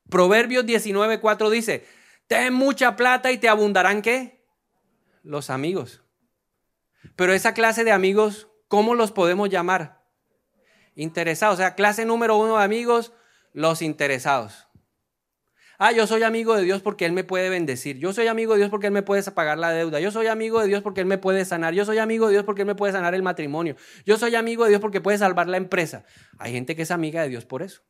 Proverbios 0.08 0.64
19:4 0.64 1.50
dice, 1.50 1.86
ten 2.26 2.52
mucha 2.52 2.96
plata 2.96 3.32
y 3.32 3.38
te 3.38 3.48
abundarán 3.48 4.02
qué? 4.02 4.44
Los 5.22 5.50
amigos. 5.50 6.02
Pero 7.16 7.32
esa 7.32 7.54
clase 7.54 7.82
de 7.82 7.92
amigos, 7.92 8.48
¿cómo 8.68 8.94
los 8.94 9.10
podemos 9.10 9.48
llamar? 9.48 10.01
Interesados. 10.94 11.54
O 11.54 11.56
sea, 11.56 11.74
clase 11.74 12.04
número 12.04 12.36
uno 12.36 12.58
de 12.58 12.64
amigos, 12.64 13.12
los 13.52 13.82
interesados. 13.82 14.68
Ah, 15.78 15.90
yo 15.90 16.06
soy 16.06 16.22
amigo 16.22 16.54
de 16.54 16.62
Dios 16.62 16.80
porque 16.80 17.06
Él 17.06 17.12
me 17.12 17.24
puede 17.24 17.48
bendecir. 17.48 17.98
Yo 17.98 18.12
soy 18.12 18.28
amigo 18.28 18.52
de 18.52 18.58
Dios 18.58 18.70
porque 18.70 18.86
Él 18.86 18.92
me 18.92 19.02
puede 19.02 19.28
pagar 19.32 19.58
la 19.58 19.70
deuda. 19.70 19.98
Yo 19.98 20.12
soy 20.12 20.28
amigo 20.28 20.60
de 20.60 20.68
Dios 20.68 20.82
porque 20.82 21.00
Él 21.00 21.08
me 21.08 21.18
puede 21.18 21.44
sanar. 21.44 21.74
Yo 21.74 21.84
soy 21.84 21.98
amigo 21.98 22.26
de 22.26 22.34
Dios 22.34 22.44
porque 22.44 22.62
Él 22.62 22.66
me 22.66 22.76
puede 22.76 22.92
sanar 22.92 23.14
el 23.14 23.22
matrimonio. 23.22 23.74
Yo 24.06 24.16
soy 24.16 24.36
amigo 24.36 24.62
de 24.64 24.70
Dios 24.70 24.80
porque 24.80 25.00
puede 25.00 25.18
salvar 25.18 25.48
la 25.48 25.56
empresa. 25.56 26.04
Hay 26.38 26.52
gente 26.52 26.76
que 26.76 26.82
es 26.82 26.90
amiga 26.92 27.22
de 27.22 27.30
Dios 27.30 27.44
por 27.44 27.62
eso. 27.62 27.82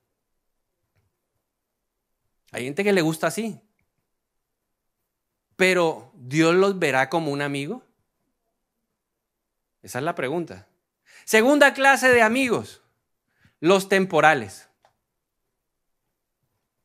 Hay 2.52 2.64
gente 2.64 2.84
que 2.84 2.92
le 2.92 3.02
gusta 3.02 3.26
así. 3.26 3.60
Pero 5.56 6.12
¿Dios 6.14 6.54
los 6.54 6.78
verá 6.78 7.08
como 7.08 7.30
un 7.30 7.42
amigo? 7.42 7.82
Esa 9.82 9.98
es 9.98 10.04
la 10.04 10.14
pregunta. 10.14 10.66
Segunda 11.24 11.74
clase 11.74 12.08
de 12.08 12.22
amigos, 12.22 12.81
los 13.62 13.88
temporales. 13.88 14.68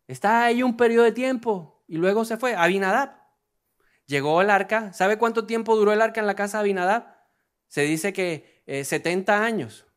Está 0.08 0.46
ahí 0.46 0.62
un 0.62 0.78
periodo 0.78 1.06
de 1.06 1.12
tiempo 1.12 1.84
y 1.88 1.98
luego 1.98 2.24
se 2.24 2.38
fue. 2.38 2.56
Abinadab. 2.56 3.18
Llegó 4.06 4.42
el 4.44 4.52
arca. 4.52 4.94
¿Sabe 4.94 5.18
cuánto 5.18 5.48
tiempo 5.48 5.76
duró 5.76 5.92
el 5.92 6.04
arca 6.04 6.22
en 6.22 6.28
la 6.28 6.36
casa 6.36 6.60
de 6.60 6.62
Abinadab? 6.62 7.18
Se 7.68 7.82
dice 7.82 8.14
que 8.14 8.62
70 8.84 9.34
eh, 9.34 9.40
años. 9.40 9.88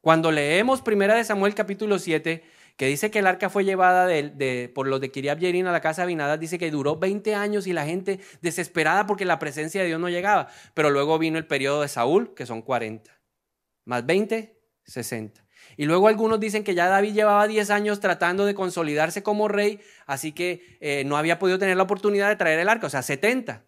Cuando 0.00 0.32
leemos 0.32 0.82
Primera 0.82 1.14
de 1.14 1.22
Samuel 1.22 1.54
capítulo 1.54 2.00
7, 2.00 2.42
que 2.76 2.86
dice 2.86 3.12
que 3.12 3.20
el 3.20 3.28
arca 3.28 3.48
fue 3.48 3.64
llevada 3.64 4.08
de, 4.08 4.72
por 4.74 4.88
los 4.88 5.00
de 5.00 5.12
Kiriab 5.12 5.38
Yerin 5.38 5.68
a 5.68 5.72
la 5.72 5.80
casa 5.80 6.02
de 6.02 6.06
Abinadab, 6.06 6.40
dice 6.40 6.58
que 6.58 6.72
duró 6.72 6.96
20 6.96 7.36
años 7.36 7.68
y 7.68 7.72
la 7.72 7.86
gente 7.86 8.18
desesperada 8.42 9.06
porque 9.06 9.24
la 9.24 9.38
presencia 9.38 9.82
de 9.82 9.86
Dios 9.86 10.00
no 10.00 10.08
llegaba. 10.08 10.48
Pero 10.74 10.90
luego 10.90 11.20
vino 11.20 11.38
el 11.38 11.46
periodo 11.46 11.82
de 11.82 11.88
Saúl, 11.88 12.34
que 12.34 12.46
son 12.46 12.62
40. 12.62 13.12
Más 13.84 14.04
20, 14.04 14.60
60. 14.82 15.43
Y 15.76 15.86
luego 15.86 16.08
algunos 16.08 16.40
dicen 16.40 16.64
que 16.64 16.74
ya 16.74 16.88
David 16.88 17.14
llevaba 17.14 17.46
10 17.46 17.70
años 17.70 18.00
tratando 18.00 18.46
de 18.46 18.54
consolidarse 18.54 19.22
como 19.22 19.48
rey, 19.48 19.80
así 20.06 20.32
que 20.32 20.78
eh, 20.80 21.04
no 21.04 21.16
había 21.16 21.38
podido 21.38 21.58
tener 21.58 21.76
la 21.76 21.82
oportunidad 21.82 22.28
de 22.28 22.36
traer 22.36 22.58
el 22.58 22.68
arca, 22.68 22.86
o 22.86 22.90
sea, 22.90 23.02
70. 23.02 23.64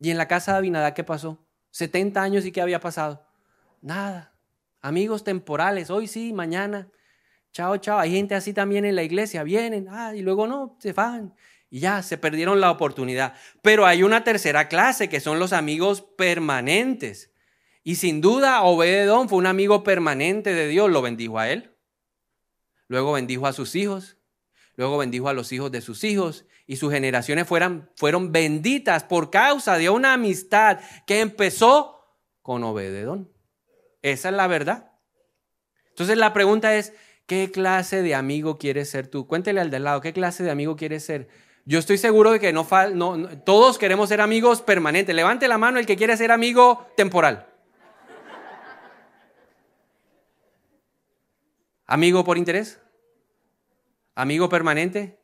¿Y 0.00 0.10
en 0.10 0.18
la 0.18 0.28
casa 0.28 0.52
de 0.52 0.58
Abinadá 0.58 0.94
qué 0.94 1.04
pasó? 1.04 1.46
70 1.70 2.22
años 2.22 2.44
y 2.44 2.52
qué 2.52 2.60
había 2.60 2.80
pasado? 2.80 3.26
Nada. 3.80 4.34
Amigos 4.80 5.24
temporales, 5.24 5.90
hoy 5.90 6.06
sí, 6.06 6.32
mañana. 6.32 6.90
Chao, 7.52 7.78
chao. 7.78 7.98
Hay 7.98 8.12
gente 8.12 8.34
así 8.34 8.52
también 8.52 8.84
en 8.84 8.94
la 8.94 9.02
iglesia, 9.02 9.42
vienen, 9.42 9.88
ah, 9.90 10.14
y 10.14 10.22
luego 10.22 10.46
no, 10.46 10.76
se 10.78 10.92
van. 10.92 11.34
Y 11.70 11.80
ya, 11.80 12.02
se 12.02 12.18
perdieron 12.18 12.60
la 12.60 12.70
oportunidad. 12.70 13.34
Pero 13.62 13.86
hay 13.86 14.02
una 14.02 14.24
tercera 14.24 14.68
clase, 14.68 15.08
que 15.08 15.20
son 15.20 15.38
los 15.38 15.52
amigos 15.52 16.02
permanentes. 16.02 17.32
Y 17.86 17.94
sin 17.94 18.20
duda, 18.20 18.64
Obededón 18.64 19.28
fue 19.28 19.38
un 19.38 19.46
amigo 19.46 19.84
permanente 19.84 20.52
de 20.54 20.66
Dios, 20.66 20.90
lo 20.90 21.02
bendijo 21.02 21.38
a 21.38 21.50
él. 21.50 21.76
Luego 22.88 23.12
bendijo 23.12 23.46
a 23.46 23.52
sus 23.52 23.76
hijos, 23.76 24.16
luego 24.74 24.98
bendijo 24.98 25.28
a 25.28 25.32
los 25.32 25.52
hijos 25.52 25.70
de 25.70 25.80
sus 25.80 26.02
hijos 26.02 26.46
y 26.66 26.78
sus 26.78 26.92
generaciones 26.92 27.46
fueron, 27.46 28.32
benditas 28.32 29.04
por 29.04 29.30
causa 29.30 29.78
de 29.78 29.88
una 29.88 30.14
amistad 30.14 30.80
que 31.06 31.20
empezó 31.20 32.00
con 32.42 32.64
Obededón. 32.64 33.32
Esa 34.02 34.30
es 34.30 34.34
la 34.34 34.48
verdad. 34.48 34.90
Entonces 35.90 36.18
la 36.18 36.32
pregunta 36.32 36.74
es, 36.74 36.92
¿qué 37.26 37.52
clase 37.52 38.02
de 38.02 38.16
amigo 38.16 38.58
quieres 38.58 38.90
ser 38.90 39.06
tú? 39.06 39.28
Cuéntele 39.28 39.60
al 39.60 39.70
de 39.70 39.78
lado, 39.78 40.00
¿qué 40.00 40.12
clase 40.12 40.42
de 40.42 40.50
amigo 40.50 40.74
quieres 40.74 41.04
ser? 41.04 41.28
Yo 41.64 41.78
estoy 41.78 41.98
seguro 41.98 42.32
de 42.32 42.40
que 42.40 42.52
no, 42.52 42.66
no 42.94 43.28
todos 43.44 43.78
queremos 43.78 44.08
ser 44.08 44.20
amigos 44.20 44.60
permanentes. 44.60 45.14
Levante 45.14 45.46
la 45.46 45.56
mano 45.56 45.78
el 45.78 45.86
que 45.86 45.96
quiere 45.96 46.16
ser 46.16 46.32
amigo 46.32 46.88
temporal. 46.96 47.52
¿Amigo 51.86 52.24
por 52.24 52.36
interés? 52.36 52.80
¿Amigo 54.14 54.48
permanente? 54.48 55.20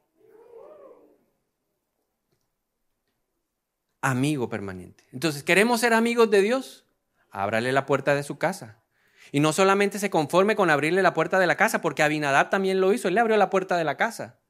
Amigo 4.01 4.49
permanente. 4.49 5.05
Entonces, 5.13 5.43
¿queremos 5.43 5.81
ser 5.81 5.95
amigos 5.95 6.31
de 6.31 6.43
Dios? 6.43 6.87
Ábrale 7.31 7.73
la 7.73 7.87
puerta 7.87 8.15
de 8.15 8.23
su 8.23 8.39
casa. 8.39 8.83
Y 9.31 9.41
no 9.41 9.53
solamente 9.53 9.99
se 9.99 10.11
conforme 10.11 10.57
con 10.57 10.71
abrirle 10.71 11.03
la 11.03 11.15
puerta 11.15 11.39
de 11.39 11.47
la 11.47 11.57
casa, 11.57 11.81
porque 11.81 12.03
Abinadab 12.03 12.51
también 12.51 12.81
lo 12.81 12.93
hizo, 12.93 13.09
él 13.09 13.15
le 13.15 13.21
abrió 13.21 13.37
la 13.37 13.51
puerta 13.51 13.77
de 13.77 13.85
la 13.85 13.97
casa. 13.97 14.41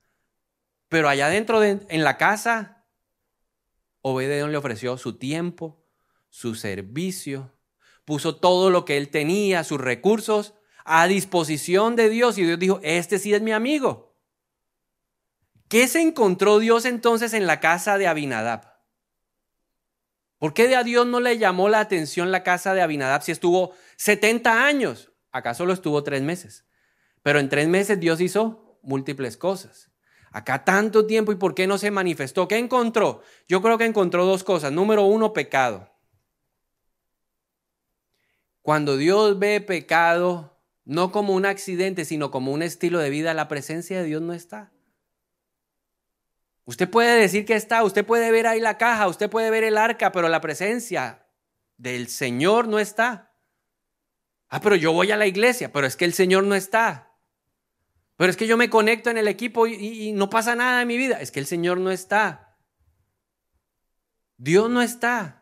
Pero 0.88 1.08
allá 1.08 1.28
dentro, 1.28 1.60
de, 1.60 1.86
en 1.88 2.04
la 2.04 2.18
casa, 2.18 2.84
Obededón 4.00 4.50
le 4.50 4.58
ofreció 4.58 4.98
su 4.98 5.16
tiempo, 5.16 5.86
su 6.28 6.54
servicio, 6.54 7.52
puso 8.04 8.36
todo 8.36 8.70
lo 8.70 8.84
que 8.84 8.96
él 8.96 9.10
tenía, 9.10 9.64
sus 9.64 9.80
recursos, 9.80 10.54
a 10.84 11.06
disposición 11.06 11.96
de 11.96 12.08
Dios 12.08 12.38
y 12.38 12.44
Dios 12.44 12.58
dijo, 12.58 12.80
este 12.82 13.18
sí 13.18 13.34
es 13.34 13.42
mi 13.42 13.52
amigo. 13.52 14.16
¿Qué 15.68 15.88
se 15.88 16.00
encontró 16.00 16.58
Dios 16.58 16.84
entonces 16.84 17.32
en 17.32 17.46
la 17.46 17.60
casa 17.60 17.98
de 17.98 18.06
Abinadab? 18.06 18.72
¿Por 20.38 20.54
qué 20.54 20.74
a 20.74 20.82
Dios 20.82 21.06
no 21.06 21.20
le 21.20 21.38
llamó 21.38 21.68
la 21.68 21.80
atención 21.80 22.32
la 22.32 22.42
casa 22.42 22.74
de 22.74 22.82
Abinadab 22.82 23.22
si 23.22 23.32
estuvo 23.32 23.72
70 23.96 24.66
años? 24.66 25.12
Acá 25.30 25.54
solo 25.54 25.72
estuvo 25.72 26.02
tres 26.02 26.20
meses. 26.22 26.66
Pero 27.22 27.38
en 27.38 27.48
tres 27.48 27.68
meses 27.68 28.00
Dios 28.00 28.20
hizo 28.20 28.78
múltiples 28.82 29.36
cosas. 29.36 29.90
Acá 30.32 30.64
tanto 30.64 31.06
tiempo 31.06 31.30
y 31.30 31.36
por 31.36 31.54
qué 31.54 31.66
no 31.66 31.78
se 31.78 31.90
manifestó. 31.90 32.48
¿Qué 32.48 32.58
encontró? 32.58 33.22
Yo 33.48 33.62
creo 33.62 33.78
que 33.78 33.84
encontró 33.84 34.24
dos 34.26 34.44
cosas. 34.44 34.72
Número 34.72 35.04
uno, 35.04 35.32
pecado. 35.32 35.90
Cuando 38.62 38.96
Dios 38.96 39.38
ve 39.38 39.60
pecado, 39.60 40.51
no 40.92 41.10
como 41.10 41.34
un 41.34 41.46
accidente, 41.46 42.04
sino 42.04 42.30
como 42.30 42.52
un 42.52 42.62
estilo 42.62 42.98
de 42.98 43.10
vida, 43.10 43.34
la 43.34 43.48
presencia 43.48 43.98
de 43.98 44.04
Dios 44.04 44.20
no 44.20 44.34
está. 44.34 44.70
Usted 46.64 46.88
puede 46.88 47.18
decir 47.18 47.44
que 47.44 47.54
está, 47.54 47.82
usted 47.82 48.04
puede 48.04 48.30
ver 48.30 48.46
ahí 48.46 48.60
la 48.60 48.78
caja, 48.78 49.08
usted 49.08 49.30
puede 49.30 49.50
ver 49.50 49.64
el 49.64 49.78
arca, 49.78 50.12
pero 50.12 50.28
la 50.28 50.40
presencia 50.40 51.26
del 51.78 52.08
Señor 52.08 52.68
no 52.68 52.78
está. 52.78 53.32
Ah, 54.48 54.60
pero 54.60 54.76
yo 54.76 54.92
voy 54.92 55.10
a 55.10 55.16
la 55.16 55.26
iglesia, 55.26 55.72
pero 55.72 55.86
es 55.86 55.96
que 55.96 56.04
el 56.04 56.12
Señor 56.12 56.44
no 56.44 56.54
está. 56.54 57.10
Pero 58.16 58.30
es 58.30 58.36
que 58.36 58.46
yo 58.46 58.58
me 58.58 58.68
conecto 58.68 59.08
en 59.08 59.16
el 59.16 59.28
equipo 59.28 59.66
y, 59.66 60.12
no 60.12 60.28
pasa 60.28 60.54
nada 60.54 60.82
en 60.82 60.88
mi 60.88 60.98
vida. 60.98 61.20
Es 61.20 61.32
que 61.32 61.40
el 61.40 61.46
Señor 61.46 61.78
no 61.78 61.90
está. 61.90 62.58
Dios 64.36 64.68
no 64.68 64.82
está. 64.82 65.41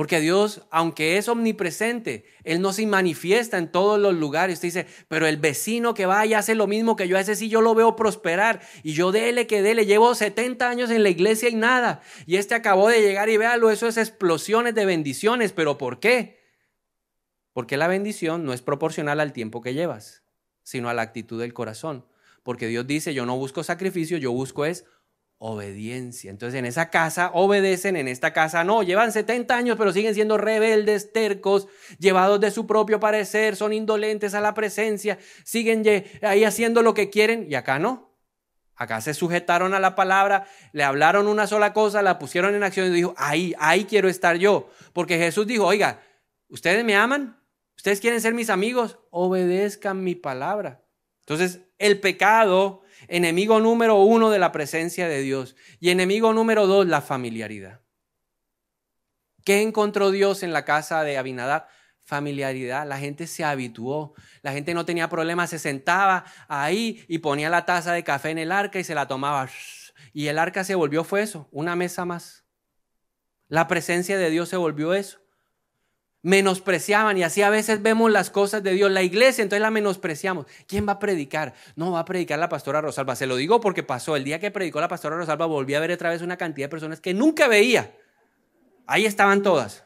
Porque 0.00 0.18
Dios, 0.18 0.62
aunque 0.70 1.18
es 1.18 1.28
omnipresente, 1.28 2.24
Él 2.42 2.62
no 2.62 2.72
se 2.72 2.86
manifiesta 2.86 3.58
en 3.58 3.70
todos 3.70 4.00
los 4.00 4.14
lugares. 4.14 4.54
Usted 4.54 4.68
dice, 4.68 4.86
pero 5.08 5.26
el 5.26 5.36
vecino 5.36 5.92
que 5.92 6.06
va 6.06 6.24
y 6.24 6.32
hace 6.32 6.54
lo 6.54 6.66
mismo 6.66 6.96
que 6.96 7.06
yo, 7.06 7.18
a 7.18 7.20
ese 7.20 7.36
sí 7.36 7.50
yo 7.50 7.60
lo 7.60 7.74
veo 7.74 7.96
prosperar. 7.96 8.62
Y 8.82 8.94
yo 8.94 9.12
dele 9.12 9.46
que 9.46 9.60
dele, 9.60 9.84
llevo 9.84 10.14
70 10.14 10.66
años 10.66 10.88
en 10.88 11.02
la 11.02 11.10
iglesia 11.10 11.50
y 11.50 11.54
nada. 11.54 12.00
Y 12.24 12.36
este 12.36 12.54
acabó 12.54 12.88
de 12.88 13.02
llegar 13.02 13.28
y 13.28 13.36
véalo, 13.36 13.70
eso 13.70 13.88
es 13.88 13.98
explosiones 13.98 14.74
de 14.74 14.86
bendiciones. 14.86 15.52
¿Pero 15.52 15.76
por 15.76 16.00
qué? 16.00 16.40
Porque 17.52 17.76
la 17.76 17.86
bendición 17.86 18.46
no 18.46 18.54
es 18.54 18.62
proporcional 18.62 19.20
al 19.20 19.34
tiempo 19.34 19.60
que 19.60 19.74
llevas, 19.74 20.22
sino 20.62 20.88
a 20.88 20.94
la 20.94 21.02
actitud 21.02 21.38
del 21.38 21.52
corazón. 21.52 22.06
Porque 22.42 22.68
Dios 22.68 22.86
dice, 22.86 23.12
yo 23.12 23.26
no 23.26 23.36
busco 23.36 23.62
sacrificio, 23.62 24.16
yo 24.16 24.32
busco 24.32 24.64
es 24.64 24.86
obediencia. 25.42 26.30
Entonces 26.30 26.58
en 26.58 26.66
esa 26.66 26.90
casa 26.90 27.30
obedecen, 27.32 27.96
en 27.96 28.08
esta 28.08 28.34
casa 28.34 28.62
no, 28.62 28.82
llevan 28.82 29.10
70 29.10 29.56
años 29.56 29.78
pero 29.78 29.90
siguen 29.90 30.14
siendo 30.14 30.36
rebeldes, 30.36 31.14
tercos, 31.14 31.66
llevados 31.98 32.40
de 32.40 32.50
su 32.50 32.66
propio 32.66 33.00
parecer, 33.00 33.56
son 33.56 33.72
indolentes 33.72 34.34
a 34.34 34.42
la 34.42 34.52
presencia, 34.52 35.18
siguen 35.42 35.82
ahí 36.20 36.44
haciendo 36.44 36.82
lo 36.82 36.92
que 36.92 37.08
quieren 37.08 37.46
y 37.48 37.54
acá 37.54 37.78
no. 37.78 38.10
Acá 38.76 39.00
se 39.00 39.14
sujetaron 39.14 39.72
a 39.72 39.80
la 39.80 39.94
palabra, 39.94 40.46
le 40.72 40.84
hablaron 40.84 41.26
una 41.26 41.46
sola 41.46 41.72
cosa, 41.72 42.02
la 42.02 42.18
pusieron 42.18 42.54
en 42.54 42.62
acción 42.62 42.86
y 42.88 42.90
dijo, 42.90 43.14
ahí, 43.16 43.54
ahí 43.58 43.86
quiero 43.86 44.08
estar 44.08 44.36
yo. 44.36 44.70
Porque 44.92 45.18
Jesús 45.18 45.46
dijo, 45.46 45.66
oiga, 45.66 46.02
¿ustedes 46.48 46.84
me 46.84 46.96
aman? 46.96 47.38
¿Ustedes 47.76 48.00
quieren 48.00 48.20
ser 48.20 48.34
mis 48.34 48.50
amigos? 48.50 48.98
Obedezcan 49.10 50.02
mi 50.02 50.14
palabra. 50.14 50.82
Entonces, 51.20 51.60
el 51.78 52.00
pecado 52.00 52.79
enemigo 53.08 53.60
número 53.60 53.96
uno 53.96 54.30
de 54.30 54.38
la 54.38 54.52
presencia 54.52 55.08
de 55.08 55.20
Dios. 55.20 55.56
Y 55.78 55.90
enemigo 55.90 56.32
número 56.32 56.66
dos, 56.66 56.86
la 56.86 57.00
familiaridad. 57.00 57.80
¿Qué 59.44 59.62
encontró 59.62 60.10
Dios 60.10 60.42
en 60.42 60.52
la 60.52 60.64
casa 60.64 61.02
de 61.02 61.18
Abinadab? 61.18 61.66
Familiaridad. 62.00 62.86
La 62.86 62.98
gente 62.98 63.26
se 63.26 63.44
habituó. 63.44 64.14
La 64.42 64.52
gente 64.52 64.74
no 64.74 64.84
tenía 64.84 65.08
problemas. 65.08 65.50
Se 65.50 65.58
sentaba 65.58 66.24
ahí 66.48 67.04
y 67.08 67.18
ponía 67.18 67.50
la 67.50 67.64
taza 67.64 67.92
de 67.92 68.04
café 68.04 68.30
en 68.30 68.38
el 68.38 68.52
arca 68.52 68.78
y 68.78 68.84
se 68.84 68.94
la 68.94 69.08
tomaba. 69.08 69.48
Y 70.12 70.26
el 70.26 70.38
arca 70.38 70.64
se 70.64 70.74
volvió, 70.74 71.04
fue 71.04 71.22
eso, 71.22 71.48
una 71.52 71.76
mesa 71.76 72.04
más. 72.04 72.44
La 73.48 73.68
presencia 73.68 74.18
de 74.18 74.30
Dios 74.30 74.48
se 74.48 74.56
volvió 74.56 74.94
eso 74.94 75.19
menospreciaban 76.22 77.16
y 77.16 77.22
así 77.22 77.42
a 77.42 77.50
veces 77.50 77.82
vemos 77.82 78.10
las 78.10 78.30
cosas 78.30 78.62
de 78.62 78.72
Dios. 78.72 78.90
La 78.90 79.02
iglesia, 79.02 79.42
entonces 79.42 79.62
la 79.62 79.70
menospreciamos. 79.70 80.46
¿Quién 80.66 80.86
va 80.86 80.92
a 80.92 80.98
predicar? 80.98 81.54
No, 81.76 81.92
va 81.92 82.00
a 82.00 82.04
predicar 82.04 82.38
la 82.38 82.48
pastora 82.48 82.80
Rosalba. 82.80 83.16
Se 83.16 83.26
lo 83.26 83.36
digo 83.36 83.60
porque 83.60 83.82
pasó. 83.82 84.16
El 84.16 84.24
día 84.24 84.38
que 84.38 84.50
predicó 84.50 84.80
la 84.80 84.88
pastora 84.88 85.16
Rosalba 85.16 85.46
volví 85.46 85.74
a 85.74 85.80
ver 85.80 85.92
otra 85.92 86.10
vez 86.10 86.22
una 86.22 86.36
cantidad 86.36 86.66
de 86.66 86.70
personas 86.70 87.00
que 87.00 87.14
nunca 87.14 87.48
veía. 87.48 87.94
Ahí 88.86 89.06
estaban 89.06 89.42
todas. 89.42 89.84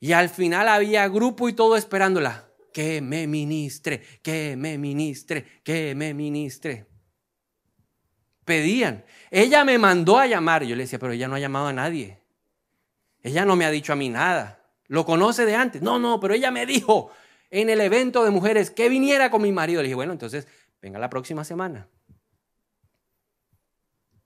Y 0.00 0.12
al 0.12 0.28
final 0.28 0.68
había 0.68 1.08
grupo 1.08 1.48
y 1.48 1.52
todo 1.54 1.76
esperándola. 1.76 2.44
Que 2.72 3.00
me 3.00 3.26
ministre, 3.26 4.02
que 4.22 4.54
me 4.56 4.78
ministre, 4.78 5.62
que 5.64 5.94
me 5.94 6.14
ministre. 6.14 6.86
Pedían. 8.44 9.04
Ella 9.30 9.64
me 9.64 9.78
mandó 9.78 10.18
a 10.18 10.26
llamar. 10.26 10.64
Yo 10.64 10.76
le 10.76 10.84
decía, 10.84 10.98
pero 10.98 11.12
ella 11.12 11.26
no 11.26 11.34
ha 11.34 11.40
llamado 11.40 11.68
a 11.68 11.72
nadie. 11.72 12.18
Ella 13.28 13.44
no 13.44 13.56
me 13.56 13.66
ha 13.66 13.70
dicho 13.70 13.92
a 13.92 13.96
mí 13.96 14.08
nada. 14.08 14.64
¿Lo 14.86 15.04
conoce 15.04 15.44
de 15.44 15.54
antes? 15.54 15.82
No, 15.82 15.98
no, 15.98 16.18
pero 16.18 16.32
ella 16.32 16.50
me 16.50 16.64
dijo 16.64 17.10
en 17.50 17.68
el 17.68 17.80
evento 17.82 18.24
de 18.24 18.30
mujeres 18.30 18.70
que 18.70 18.88
viniera 18.88 19.30
con 19.30 19.42
mi 19.42 19.52
marido. 19.52 19.82
Le 19.82 19.88
dije, 19.88 19.94
bueno, 19.94 20.12
entonces 20.12 20.48
venga 20.80 20.98
la 20.98 21.10
próxima 21.10 21.44
semana. 21.44 21.88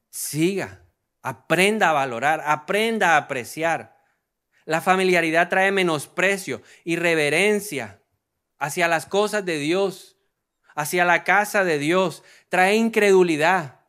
Siga, 0.09 0.85
aprenda 1.21 1.91
a 1.91 1.93
valorar, 1.93 2.43
aprenda 2.47 3.15
a 3.15 3.17
apreciar. 3.17 3.99
La 4.65 4.81
familiaridad 4.81 5.49
trae 5.49 5.73
menosprecio, 5.73 6.63
irreverencia 6.85 8.01
hacia 8.61 8.87
las 8.87 9.07
cosas 9.07 9.45
de 9.45 9.59
Dios, 9.59 10.17
hacia 10.77 11.05
la 11.05 11.25
casa 11.25 11.65
de 11.65 11.79
Dios, 11.79 12.23
trae 12.49 12.77
incredulidad. 12.77 13.81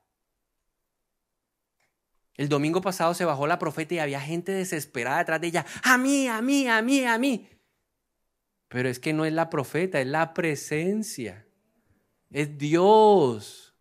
El 2.36 2.50
domingo 2.50 2.82
pasado 2.82 3.14
se 3.14 3.26
bajó 3.26 3.46
la 3.46 3.60
profeta 3.60 3.94
y 3.94 4.00
había 4.00 4.20
gente 4.20 4.52
desesperada 4.52 5.20
detrás 5.20 5.42
de 5.42 5.48
ella. 5.48 5.66
A 5.84 5.98
mí, 5.98 6.28
a 6.28 6.42
mí, 6.42 6.68
a 6.68 6.82
mí, 6.82 7.06
a 7.06 7.18
mí. 7.18 7.48
Pero 8.70 8.90
es 8.90 9.00
que 9.00 9.14
no 9.14 9.26
es 9.26 9.34
la 9.34 9.52
profeta, 9.52 10.02
es 10.02 10.08
la 10.08 10.34
presencia. 10.34 11.46
Es 12.32 12.58
Dios. 12.58 13.76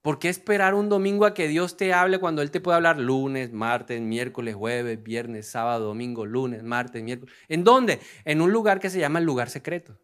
¿Por 0.00 0.18
qué 0.18 0.30
esperar 0.30 0.74
un 0.74 0.88
domingo 0.88 1.26
a 1.26 1.34
que 1.34 1.46
Dios 1.46 1.76
te 1.76 1.92
hable 1.92 2.18
cuando 2.18 2.40
Él 2.40 2.50
te 2.50 2.60
puede 2.60 2.76
hablar 2.76 2.98
lunes, 2.98 3.52
martes, 3.52 4.00
miércoles, 4.00 4.54
jueves, 4.54 5.00
viernes, 5.02 5.46
sábado, 5.46 5.86
domingo, 5.86 6.24
lunes, 6.24 6.62
martes, 6.62 7.02
miércoles? 7.02 7.32
¿En 7.48 7.64
dónde? 7.64 8.00
En 8.24 8.40
un 8.40 8.50
lugar 8.50 8.80
que 8.80 8.90
se 8.90 8.98
llama 8.98 9.18
el 9.18 9.26
lugar 9.26 9.50
secreto. 9.50 9.96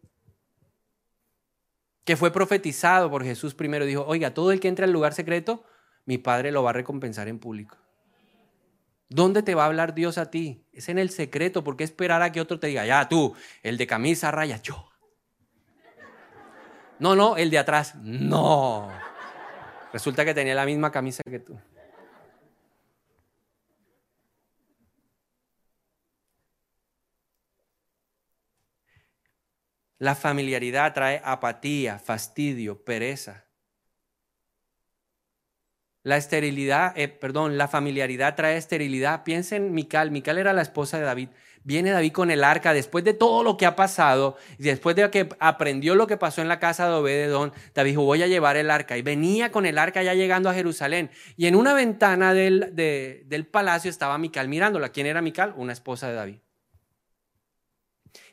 Que 2.05 2.15
fue 2.15 2.31
profetizado 2.31 3.09
por 3.09 3.23
Jesús 3.23 3.55
primero. 3.55 3.85
Dijo, 3.85 4.05
oiga, 4.05 4.35
todo 4.35 4.51
el 4.51 4.59
que 4.59 4.67
entra 4.67 4.85
al 4.85 4.93
lugar 4.93 5.13
secreto 5.13 5.65
mi 6.09 6.17
Padre 6.17 6.51
lo 6.51 6.63
va 6.63 6.71
a 6.71 6.73
recompensar 6.73 7.27
en 7.27 7.37
público. 7.37 7.77
¿Dónde 9.09 9.43
te 9.43 9.53
va 9.53 9.61
a 9.61 9.65
hablar 9.67 9.93
Dios 9.93 10.17
a 10.17 10.31
ti? 10.31 10.65
Es 10.73 10.89
en 10.89 10.97
el 10.97 11.11
secreto. 11.11 11.63
¿Por 11.63 11.77
qué 11.77 11.83
esperar 11.83 12.23
a 12.23 12.31
que 12.31 12.41
otro 12.41 12.59
te 12.59 12.65
diga, 12.65 12.83
ya 12.83 13.07
tú, 13.07 13.35
el 13.61 13.77
de 13.77 13.85
camisa 13.85 14.31
raya, 14.31 14.59
yo? 14.59 14.91
No, 16.97 17.15
no, 17.15 17.37
el 17.37 17.51
de 17.51 17.59
atrás, 17.59 17.93
no. 17.93 18.91
Resulta 19.93 20.25
que 20.25 20.33
tenía 20.33 20.55
la 20.55 20.65
misma 20.65 20.91
camisa 20.91 21.21
que 21.29 21.37
tú. 21.37 21.61
La 29.99 30.15
familiaridad 30.15 30.91
trae 30.91 31.21
apatía, 31.23 31.99
fastidio, 31.99 32.83
pereza. 32.83 33.48
La 36.01 36.15
esterilidad, 36.15 36.93
eh, 36.97 37.09
perdón, 37.09 37.57
la 37.57 37.67
familiaridad 37.67 38.35
trae 38.35 38.55
esterilidad. 38.55 39.23
Piensen 39.23 39.65
en 39.65 39.73
Mical. 39.73 40.11
Mical 40.11 40.37
era 40.37 40.53
la 40.53 40.61
esposa 40.61 40.97
de 40.97 41.03
David. 41.03 41.29
Viene 41.63 41.91
David 41.91 42.13
con 42.13 42.31
el 42.31 42.45
arca 42.45 42.73
después 42.73 43.03
de 43.03 43.13
todo 43.13 43.43
lo 43.43 43.57
que 43.57 43.65
ha 43.65 43.75
pasado 43.75 44.37
después 44.57 44.95
de 44.95 45.11
que 45.11 45.27
aprendió 45.39 45.93
lo 45.95 46.07
que 46.07 46.15
pasó 46.15 46.41
en 46.41 46.47
la 46.47 46.57
casa 46.57 46.87
de 46.87 46.93
Obededón. 46.95 47.51
David 47.75 47.91
dijo, 47.91 48.03
voy 48.03 48.23
a 48.23 48.27
llevar 48.27 48.55
el 48.55 48.71
arca. 48.71 48.97
Y 48.97 49.01
venía 49.01 49.51
con 49.51 49.65
el 49.65 49.77
arca 49.77 50.01
ya 50.01 50.13
llegando 50.13 50.49
a 50.49 50.53
Jerusalén. 50.53 51.11
Y 51.35 51.47
en 51.47 51.55
una 51.55 51.73
ventana 51.73 52.33
del, 52.33 52.73
del 52.75 53.47
palacio 53.47 53.89
estaba 53.89 54.17
Mical 54.17 54.47
mirándola. 54.47 54.89
¿Quién 54.89 55.05
era 55.05 55.21
Mical? 55.21 55.53
Una 55.57 55.73
esposa 55.73 56.07
de 56.07 56.13
David. 56.13 56.39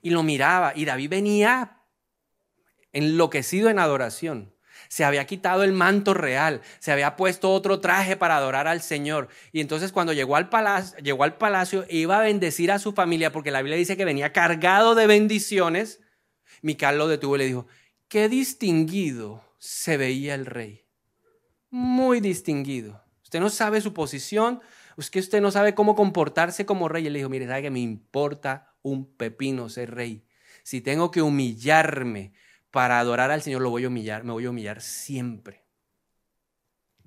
Y 0.03 0.11
lo 0.11 0.23
miraba. 0.23 0.73
Y 0.77 0.85
David 0.85 1.11
venía 1.11 1.83
enloquecido 2.93 3.71
en 3.71 3.81
adoración 3.81 4.56
se 4.89 5.05
había 5.05 5.26
quitado 5.26 5.62
el 5.62 5.72
manto 5.72 6.14
real, 6.14 6.62
se 6.78 6.93
había 6.93 7.16
puesto 7.16 7.53
otro 7.53 7.80
traje 7.80 8.16
para 8.16 8.37
adorar 8.37 8.68
al 8.68 8.82
Señor. 8.82 9.28
Y 9.53 9.61
entonces 9.61 9.93
cuando 9.93 10.12
llegó 10.12 10.37
al 10.37 10.49
palacio, 10.49 10.99
llegó 10.99 11.24
iba 11.89 12.18
a 12.18 12.22
bendecir 12.22 12.72
a 12.72 12.78
su 12.78 12.93
familia, 12.93 13.32
porque 13.32 13.51
la 13.51 13.62
Biblia 13.62 13.78
dice 13.78 13.97
que 13.97 14.05
venía 14.05 14.32
cargado 14.32 14.95
de 14.95 15.07
bendiciones, 15.07 16.01
Mical 16.62 16.99
lo 16.99 17.09
detuvo 17.09 17.37
y 17.37 17.39
le 17.39 17.47
dijo, 17.47 17.66
qué 18.09 18.28
distinguido 18.28 19.45
se 19.59 19.97
veía 19.97 20.34
el 20.34 20.47
rey. 20.47 20.84
Muy 21.70 22.20
distinguido. 22.20 23.03
Usted 23.22 23.41
no 23.41 23.51
sabe 23.51 23.80
su 23.80 23.93
posición, 23.93 24.61
es 24.97 25.11
que 25.11 25.18
usted 25.18 25.41
no 25.41 25.51
sabe 25.51 25.74
cómo 25.74 25.95
comportarse 25.95 26.64
como 26.64 26.89
rey. 26.89 27.07
Y 27.07 27.11
le 27.11 27.18
dijo, 27.18 27.28
mire, 27.28 27.47
¿sabe 27.47 27.62
que 27.62 27.70
me 27.70 27.80
importa 27.80 28.74
un 28.82 29.14
pepino 29.16 29.68
ser 29.68 29.95
rey? 29.95 30.24
Si 30.62 30.80
tengo 30.80 31.11
que 31.11 31.22
humillarme 31.22 32.32
para 32.77 33.01
adorar 33.01 33.31
al 33.31 33.41
Señor 33.41 33.62
lo 33.62 33.70
voy 33.70 33.85
a 33.85 33.89
humillar, 33.89 34.22
me 34.22 34.33
voy 34.33 34.45
a 34.45 34.51
humillar 34.51 34.83
siempre. 34.83 35.64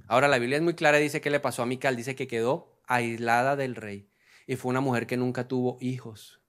Ahora 0.07 0.27
la 0.27 0.39
Biblia 0.39 0.57
es 0.57 0.63
muy 0.63 0.73
clara 0.73 0.97
dice 0.97 1.21
que 1.21 1.29
le 1.29 1.39
pasó 1.39 1.61
a 1.61 1.67
Mical, 1.67 1.95
dice 1.95 2.15
que 2.15 2.25
quedó 2.25 2.81
aislada 2.87 3.55
del 3.55 3.75
rey 3.75 4.09
y 4.47 4.55
fue 4.55 4.71
una 4.71 4.81
mujer 4.81 5.05
que 5.05 5.15
nunca 5.15 5.47
tuvo 5.47 5.77
hijos. 5.79 6.41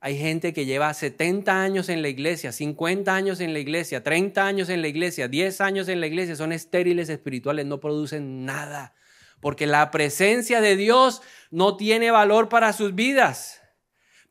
Hay 0.00 0.18
gente 0.18 0.52
que 0.52 0.66
lleva 0.66 0.92
70 0.92 1.62
años 1.62 1.88
en 1.88 2.02
la 2.02 2.10
iglesia, 2.10 2.52
50 2.52 3.14
años 3.14 3.40
en 3.40 3.54
la 3.54 3.58
iglesia, 3.58 4.02
30 4.02 4.46
años 4.46 4.68
en 4.68 4.82
la 4.82 4.88
iglesia, 4.88 5.28
10 5.28 5.62
años 5.62 5.88
en 5.88 6.02
la 6.02 6.06
iglesia, 6.06 6.36
son 6.36 6.52
estériles 6.52 7.08
espirituales, 7.08 7.64
no 7.64 7.80
producen 7.80 8.44
nada, 8.44 8.94
porque 9.40 9.66
la 9.66 9.90
presencia 9.90 10.60
de 10.60 10.76
Dios 10.76 11.22
no 11.50 11.78
tiene 11.78 12.10
valor 12.10 12.50
para 12.50 12.74
sus 12.74 12.94
vidas. 12.94 13.61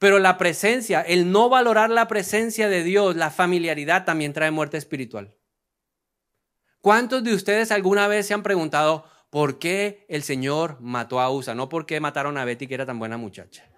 Pero 0.02 0.18
la 0.18 0.40
presencia, 0.40 1.02
el 1.02 1.32
no 1.32 1.48
valorar 1.48 1.92
la 1.92 2.08
presencia 2.08 2.70
de 2.70 2.82
Dios, 2.82 3.16
la 3.16 3.30
familiaridad 3.30 4.04
también 4.04 4.34
trae 4.34 4.50
muerte 4.50 4.76
espiritual. 4.78 5.36
¿Cuántos 6.82 7.24
de 7.24 7.36
ustedes 7.36 7.72
alguna 7.72 8.08
vez 8.08 8.26
se 8.26 8.34
han 8.34 8.42
preguntado 8.42 9.06
por 9.30 9.60
qué 9.60 10.08
el 10.10 10.24
Señor 10.24 10.82
mató 10.82 11.22
a 11.22 11.30
Usa? 11.30 11.54
No 11.54 11.70
por 11.70 11.86
qué 11.86 12.00
mataron 12.00 12.40
a 12.40 12.46
Betty, 12.46 12.66
que 12.66 12.74
era 12.74 12.88
tan 12.88 12.98
buena 12.98 13.18
muchacha. 13.18 13.70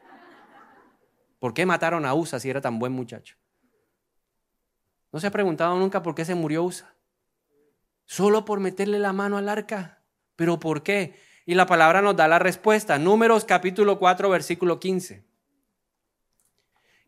¿Por 1.39 1.53
qué 1.53 1.65
mataron 1.65 2.05
a 2.05 2.13
Usa 2.13 2.39
si 2.39 2.49
era 2.49 2.61
tan 2.61 2.79
buen 2.79 2.93
muchacho? 2.93 3.35
¿No 5.11 5.19
se 5.19 5.27
ha 5.27 5.31
preguntado 5.31 5.77
nunca 5.77 6.01
por 6.01 6.15
qué 6.15 6.23
se 6.23 6.35
murió 6.35 6.63
Usa? 6.63 6.95
Solo 8.05 8.45
por 8.45 8.61
meterle 8.61 8.97
la 8.97 9.11
mano 9.11 9.37
al 9.37 9.49
arca. 9.49 10.01
¿Pero 10.37 10.57
por 10.57 10.83
qué? 10.83 11.19
Y 11.45 11.55
la 11.55 11.65
palabra 11.65 12.01
nos 12.01 12.15
da 12.15 12.29
la 12.29 12.39
respuesta. 12.39 12.97
Números 12.97 13.43
capítulo 13.43 13.99
4, 13.99 14.29
versículo 14.29 14.79
15. 14.79 15.32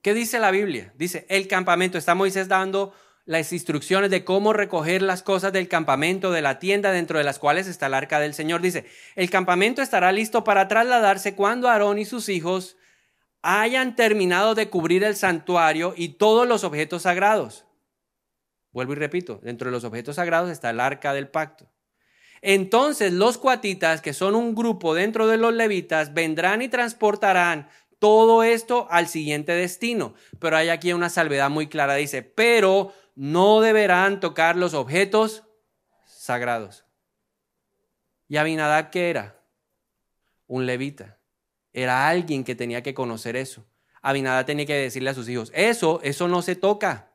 ¿Qué 0.06 0.14
dice 0.14 0.38
la 0.38 0.52
Biblia? 0.52 0.94
Dice, 0.96 1.26
el 1.30 1.48
campamento. 1.48 1.98
Está 1.98 2.14
Moisés 2.14 2.48
dando 2.48 2.94
las 3.26 3.52
instrucciones 3.52 4.12
de 4.12 4.24
cómo 4.24 4.54
recoger 4.54 5.02
las 5.02 5.24
cosas 5.24 5.52
del 5.52 5.68
campamento, 5.68 6.32
de 6.32 6.44
la 6.44 6.60
tienda 6.60 6.92
dentro 6.92 7.18
de 7.18 7.24
las 7.24 7.40
cuales 7.40 7.66
está 7.66 7.88
el 7.88 7.96
arca 7.96 8.20
del 8.20 8.36
Señor. 8.36 8.62
Dice, 8.62 8.86
el 9.16 9.32
campamento 9.32 9.82
estará 9.82 10.12
listo 10.12 10.44
para 10.44 10.68
trasladarse 10.68 11.34
cuando 11.34 11.70
Aarón 11.70 11.98
y 11.98 12.06
sus 12.06 12.30
hijos 12.30 12.78
hayan 13.42 13.96
terminado 13.96 14.54
de 14.54 14.70
cubrir 14.70 15.04
el 15.04 15.16
santuario 15.16 15.96
y 15.98 16.10
todos 16.10 16.48
los 16.48 16.64
objetos 16.64 17.02
sagrados. 17.02 17.66
Vuelvo 18.74 18.94
y 18.94 18.98
repito, 18.98 19.40
dentro 19.42 19.70
de 19.70 19.72
los 19.72 19.86
objetos 19.86 20.18
sagrados 20.18 20.52
está 20.52 20.70
el 20.70 20.82
arca 20.82 21.16
del 21.16 21.30
pacto. 21.30 21.68
Entonces 22.44 23.12
los 23.12 23.40
cuatitas, 23.40 24.02
que 24.02 24.14
son 24.14 24.36
un 24.36 24.54
grupo 24.54 24.94
dentro 24.94 25.26
de 25.26 25.38
los 25.38 25.52
levitas, 25.52 26.14
vendrán 26.14 26.62
y 26.62 26.70
transportarán 26.70 27.70
todo 28.06 28.44
esto 28.44 28.86
al 28.92 29.08
siguiente 29.08 29.52
destino. 29.54 30.14
Pero 30.38 30.58
hay 30.58 30.70
aquí 30.70 30.94
una 30.94 31.10
salvedad 31.10 31.50
muy 31.50 31.66
clara. 31.66 31.96
Dice, 31.96 32.22
pero 32.22 32.94
no 33.16 33.62
deberán 33.62 34.20
tocar 34.20 34.58
los 34.58 34.76
objetos 34.76 35.42
sagrados. 36.06 36.86
¿Y 38.28 38.38
Abinadab 38.38 38.92
qué 38.92 39.10
era? 39.10 39.42
Un 40.46 40.68
levita. 40.68 41.18
Era 41.74 42.08
alguien 42.08 42.44
que 42.44 42.54
tenía 42.54 42.84
que 42.84 42.94
conocer 42.94 43.36
eso. 43.36 43.66
Abinadab 44.04 44.46
tenía 44.46 44.68
que 44.68 44.76
decirle 44.76 45.10
a 45.10 45.16
sus 45.16 45.28
hijos, 45.28 45.52
eso, 45.56 46.00
eso 46.04 46.28
no 46.28 46.44
se 46.44 46.56
toca. 46.56 47.12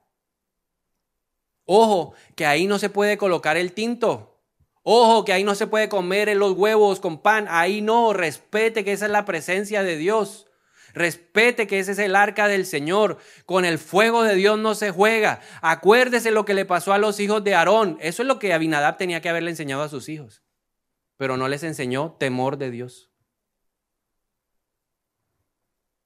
Ojo, 1.66 2.14
que 2.34 2.46
ahí 2.46 2.66
no 2.66 2.80
se 2.80 2.90
puede 2.90 3.16
colocar 3.16 3.56
el 3.56 3.74
tinto. 3.74 4.40
Ojo, 4.82 5.24
que 5.24 5.32
ahí 5.32 5.44
no 5.44 5.54
se 5.54 5.68
puede 5.68 5.88
comer 5.88 6.36
los 6.36 6.54
huevos 6.54 6.98
con 6.98 7.22
pan. 7.22 7.46
Ahí 7.48 7.80
no, 7.80 8.12
respete 8.12 8.82
que 8.84 8.90
esa 8.90 9.06
es 9.06 9.12
la 9.12 9.24
presencia 9.24 9.84
de 9.84 9.96
Dios. 9.96 10.49
Respete 10.94 11.66
que 11.66 11.78
ese 11.78 11.92
es 11.92 11.98
el 11.98 12.16
arca 12.16 12.48
del 12.48 12.66
Señor. 12.66 13.18
Con 13.46 13.64
el 13.64 13.78
fuego 13.78 14.22
de 14.22 14.34
Dios 14.34 14.58
no 14.58 14.74
se 14.74 14.90
juega. 14.90 15.40
Acuérdese 15.62 16.30
lo 16.30 16.44
que 16.44 16.54
le 16.54 16.64
pasó 16.64 16.92
a 16.92 16.98
los 16.98 17.20
hijos 17.20 17.44
de 17.44 17.54
Aarón. 17.54 17.98
Eso 18.00 18.22
es 18.22 18.28
lo 18.28 18.38
que 18.38 18.52
Abinadab 18.52 18.96
tenía 18.96 19.20
que 19.20 19.28
haberle 19.28 19.50
enseñado 19.50 19.82
a 19.82 19.88
sus 19.88 20.08
hijos. 20.08 20.42
Pero 21.16 21.36
no 21.36 21.48
les 21.48 21.62
enseñó 21.62 22.16
temor 22.18 22.56
de 22.56 22.70
Dios. 22.70 23.09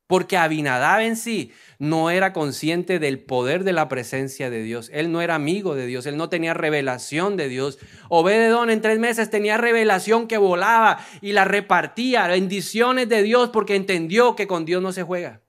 Porque 0.07 0.37
Abinadab 0.37 1.01
en 1.01 1.17
sí 1.17 1.53
no 1.79 2.11
era 2.11 2.35
consciente 2.35 2.99
del 2.99 3.21
poder 3.21 3.65
de 3.65 3.73
la 3.73 3.89
presencia 3.89 4.51
de 4.51 4.63
Dios. 4.63 4.91
Él 4.93 5.11
no 5.11 5.23
era 5.23 5.35
amigo 5.35 5.75
de 5.75 5.87
Dios, 5.87 6.05
él 6.05 6.19
no 6.19 6.29
tenía 6.29 6.53
revelación 6.53 7.37
de 7.37 7.49
Dios. 7.49 7.79
Obededón 8.11 8.69
en 8.69 8.83
tres 8.83 8.99
meses 8.99 9.31
tenía 9.31 9.57
revelación 9.57 10.29
que 10.29 10.37
volaba 10.37 10.99
y 11.23 11.33
la 11.33 11.45
repartía, 11.45 12.27
bendiciones 12.27 13.09
de 13.09 13.23
Dios 13.23 13.49
porque 13.49 13.77
entendió 13.77 14.37
que 14.37 14.47
con 14.47 14.67
Dios 14.67 14.83
no 14.83 14.93
se 14.93 15.03
juega. 15.03 15.41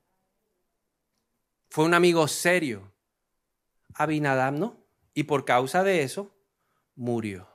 Fue 1.69 1.83
un 1.83 1.93
amigo 1.93 2.25
serio. 2.29 2.93
Abinadab 3.93 4.53
no. 4.53 4.85
Y 5.13 5.23
por 5.23 5.43
causa 5.43 5.83
de 5.83 6.03
eso, 6.03 6.33
murió. 6.95 7.49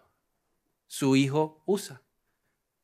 Su 0.86 1.16
hijo 1.16 1.62
Usa. 1.64 2.02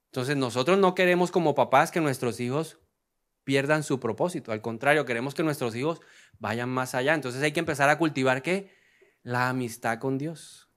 Entonces 0.07 0.37
nosotros 0.37 0.79
no 0.79 0.95
queremos 0.95 1.31
como 1.31 1.55
papás 1.55 1.91
que 1.91 2.01
nuestros 2.01 2.41
hijos 2.41 2.79
pierdan 3.47 3.85
su 3.85 4.01
propósito. 4.01 4.51
Al 4.51 4.61
contrario, 4.61 5.05
queremos 5.05 5.33
que 5.33 5.45
nuestros 5.45 5.77
hijos 5.77 6.01
vayan 6.41 6.69
más 6.69 6.97
allá. 6.97 7.15
Entonces 7.15 7.41
hay 7.43 7.53
que 7.53 7.61
empezar 7.61 7.89
a 7.89 7.97
cultivar 7.97 8.43
qué? 8.43 8.75
La 9.23 9.49
amistad 9.49 10.01
con 10.01 10.19
Dios. 10.19 10.69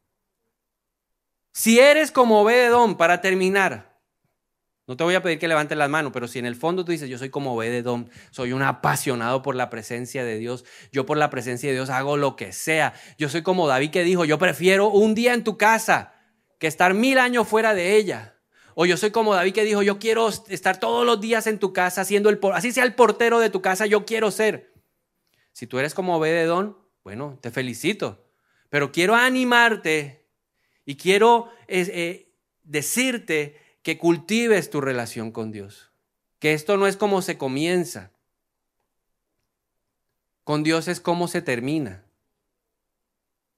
Si 1.51 1.79
eres 1.79 2.11
como 2.11 2.41
Obededón, 2.41 2.95
para 2.95 3.21
terminar, 3.21 3.99
no 4.85 4.95
te 4.95 5.03
voy 5.03 5.15
a 5.15 5.23
pedir 5.23 5.39
que 5.39 5.47
levantes 5.47 5.77
las 5.79 5.89
manos, 5.89 6.11
pero 6.13 6.27
si 6.27 6.37
en 6.37 6.45
el 6.45 6.55
fondo 6.55 6.85
tú 6.85 6.91
dices, 6.91 7.09
yo 7.09 7.17
soy 7.17 7.31
como 7.31 7.55
Obededón, 7.55 8.11
soy 8.29 8.53
un 8.53 8.61
apasionado 8.61 9.41
por 9.41 9.55
la 9.55 9.71
presencia 9.71 10.23
de 10.23 10.37
Dios, 10.37 10.63
yo 10.91 11.07
por 11.07 11.17
la 11.17 11.31
presencia 11.31 11.69
de 11.69 11.75
Dios 11.75 11.89
hago 11.89 12.17
lo 12.17 12.35
que 12.35 12.53
sea. 12.53 12.93
Yo 13.17 13.29
soy 13.29 13.41
como 13.41 13.67
David 13.67 13.89
que 13.89 14.03
dijo, 14.03 14.25
yo 14.25 14.37
prefiero 14.37 14.89
un 14.89 15.15
día 15.15 15.33
en 15.33 15.43
tu 15.43 15.57
casa 15.57 16.13
que 16.59 16.67
estar 16.67 16.93
mil 16.93 17.17
años 17.17 17.47
fuera 17.47 17.73
de 17.73 17.95
ella. 17.95 18.38
O 18.81 18.85
yo 18.85 18.95
soy 18.95 19.11
como 19.11 19.35
David 19.35 19.53
que 19.53 19.65
dijo, 19.65 19.81
yo 19.81 19.99
quiero 19.99 20.29
estar 20.29 20.79
todos 20.79 21.05
los 21.05 21.19
días 21.19 21.47
en 21.47 21.59
tu 21.59 21.73
casa, 21.73 22.05
siendo 22.05 22.29
el, 22.29 22.39
así 22.53 22.71
sea 22.71 22.85
el 22.85 22.95
portero 22.95 23.41
de 23.41 23.49
tu 23.49 23.61
casa, 23.61 23.85
yo 23.87 24.05
quiero 24.05 24.31
ser. 24.31 24.71
Si 25.51 25.67
tú 25.67 25.79
eres 25.79 25.93
como 25.93 26.15
Obededón, 26.15 26.77
bueno, 27.03 27.37
te 27.41 27.51
felicito. 27.51 28.25
Pero 28.69 28.93
quiero 28.93 29.15
animarte 29.15 30.25
y 30.85 30.95
quiero 30.95 31.49
eh, 31.67 32.31
decirte 32.63 33.57
que 33.81 33.97
cultives 33.97 34.69
tu 34.69 34.79
relación 34.79 35.33
con 35.33 35.51
Dios. 35.51 35.91
Que 36.39 36.53
esto 36.53 36.77
no 36.77 36.87
es 36.87 36.95
como 36.95 37.21
se 37.21 37.37
comienza. 37.37 38.13
Con 40.45 40.63
Dios 40.63 40.87
es 40.87 41.01
como 41.01 41.27
se 41.27 41.41
termina. 41.41 42.05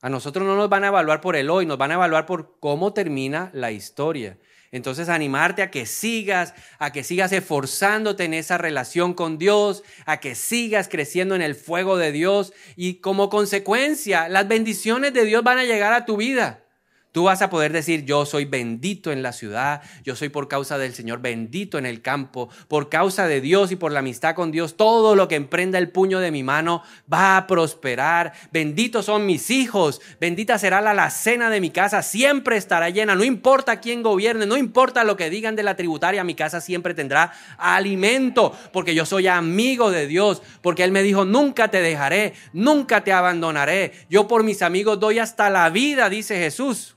A 0.02 0.10
nosotros 0.10 0.48
no 0.48 0.56
nos 0.56 0.68
van 0.68 0.84
a 0.84 0.88
evaluar 0.88 1.22
por 1.22 1.36
el 1.36 1.52
hoy, 1.52 1.68
nos 1.68 1.78
van 1.78 1.92
a 1.92 1.94
evaluar 1.94 2.26
por 2.26 2.58
cómo 2.60 2.92
termina 2.94 3.52
la 3.54 3.72
historia. 3.72 4.40
Entonces 4.72 5.10
animarte 5.10 5.62
a 5.62 5.70
que 5.70 5.86
sigas, 5.86 6.54
a 6.80 6.92
que 6.92 7.04
sigas 7.04 7.32
esforzándote 7.34 8.24
en 8.24 8.34
esa 8.34 8.58
relación 8.58 9.14
con 9.14 9.38
Dios, 9.38 9.84
a 10.06 10.20
que 10.22 10.34
sigas 10.34 10.88
creciendo 10.88 11.36
en 11.36 11.42
el 11.42 11.56
fuego 11.56 11.98
de 11.98 12.12
Dios 12.12 12.54
y 12.78 12.96
como 12.96 13.30
consecuencia 13.30 14.30
las 14.30 14.48
bendiciones 14.48 15.14
de 15.14 15.26
Dios 15.26 15.44
van 15.44 15.58
a 15.58 15.66
llegar 15.66 15.92
a 15.94 16.06
tu 16.06 16.18
vida. 16.18 16.64
Tú 17.12 17.24
vas 17.24 17.42
a 17.42 17.50
poder 17.50 17.74
decir, 17.74 18.06
yo 18.06 18.26
soy 18.26 18.46
bendito 18.46 19.12
en 19.12 19.22
la 19.22 19.34
ciudad, 19.34 19.82
yo 20.06 20.16
soy 20.16 20.30
por 20.30 20.48
causa 20.48 20.78
del 20.78 20.94
Señor 20.94 21.20
bendito 21.20 21.78
en 21.78 21.86
el 21.86 22.02
campo, 22.02 22.48
por 22.70 22.88
causa 22.88 23.28
de 23.28 23.42
Dios 23.42 23.74
y 23.74 23.76
por 23.76 23.92
la 23.92 24.00
amistad 24.00 24.34
con 24.34 24.50
Dios, 24.50 24.78
todo 24.78 25.14
lo 25.14 25.28
que 25.28 25.36
emprenda 25.36 25.78
el 25.78 25.90
puño 25.90 26.22
de 26.22 26.32
mi 26.32 26.42
mano 26.42 26.84
va 27.12 27.36
a 27.36 27.48
prosperar. 27.48 28.32
Benditos 28.54 29.08
son 29.08 29.26
mis 29.26 29.50
hijos, 29.50 30.00
bendita 30.22 30.58
será 30.58 30.80
la 30.80 30.92
alacena 30.92 31.50
de 31.50 31.60
mi 31.60 31.70
casa, 31.70 32.02
siempre 32.02 32.56
estará 32.56 32.90
llena, 32.90 33.14
no 33.14 33.26
importa 33.26 33.82
quién 33.82 34.04
gobierne, 34.04 34.46
no 34.46 34.56
importa 34.56 35.04
lo 35.04 35.18
que 35.18 35.30
digan 35.30 35.58
de 35.58 35.64
la 35.64 35.76
tributaria, 35.76 36.24
mi 36.24 36.36
casa 36.36 36.62
siempre 36.62 36.94
tendrá 36.94 37.34
alimento, 37.58 38.58
porque 38.72 38.96
yo 38.96 39.06
soy 39.06 39.28
amigo 39.28 39.92
de 39.92 40.08
Dios, 40.08 40.42
porque 40.62 40.86
Él 40.86 40.94
me 40.94 41.04
dijo, 41.04 41.26
nunca 41.26 41.68
te 41.68 41.82
dejaré, 41.82 42.36
nunca 42.54 43.04
te 43.04 43.12
abandonaré, 43.12 43.92
yo 44.10 44.30
por 44.30 44.46
mis 44.46 44.62
amigos 44.62 44.98
doy 44.98 45.20
hasta 45.20 45.50
la 45.50 45.70
vida, 45.70 46.10
dice 46.10 46.38
Jesús. 46.38 46.96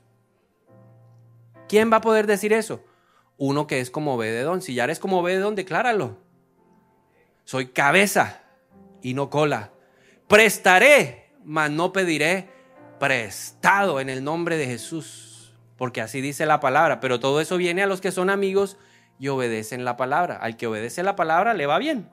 ¿Quién 1.67 1.91
va 1.91 1.97
a 1.97 2.01
poder 2.01 2.27
decir 2.27 2.53
eso? 2.53 2.83
Uno 3.37 3.67
que 3.67 3.79
es 3.79 3.89
como 3.89 4.15
Obededón. 4.15 4.61
Si 4.61 4.73
ya 4.73 4.83
eres 4.85 4.99
como 4.99 5.19
Obededón, 5.19 5.55
decláralo. 5.55 6.17
Soy 7.43 7.67
cabeza 7.67 8.41
y 9.01 9.13
no 9.13 9.29
cola. 9.29 9.71
Prestaré, 10.27 11.31
mas 11.43 11.69
no 11.71 11.91
pediré 11.93 12.49
prestado 12.99 13.99
en 13.99 14.09
el 14.09 14.23
nombre 14.23 14.57
de 14.57 14.65
Jesús. 14.65 15.53
Porque 15.77 16.01
así 16.01 16.21
dice 16.21 16.45
la 16.45 16.59
palabra. 16.59 16.99
Pero 16.99 17.19
todo 17.19 17.41
eso 17.41 17.57
viene 17.57 17.83
a 17.83 17.87
los 17.87 18.01
que 18.01 18.11
son 18.11 18.29
amigos 18.29 18.77
y 19.19 19.27
obedecen 19.27 19.85
la 19.85 19.97
palabra. 19.97 20.37
Al 20.37 20.57
que 20.57 20.67
obedece 20.67 21.03
la 21.03 21.15
palabra 21.15 21.53
le 21.53 21.65
va 21.65 21.77
bien. 21.77 22.09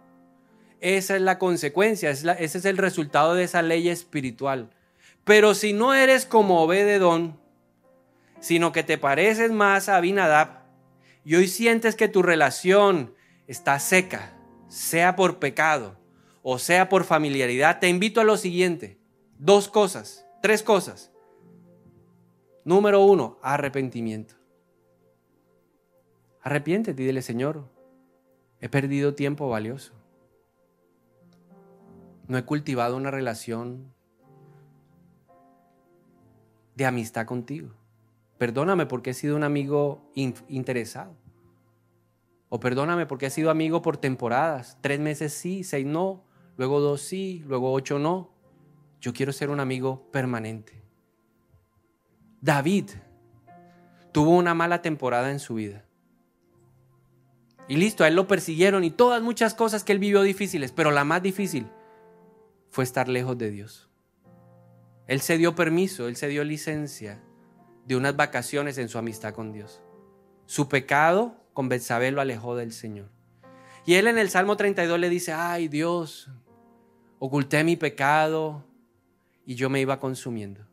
Esa 0.81 1.15
es 1.15 1.23
la 1.23 1.39
consecuencia, 1.39 2.11
ese 2.11 2.35
es 2.41 2.65
el 2.65 2.77
resultado 2.77 3.35
de 3.35 3.45
esa 3.45 3.63
ley 3.63 3.89
espiritual. 3.89 4.71
Pero 5.23 5.55
si 5.55 5.73
no 5.73 5.95
eres 5.95 6.27
como 6.27 6.61
Obededón, 6.61 7.39
sino 8.43 8.73
que 8.73 8.83
te 8.83 8.99
pareces 8.99 9.51
más 9.51 9.89
a 9.89 9.97
Abinadab 9.97 10.65
y 11.25 11.37
hoy 11.37 11.49
sientes 11.49 11.97
que 11.97 12.09
tu 12.09 12.23
relación 12.23 13.15
está 13.47 13.79
seca, 13.79 14.35
sea 14.69 15.17
por 15.17 15.39
pecado 15.39 16.03
o 16.43 16.59
sea 16.59 16.89
por 16.89 17.05
familiaridad, 17.05 17.79
te 17.79 17.89
invito 17.89 18.21
a 18.21 18.25
lo 18.25 18.37
siguiente. 18.37 18.99
Dos 19.39 19.69
cosas, 19.69 20.27
tres 20.43 20.63
cosas. 20.63 21.13
Número 22.65 23.05
uno, 23.05 23.39
arrepentimiento. 23.43 24.35
Arrepiéntete 26.43 27.01
y 27.01 27.07
dile, 27.07 27.23
Señor, 27.23 27.69
he 28.61 28.69
perdido 28.69 29.15
tiempo 29.15 29.49
valioso. 29.49 29.93
No 32.27 32.37
he 32.37 32.45
cultivado 32.45 32.97
una 32.97 33.13
relación 33.13 33.93
de 36.75 36.87
amistad 36.87 37.27
contigo. 37.27 37.71
Perdóname 38.43 38.87
porque 38.87 39.11
he 39.11 39.15
sido 39.15 39.37
un 39.37 39.45
amigo 39.45 40.11
interesado. 40.49 41.17
O 42.49 42.59
perdóname 42.59 43.07
porque 43.07 43.27
he 43.27 43.31
sido 43.31 43.51
amigo 43.51 43.83
por 43.83 43.99
temporadas. 43.99 44.79
Tres 44.81 44.99
meses 44.99 45.33
sí, 45.33 45.63
seis 45.63 45.87
no, 45.87 46.25
luego 46.57 46.81
dos 46.81 47.03
sí, 47.03 47.45
luego 47.47 47.73
ocho 47.73 48.01
no. 48.01 48.35
Yo 49.01 49.13
quiero 49.13 49.33
ser 49.33 49.49
un 49.49 49.61
amigo 49.61 50.11
permanente. 50.11 50.83
David 52.41 52.91
tuvo 54.11 54.31
una 54.31 54.55
mala 54.55 54.83
temporada 54.83 55.31
en 55.31 55.39
su 55.39 55.55
vida. 55.55 55.85
Y 57.69 57.77
listo, 57.77 58.03
a 58.03 58.09
él 58.09 58.17
lo 58.17 58.27
persiguieron 58.27 58.83
y 58.83 58.91
todas 58.91 59.23
muchas 59.23 59.55
cosas 59.55 59.85
que 59.85 59.93
él 59.93 60.01
vivió 60.01 60.23
difíciles, 60.23 60.73
pero 60.73 60.91
la 60.91 61.05
más 61.05 61.23
difícil 61.23 61.69
fue 62.71 62.83
estar 62.83 63.09
lejos 63.09 63.39
de 63.39 63.53
Dios. 63.53 63.89
Él 65.07 65.21
se 65.21 65.39
dio 65.39 65.55
permiso, 65.55 66.09
él 66.09 66.17
se 66.17 66.27
dio 66.27 66.43
licencia 66.43 67.23
de 67.87 67.97
unas 67.97 68.17
vacaciones 68.17 68.79
en 68.79 68.89
su 68.89 68.99
amistad 68.99 69.35
con 69.35 69.53
Dios. 69.53 69.83
Su 70.47 70.69
pecado 70.69 71.37
con 71.53 71.69
Betsabé 71.69 72.11
lo 72.11 72.21
alejó 72.21 72.57
del 72.57 72.73
Señor. 72.73 73.11
Y 73.85 73.95
él 73.95 74.07
en 74.07 74.19
el 74.19 74.31
Salmo 74.31 74.57
32 74.57 74.99
le 74.99 75.09
dice, 75.09 75.33
ay 75.33 75.69
Dios, 75.69 76.31
oculté 77.19 77.65
mi 77.65 77.77
pecado 77.77 78.65
y 79.45 79.57
yo 79.57 79.71
me 79.71 79.81
iba 79.81 79.99
consumiendo. 79.99 80.67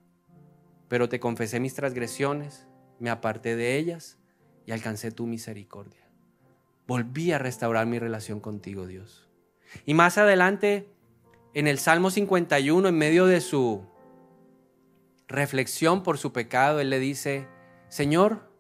Pero 0.88 1.10
te 1.10 1.20
confesé 1.20 1.60
mis 1.60 1.74
transgresiones, 1.74 2.68
me 3.00 3.10
aparté 3.10 3.56
de 3.56 3.78
ellas 3.78 4.18
y 4.66 4.72
alcancé 4.72 5.12
tu 5.12 5.26
misericordia. 5.26 6.08
Volví 6.88 7.32
a 7.32 7.40
restaurar 7.40 7.86
mi 7.88 8.00
relación 8.00 8.40
contigo, 8.40 8.88
Dios. 8.88 9.28
Y 9.86 9.94
más 9.94 10.18
adelante, 10.18 10.90
en 11.54 11.68
el 11.68 11.80
Salmo 11.80 12.10
51, 12.12 12.88
en 12.88 12.98
medio 12.98 13.26
de 13.26 13.42
su 13.42 13.86
reflexión 15.30 16.04
por 16.04 16.18
su 16.18 16.34
pecado, 16.34 16.82
él 16.82 16.90
le 16.90 17.00
dice, 17.00 17.48
Señor, 17.88 18.52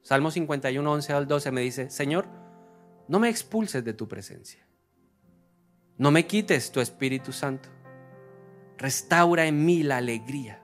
Salmo 0.00 0.30
51, 0.30 0.90
11 0.90 1.12
al 1.12 1.28
12 1.28 1.50
me 1.50 1.60
dice, 1.60 1.90
Señor, 1.90 2.26
no 3.08 3.18
me 3.18 3.28
expulses 3.28 3.84
de 3.84 3.92
tu 3.92 4.08
presencia. 4.08 4.66
No 5.98 6.10
me 6.10 6.26
quites 6.26 6.70
tu 6.70 6.80
Espíritu 6.80 7.32
Santo. 7.32 7.68
Restaura 8.78 9.46
en 9.46 9.66
mí 9.66 9.82
la 9.82 9.96
alegría. 9.96 10.62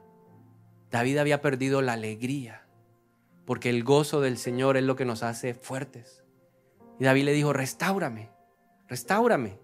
David 0.90 1.18
había 1.18 1.42
perdido 1.42 1.82
la 1.82 1.94
alegría 1.94 2.66
porque 3.44 3.70
el 3.70 3.82
gozo 3.84 4.20
del 4.20 4.38
Señor 4.38 4.76
es 4.76 4.84
lo 4.84 4.96
que 4.96 5.04
nos 5.04 5.22
hace 5.22 5.54
fuertes. 5.54 6.24
Y 7.00 7.04
David 7.04 7.24
le 7.24 7.32
dijo, 7.32 7.52
restaurame, 7.52 8.30
restaurame. 8.88 9.58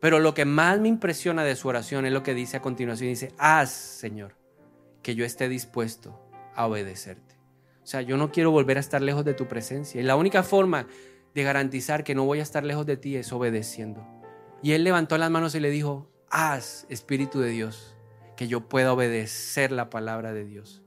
Pero 0.00 0.18
lo 0.18 0.34
que 0.34 0.44
más 0.44 0.80
me 0.80 0.88
impresiona 0.88 1.44
de 1.44 1.56
su 1.56 1.68
oración 1.68 2.04
es 2.06 2.12
lo 2.12 2.22
que 2.22 2.34
dice 2.34 2.56
a 2.56 2.62
continuación. 2.62 3.08
Dice, 3.08 3.32
haz, 3.38 3.70
Señor, 3.70 4.37
que 5.08 5.14
yo 5.14 5.24
esté 5.24 5.48
dispuesto 5.48 6.20
a 6.54 6.66
obedecerte. 6.66 7.36
O 7.82 7.86
sea, 7.86 8.02
yo 8.02 8.18
no 8.18 8.30
quiero 8.30 8.50
volver 8.50 8.76
a 8.76 8.80
estar 8.80 9.00
lejos 9.00 9.24
de 9.24 9.32
tu 9.32 9.48
presencia. 9.48 9.98
Y 9.98 10.04
la 10.04 10.16
única 10.16 10.42
forma 10.42 10.86
de 11.34 11.42
garantizar 11.44 12.04
que 12.04 12.14
no 12.14 12.26
voy 12.26 12.40
a 12.40 12.42
estar 12.42 12.62
lejos 12.62 12.84
de 12.84 12.98
ti 12.98 13.16
es 13.16 13.32
obedeciendo. 13.32 14.06
Y 14.62 14.72
él 14.72 14.84
levantó 14.84 15.16
las 15.16 15.30
manos 15.30 15.54
y 15.54 15.60
le 15.60 15.70
dijo, 15.70 16.12
haz, 16.28 16.84
Espíritu 16.90 17.40
de 17.40 17.48
Dios, 17.48 17.96
que 18.36 18.48
yo 18.48 18.68
pueda 18.68 18.92
obedecer 18.92 19.72
la 19.72 19.88
palabra 19.88 20.34
de 20.34 20.44
Dios. 20.44 20.82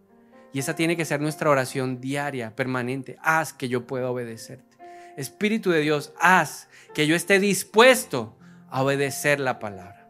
Y 0.54 0.60
esa 0.60 0.76
tiene 0.76 0.96
que 0.96 1.06
ser 1.06 1.20
nuestra 1.20 1.50
oración 1.50 2.00
diaria, 2.00 2.56
permanente. 2.56 3.18
Haz 3.24 3.54
que 3.54 3.70
yo 3.70 3.88
pueda 3.88 4.12
obedecerte. 4.12 4.78
Espíritu 5.18 5.72
de 5.72 5.80
Dios, 5.80 6.14
haz 6.20 6.70
que 6.94 7.08
yo 7.08 7.16
esté 7.16 7.40
dispuesto 7.40 8.38
a 8.70 8.84
obedecer 8.84 9.40
la 9.40 9.58
palabra. 9.58 10.01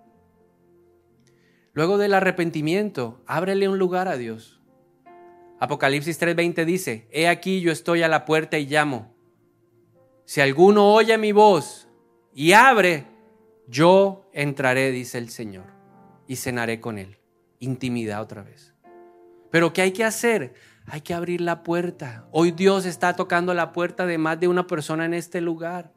Luego 1.74 1.98
del 1.98 2.14
arrepentimiento, 2.14 3.22
ábrele 3.26 3.70
un 3.70 3.80
lugar 3.80 4.08
a 4.08 4.18
Dios. 4.18 4.62
Apocalipsis 5.60 6.20
3:20 6.20 6.66
dice, 6.66 7.08
He 7.12 7.28
aquí 7.28 7.62
yo 7.62 7.72
estoy 7.72 8.02
a 8.02 8.08
la 8.08 8.26
puerta 8.26 8.58
y 8.58 8.66
llamo. 8.66 9.14
Si 10.26 10.42
alguno 10.42 10.94
oye 10.94 11.18
mi 11.18 11.32
voz 11.32 11.88
y 12.34 12.54
abre, 12.54 13.06
yo 13.68 14.30
entraré, 14.34 14.92
dice 14.92 15.18
el 15.18 15.30
Señor, 15.30 15.66
y 16.28 16.36
cenaré 16.36 16.82
con 16.82 16.98
él. 16.98 17.20
Intimidad 17.60 18.22
otra 18.22 18.44
vez. 18.44 18.74
Pero 19.50 19.72
¿qué 19.72 19.84
hay 19.84 19.92
que 19.92 20.04
hacer? 20.04 20.54
Hay 20.88 21.02
que 21.02 21.14
abrir 21.14 21.42
la 21.42 21.64
puerta. 21.64 22.28
Hoy 22.32 22.52
Dios 22.52 22.86
está 22.86 23.16
tocando 23.16 23.54
la 23.54 23.72
puerta 23.72 24.06
de 24.06 24.18
más 24.18 24.40
de 24.40 24.48
una 24.48 24.68
persona 24.68 25.06
en 25.06 25.14
este 25.14 25.42
lugar. 25.42 25.94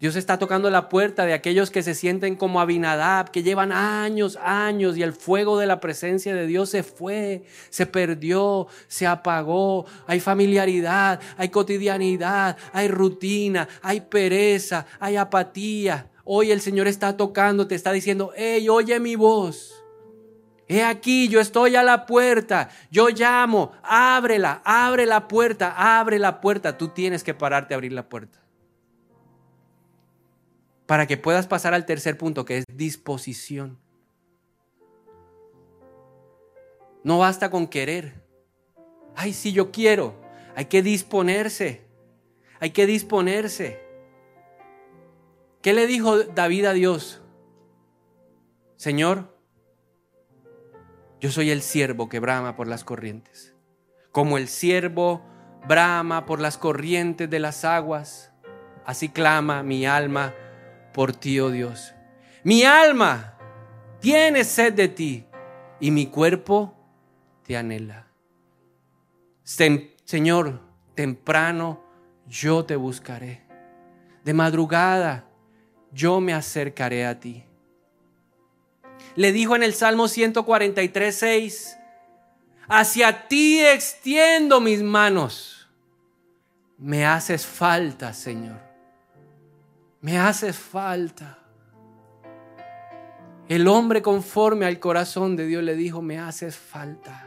Dios 0.00 0.14
está 0.14 0.38
tocando 0.38 0.70
la 0.70 0.88
puerta 0.88 1.26
de 1.26 1.32
aquellos 1.32 1.72
que 1.72 1.82
se 1.82 1.92
sienten 1.92 2.36
como 2.36 2.60
Abinadab, 2.60 3.32
que 3.32 3.42
llevan 3.42 3.72
años, 3.72 4.38
años 4.40 4.96
y 4.96 5.02
el 5.02 5.12
fuego 5.12 5.58
de 5.58 5.66
la 5.66 5.80
presencia 5.80 6.36
de 6.36 6.46
Dios 6.46 6.70
se 6.70 6.84
fue, 6.84 7.42
se 7.68 7.84
perdió, 7.84 8.68
se 8.86 9.08
apagó. 9.08 9.86
Hay 10.06 10.20
familiaridad, 10.20 11.20
hay 11.36 11.48
cotidianidad, 11.48 12.56
hay 12.72 12.86
rutina, 12.86 13.68
hay 13.82 14.02
pereza, 14.02 14.86
hay 15.00 15.16
apatía. 15.16 16.06
Hoy 16.24 16.52
el 16.52 16.60
Señor 16.60 16.86
está 16.86 17.16
tocando, 17.16 17.66
te 17.66 17.74
está 17.74 17.90
diciendo, 17.90 18.30
hey, 18.36 18.68
oye 18.68 19.00
mi 19.00 19.16
voz. 19.16 19.82
He 20.68 20.84
aquí, 20.84 21.26
yo 21.26 21.40
estoy 21.40 21.74
a 21.74 21.82
la 21.82 22.06
puerta, 22.06 22.68
yo 22.92 23.08
llamo, 23.08 23.72
ábrela, 23.82 24.62
abre 24.64 25.06
la 25.06 25.26
puerta, 25.26 25.74
abre 25.98 26.20
la 26.20 26.40
puerta. 26.40 26.78
Tú 26.78 26.88
tienes 26.88 27.24
que 27.24 27.34
pararte 27.34 27.74
a 27.74 27.76
abrir 27.76 27.92
la 27.92 28.08
puerta. 28.08 28.38
Para 30.88 31.06
que 31.06 31.18
puedas 31.18 31.46
pasar 31.46 31.74
al 31.74 31.84
tercer 31.84 32.16
punto, 32.16 32.46
que 32.46 32.56
es 32.56 32.64
disposición. 32.72 33.78
No 37.04 37.18
basta 37.18 37.50
con 37.50 37.68
querer. 37.68 38.24
Ay, 39.14 39.34
si 39.34 39.52
yo 39.52 39.70
quiero. 39.70 40.14
Hay 40.56 40.64
que 40.64 40.80
disponerse. 40.80 41.82
Hay 42.58 42.70
que 42.70 42.86
disponerse. 42.86 43.78
¿Qué 45.60 45.74
le 45.74 45.86
dijo 45.86 46.22
David 46.22 46.64
a 46.64 46.72
Dios? 46.72 47.20
Señor, 48.76 49.36
yo 51.20 51.30
soy 51.30 51.50
el 51.50 51.60
siervo 51.60 52.08
que 52.08 52.18
brama 52.18 52.56
por 52.56 52.66
las 52.66 52.82
corrientes. 52.82 53.54
Como 54.10 54.38
el 54.38 54.48
siervo 54.48 55.22
brama 55.68 56.24
por 56.24 56.40
las 56.40 56.56
corrientes 56.56 57.28
de 57.28 57.40
las 57.40 57.66
aguas, 57.66 58.32
así 58.86 59.10
clama 59.10 59.62
mi 59.62 59.84
alma 59.84 60.32
por 60.98 61.14
ti, 61.14 61.38
oh 61.38 61.52
Dios. 61.52 61.94
Mi 62.42 62.64
alma 62.64 63.38
tiene 64.00 64.42
sed 64.42 64.72
de 64.72 64.88
ti 64.88 65.24
y 65.78 65.92
mi 65.92 66.08
cuerpo 66.08 66.74
te 67.44 67.56
anhela. 67.56 68.08
Señor, 69.44 70.60
temprano 70.96 71.84
yo 72.26 72.64
te 72.64 72.74
buscaré. 72.74 73.46
De 74.24 74.34
madrugada 74.34 75.24
yo 75.92 76.20
me 76.20 76.34
acercaré 76.34 77.06
a 77.06 77.20
ti 77.20 77.44
le 79.14 79.32
dijo 79.32 79.56
en 79.56 79.62
el 79.62 79.74
Salmo 79.74 80.08
143, 80.08 81.14
6, 81.14 81.78
hacia 82.68 83.28
ti 83.28 83.60
extiendo 83.60 84.60
mis 84.60 84.82
manos. 84.82 85.68
Me 86.76 87.06
haces 87.06 87.46
falta, 87.46 88.12
Señor. 88.12 88.67
Me 90.00 90.18
haces 90.18 90.56
falta. 90.56 91.38
El 93.48 93.66
hombre 93.66 94.02
conforme 94.02 94.66
al 94.66 94.78
corazón 94.78 95.36
de 95.36 95.46
Dios 95.46 95.62
le 95.62 95.74
dijo, 95.74 96.02
me 96.02 96.18
haces 96.18 96.56
falta. 96.56 97.26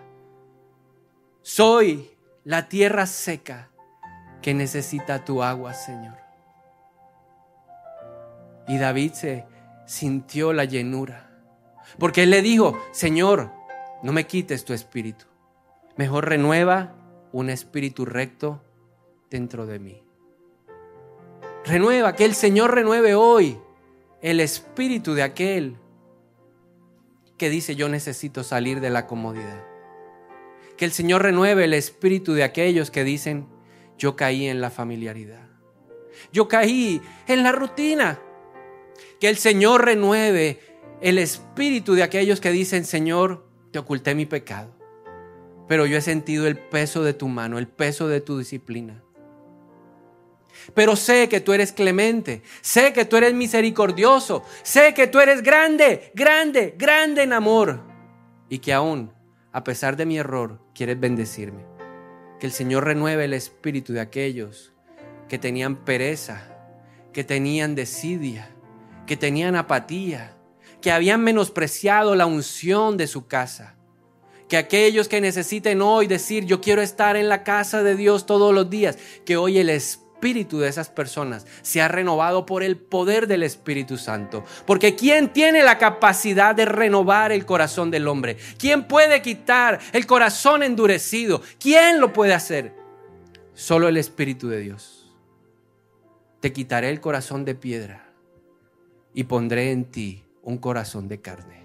Soy 1.42 2.12
la 2.44 2.70
tierra 2.70 3.08
seca 3.08 3.70
que 4.42 4.54
necesita 4.54 5.26
tu 5.26 5.44
agua, 5.44 5.74
Señor. 5.74 6.18
Y 8.68 8.78
David 8.78 9.14
se 9.14 9.46
sintió 9.86 10.54
la 10.54 10.66
llenura. 10.66 11.30
Porque 12.00 12.24
él 12.24 12.30
le 12.30 12.42
dijo, 12.42 12.80
Señor, 12.92 13.52
no 14.04 14.14
me 14.14 14.28
quites 14.28 14.64
tu 14.64 14.74
espíritu. 14.74 15.26
Mejor 15.98 16.30
renueva 16.30 16.96
un 17.32 17.50
espíritu 17.50 18.06
recto 18.06 18.64
dentro 19.30 19.66
de 19.66 19.80
mí. 19.80 20.04
Renueva, 21.66 22.16
que 22.16 22.26
el 22.26 22.34
Señor 22.34 22.74
renueve 22.74 23.16
hoy 23.16 23.58
el 24.22 24.40
espíritu 24.40 25.14
de 25.14 25.24
aquel 25.24 25.78
que 27.38 27.50
dice 27.50 27.76
yo 27.76 27.90
necesito 27.90 28.44
salir 28.44 28.82
de 28.82 28.90
la 28.90 29.08
comodidad. 29.08 29.64
Que 30.78 30.86
el 30.86 30.92
Señor 30.92 31.24
renueve 31.24 31.66
el 31.66 31.74
espíritu 31.74 32.34
de 32.34 32.44
aquellos 32.44 32.92
que 32.92 33.04
dicen 33.04 33.48
yo 33.98 34.16
caí 34.16 34.48
en 34.48 34.62
la 34.62 34.72
familiaridad. 34.72 35.48
Yo 36.32 36.48
caí 36.48 37.02
en 37.28 37.44
la 37.44 37.52
rutina. 37.52 38.20
Que 39.20 39.30
el 39.30 39.38
Señor 39.38 39.86
renueve 39.86 40.60
el 41.02 41.18
espíritu 41.18 41.94
de 41.94 42.04
aquellos 42.04 42.42
que 42.42 42.52
dicen, 42.52 42.86
Señor, 42.86 43.46
te 43.72 43.80
oculté 43.80 44.16
mi 44.16 44.26
pecado, 44.26 44.76
pero 45.68 45.86
yo 45.86 45.98
he 45.98 46.02
sentido 46.02 46.48
el 46.48 46.58
peso 46.58 47.04
de 47.04 47.14
tu 47.14 47.28
mano, 47.28 47.58
el 47.58 47.68
peso 47.68 48.08
de 48.08 48.22
tu 48.22 48.38
disciplina. 48.38 49.04
Pero 50.74 50.96
sé 50.96 51.30
que 51.30 51.42
tú 51.42 51.54
eres 51.54 51.72
clemente, 51.72 52.44
sé 52.62 52.94
que 52.94 53.06
tú 53.06 53.18
eres 53.18 53.34
misericordioso, 53.34 54.44
sé 54.64 54.94
que 54.94 55.08
tú 55.08 55.20
eres 55.20 55.42
grande, 55.44 56.12
grande, 56.14 56.76
grande 56.78 57.24
en 57.24 57.34
amor 57.34 57.82
y 58.50 58.60
que 58.60 58.74
aún, 58.74 59.14
a 59.52 59.64
pesar 59.64 59.96
de 59.96 60.06
mi 60.06 60.18
error, 60.18 60.60
quieres 60.76 61.00
bendecirme. 61.00 61.66
Que 62.40 62.48
el 62.48 62.52
Señor 62.52 62.86
renueve 62.86 63.26
el 63.26 63.34
espíritu 63.34 63.94
de 63.94 64.02
aquellos 64.02 64.74
que 65.30 65.38
tenían 65.38 65.86
pereza, 65.86 66.58
que 67.14 67.24
tenían 67.24 67.76
desidia, 67.76 68.50
que 69.08 69.16
tenían 69.16 69.56
apatía, 69.56 70.36
que 70.82 70.92
habían 70.92 71.24
menospreciado 71.24 72.16
la 72.16 72.26
unción 72.26 72.98
de 72.98 73.08
su 73.08 73.28
casa. 73.28 73.78
Que 74.50 74.58
aquellos 74.58 75.08
que 75.08 75.22
necesiten 75.22 75.82
hoy 75.82 76.08
decir, 76.08 76.46
yo 76.46 76.60
quiero 76.60 76.82
estar 76.82 77.16
en 77.16 77.30
la 77.30 77.44
casa 77.44 77.84
de 77.84 77.96
Dios 77.96 78.26
todos 78.26 78.54
los 78.54 78.70
días, 78.70 78.98
que 79.24 79.38
hoy 79.38 79.60
el 79.60 79.70
espíritu 79.70 80.11
de 80.22 80.68
esas 80.68 80.90
personas 80.90 81.48
se 81.64 81.82
ha 81.82 81.88
renovado 81.88 82.46
por 82.46 82.62
el 82.62 82.78
poder 82.78 83.26
del 83.26 83.42
Espíritu 83.42 83.98
Santo. 83.98 84.46
Porque 84.68 84.96
¿quién 84.96 85.34
tiene 85.34 85.64
la 85.64 85.80
capacidad 85.80 86.54
de 86.54 86.66
renovar 86.66 87.32
el 87.32 87.46
corazón 87.46 87.90
del 87.90 88.08
hombre? 88.08 88.38
¿Quién 88.60 88.88
puede 88.88 89.22
quitar 89.22 89.80
el 89.92 90.06
corazón 90.06 90.62
endurecido? 90.62 91.42
¿Quién 91.60 92.00
lo 92.00 92.14
puede 92.14 92.36
hacer? 92.36 92.74
Solo 93.56 93.88
el 93.88 93.98
Espíritu 93.98 94.48
de 94.48 94.60
Dios. 94.60 95.12
Te 96.40 96.54
quitaré 96.54 96.90
el 96.90 97.02
corazón 97.02 97.44
de 97.44 97.56
piedra 97.56 98.14
y 99.14 99.24
pondré 99.24 99.72
en 99.72 99.86
ti 99.86 100.24
un 100.44 100.60
corazón 100.60 101.08
de 101.08 101.20
carne. 101.20 101.61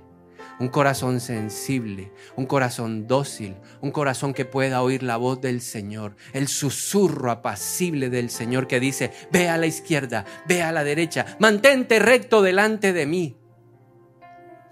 Un 0.58 0.68
corazón 0.68 1.20
sensible, 1.20 2.12
un 2.34 2.46
corazón 2.46 3.06
dócil, 3.06 3.56
un 3.82 3.90
corazón 3.90 4.32
que 4.32 4.46
pueda 4.46 4.82
oír 4.82 5.02
la 5.02 5.18
voz 5.18 5.40
del 5.40 5.60
Señor, 5.60 6.16
el 6.32 6.48
susurro 6.48 7.30
apacible 7.30 8.08
del 8.08 8.30
Señor 8.30 8.66
que 8.66 8.80
dice, 8.80 9.12
ve 9.30 9.48
a 9.48 9.58
la 9.58 9.66
izquierda, 9.66 10.24
ve 10.48 10.62
a 10.62 10.72
la 10.72 10.82
derecha, 10.82 11.36
mantente 11.38 11.98
recto 11.98 12.40
delante 12.40 12.92
de 12.94 13.06
mí. 13.06 13.36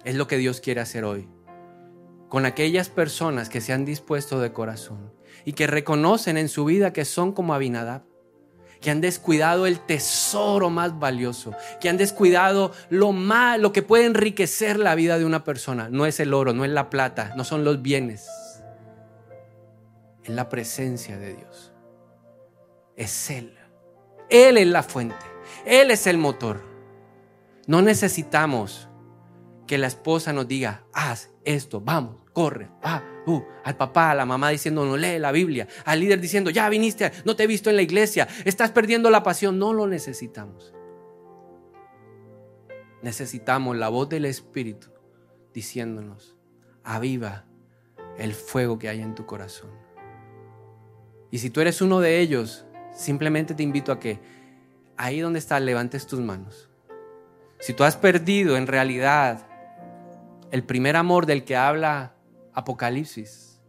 Es 0.05 0.14
lo 0.14 0.26
que 0.26 0.39
Dios 0.39 0.61
quiere 0.61 0.80
hacer 0.80 1.05
hoy 1.05 1.28
con 2.35 2.47
aquellas 2.47 2.89
personas 2.89 3.49
que 3.49 3.61
se 3.61 3.72
han 3.72 3.85
dispuesto 3.85 4.41
de 4.41 4.53
corazón 4.53 5.12
y 5.45 5.53
que 5.53 5.68
reconocen 5.68 6.37
en 6.37 6.49
su 6.49 6.64
vida 6.64 6.93
que 6.93 7.05
son 7.05 7.30
como 7.30 7.55
Abinadab, 7.55 8.03
que 8.85 8.91
han 8.91 9.01
descuidado 9.01 9.66
el 9.66 9.80
tesoro 9.80 10.68
más 10.68 10.99
valioso, 10.99 11.55
que 11.80 11.89
han 11.89 11.97
descuidado 11.97 12.70
lo 12.91 13.12
lo 13.12 13.72
que 13.72 13.80
puede 13.80 14.05
enriquecer 14.05 14.78
la 14.78 14.95
vida 14.95 15.16
de 15.16 15.24
una 15.24 15.43
persona. 15.43 15.89
No 15.89 16.05
es 16.05 16.20
el 16.20 16.35
oro, 16.35 16.53
no 16.53 16.66
es 16.66 16.70
la 16.70 16.91
plata, 16.91 17.32
no 17.35 17.45
son 17.45 17.64
los 17.64 17.80
bienes. 17.80 18.28
Es 20.22 20.28
la 20.28 20.51
presencia 20.51 21.16
de 21.16 21.35
Dios. 21.35 21.72
Es 22.95 23.30
Él. 23.30 23.57
Él 24.28 24.59
es 24.59 24.66
la 24.66 24.82
fuente. 24.82 25.16
Él 25.64 25.91
es 25.91 26.07
el 26.07 26.18
motor. 26.18 26.62
No 27.66 27.80
necesitamos 27.80 28.91
que 29.66 29.78
la 29.78 29.87
esposa 29.87 30.35
nos 30.35 30.47
diga, 30.47 30.85
haz 30.93 31.30
esto, 31.47 31.80
vamos, 31.80 32.16
corre, 32.35 32.68
va, 32.85 33.03
uh, 33.26 33.43
al 33.62 33.76
papá, 33.76 34.11
a 34.11 34.14
la 34.14 34.26
mamá 34.26 34.51
diciendo, 34.51 34.85
no 34.85 34.99
lee 34.99 35.18
la 35.18 35.32
Biblia, 35.32 35.66
al 35.87 36.01
líder 36.01 36.20
diciendo, 36.20 36.51
ya 36.51 36.68
viniste, 36.68 37.11
no 37.24 37.35
te 37.35 37.45
he 37.45 37.47
visto 37.47 37.70
en 37.70 37.76
la 37.76 37.82
iglesia, 37.82 38.28
estás 38.45 38.70
perdiendo 38.72 39.09
la 39.09 39.22
pasión. 39.22 39.59
No 39.59 39.72
lo 39.72 39.87
necesitamos. 39.87 40.74
Necesitamos 43.01 43.76
la 43.76 43.89
voz 43.89 44.09
del 44.11 44.26
Espíritu 44.26 44.89
diciéndonos, 45.55 46.37
aviva 46.82 47.47
el 48.18 48.35
fuego 48.35 48.78
que 48.78 48.89
hay 48.89 49.01
en 49.01 49.14
tu 49.14 49.24
corazón. 49.24 49.70
Y 51.30 51.39
si 51.39 51.51
tú 51.51 51.61
eres 51.61 51.80
uno 51.80 52.01
de 52.01 52.20
ellos, 52.20 52.66
simplemente 52.93 53.55
te 53.55 53.62
invito 53.62 53.93
a 53.93 54.01
que 54.01 54.20
ahí 54.97 55.20
donde 55.20 55.39
estás 55.39 55.62
levantes 55.62 56.07
tus 56.07 56.20
manos. 56.20 56.68
Si 57.61 57.72
tú 57.72 57.85
has 57.85 57.97
perdido 57.97 58.57
en 58.57 58.66
realidad 58.66 59.47
el 60.51 60.64
primer 60.64 60.97
amor 60.97 61.26
del 61.26 61.45
que 61.45 61.57
habla 61.57 62.14
Apocalipsis, 62.55 63.61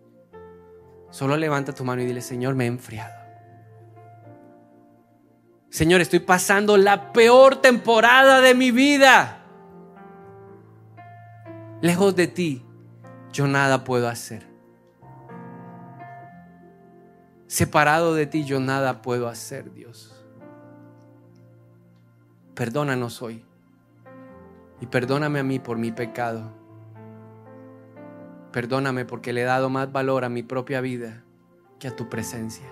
solo 1.10 1.36
levanta 1.38 1.74
tu 1.74 1.84
mano 1.84 2.02
y 2.02 2.06
dile, 2.06 2.22
Señor, 2.22 2.56
me 2.56 2.66
he 2.66 2.68
enfriado. 2.68 3.14
Señor, 5.70 6.00
estoy 6.00 6.20
pasando 6.20 6.78
la 6.78 7.12
peor 7.12 7.58
temporada 7.58 8.40
de 8.40 8.54
mi 8.54 8.72
vida. 8.72 9.42
Lejos 11.82 12.16
de 12.16 12.28
ti, 12.28 12.66
yo 13.34 13.48
nada 13.48 13.84
puedo 13.84 14.08
hacer. 14.08 14.48
Separado 17.48 18.14
de 18.14 18.26
ti, 18.26 18.46
yo 18.46 18.60
nada 18.60 19.02
puedo 19.02 19.28
hacer, 19.28 19.74
Dios. 19.74 20.16
Perdónanos 22.54 23.22
hoy. 23.22 23.44
Y 24.80 24.86
perdóname 24.86 25.40
a 25.40 25.44
mí 25.44 25.60
por 25.60 25.78
mi 25.78 25.92
pecado. 25.92 26.54
Perdóname 28.56 29.04
porque 29.04 29.34
le 29.34 29.42
he 29.42 29.44
dado 29.44 29.70
más 29.70 29.92
valor 29.92 30.24
a 30.24 30.30
mi 30.30 30.42
propia 30.42 30.80
vida 30.80 31.26
que 31.78 31.90
a 31.90 31.96
tu 31.98 32.08
presencia. 32.08 32.66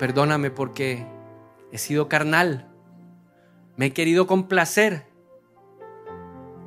Perdóname 0.00 0.50
porque 0.50 1.06
he 1.70 1.78
sido 1.78 2.08
carnal. 2.08 2.66
Me 3.76 3.86
he 3.86 3.92
querido 3.92 4.26
complacer. 4.26 5.06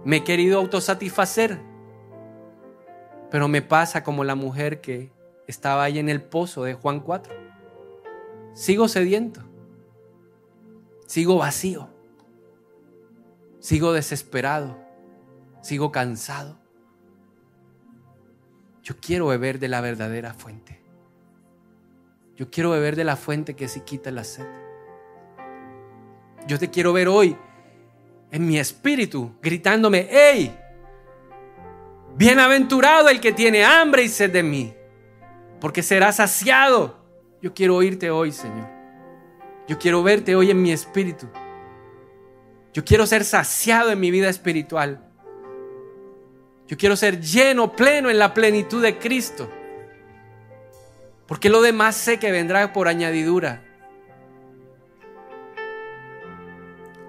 Me 0.05 0.15
he 0.15 0.23
querido 0.23 0.57
autosatisfacer. 0.57 1.59
Pero 3.29 3.49
me 3.49 3.61
pasa 3.61 4.05
como 4.05 4.23
la 4.23 4.35
mujer 4.35 4.79
que 4.79 5.11
estaba 5.45 5.83
ahí 5.83 5.99
en 5.99 6.07
el 6.07 6.21
pozo 6.21 6.63
de 6.63 6.75
Juan 6.75 7.01
4. 7.01 7.33
Sigo 8.53 8.87
sediento. 8.87 9.41
Sigo 11.07 11.39
vacío. 11.39 11.89
Sigo 13.59 13.91
desesperado. 13.91 14.77
Sigo 15.61 15.91
cansado. 15.91 16.66
Yo 18.87 18.95
quiero 19.01 19.27
beber 19.27 19.59
de 19.59 19.67
la 19.67 19.81
verdadera 19.81 20.33
fuente. 20.33 20.79
Yo 22.37 22.49
quiero 22.49 22.71
beber 22.71 22.95
de 22.95 23.03
la 23.03 23.17
fuente 23.17 23.53
que 23.53 23.67
sí 23.67 23.81
quita 23.81 24.11
la 24.11 24.23
sed. 24.23 24.47
Yo 26.47 26.57
te 26.57 26.69
quiero 26.69 26.93
ver 26.93 27.09
hoy 27.09 27.35
en 28.31 28.47
mi 28.47 28.57
espíritu 28.57 29.35
gritándome, 29.41 30.07
¡Ey! 30.09 30.57
Bienaventurado 32.15 33.09
el 33.09 33.19
que 33.19 33.33
tiene 33.33 33.65
hambre 33.65 34.03
y 34.03 34.07
sed 34.07 34.31
de 34.31 34.43
mí, 34.43 34.73
porque 35.59 35.83
será 35.83 36.13
saciado. 36.13 36.95
Yo 37.41 37.53
quiero 37.53 37.75
oírte 37.75 38.09
hoy, 38.09 38.31
Señor. 38.31 38.69
Yo 39.67 39.77
quiero 39.77 40.01
verte 40.01 40.33
hoy 40.33 40.49
en 40.49 40.61
mi 40.61 40.71
espíritu. 40.71 41.27
Yo 42.71 42.85
quiero 42.85 43.05
ser 43.05 43.25
saciado 43.25 43.91
en 43.91 43.99
mi 43.99 44.11
vida 44.11 44.29
espiritual. 44.29 45.06
Yo 46.67 46.77
quiero 46.77 46.95
ser 46.95 47.21
lleno, 47.21 47.71
pleno 47.71 48.09
en 48.09 48.19
la 48.19 48.33
plenitud 48.33 48.81
de 48.81 48.97
Cristo. 48.97 49.49
Porque 51.25 51.49
lo 51.49 51.61
demás 51.61 51.95
sé 51.95 52.19
que 52.19 52.31
vendrá 52.31 52.73
por 52.73 52.87
añadidura. 52.87 53.63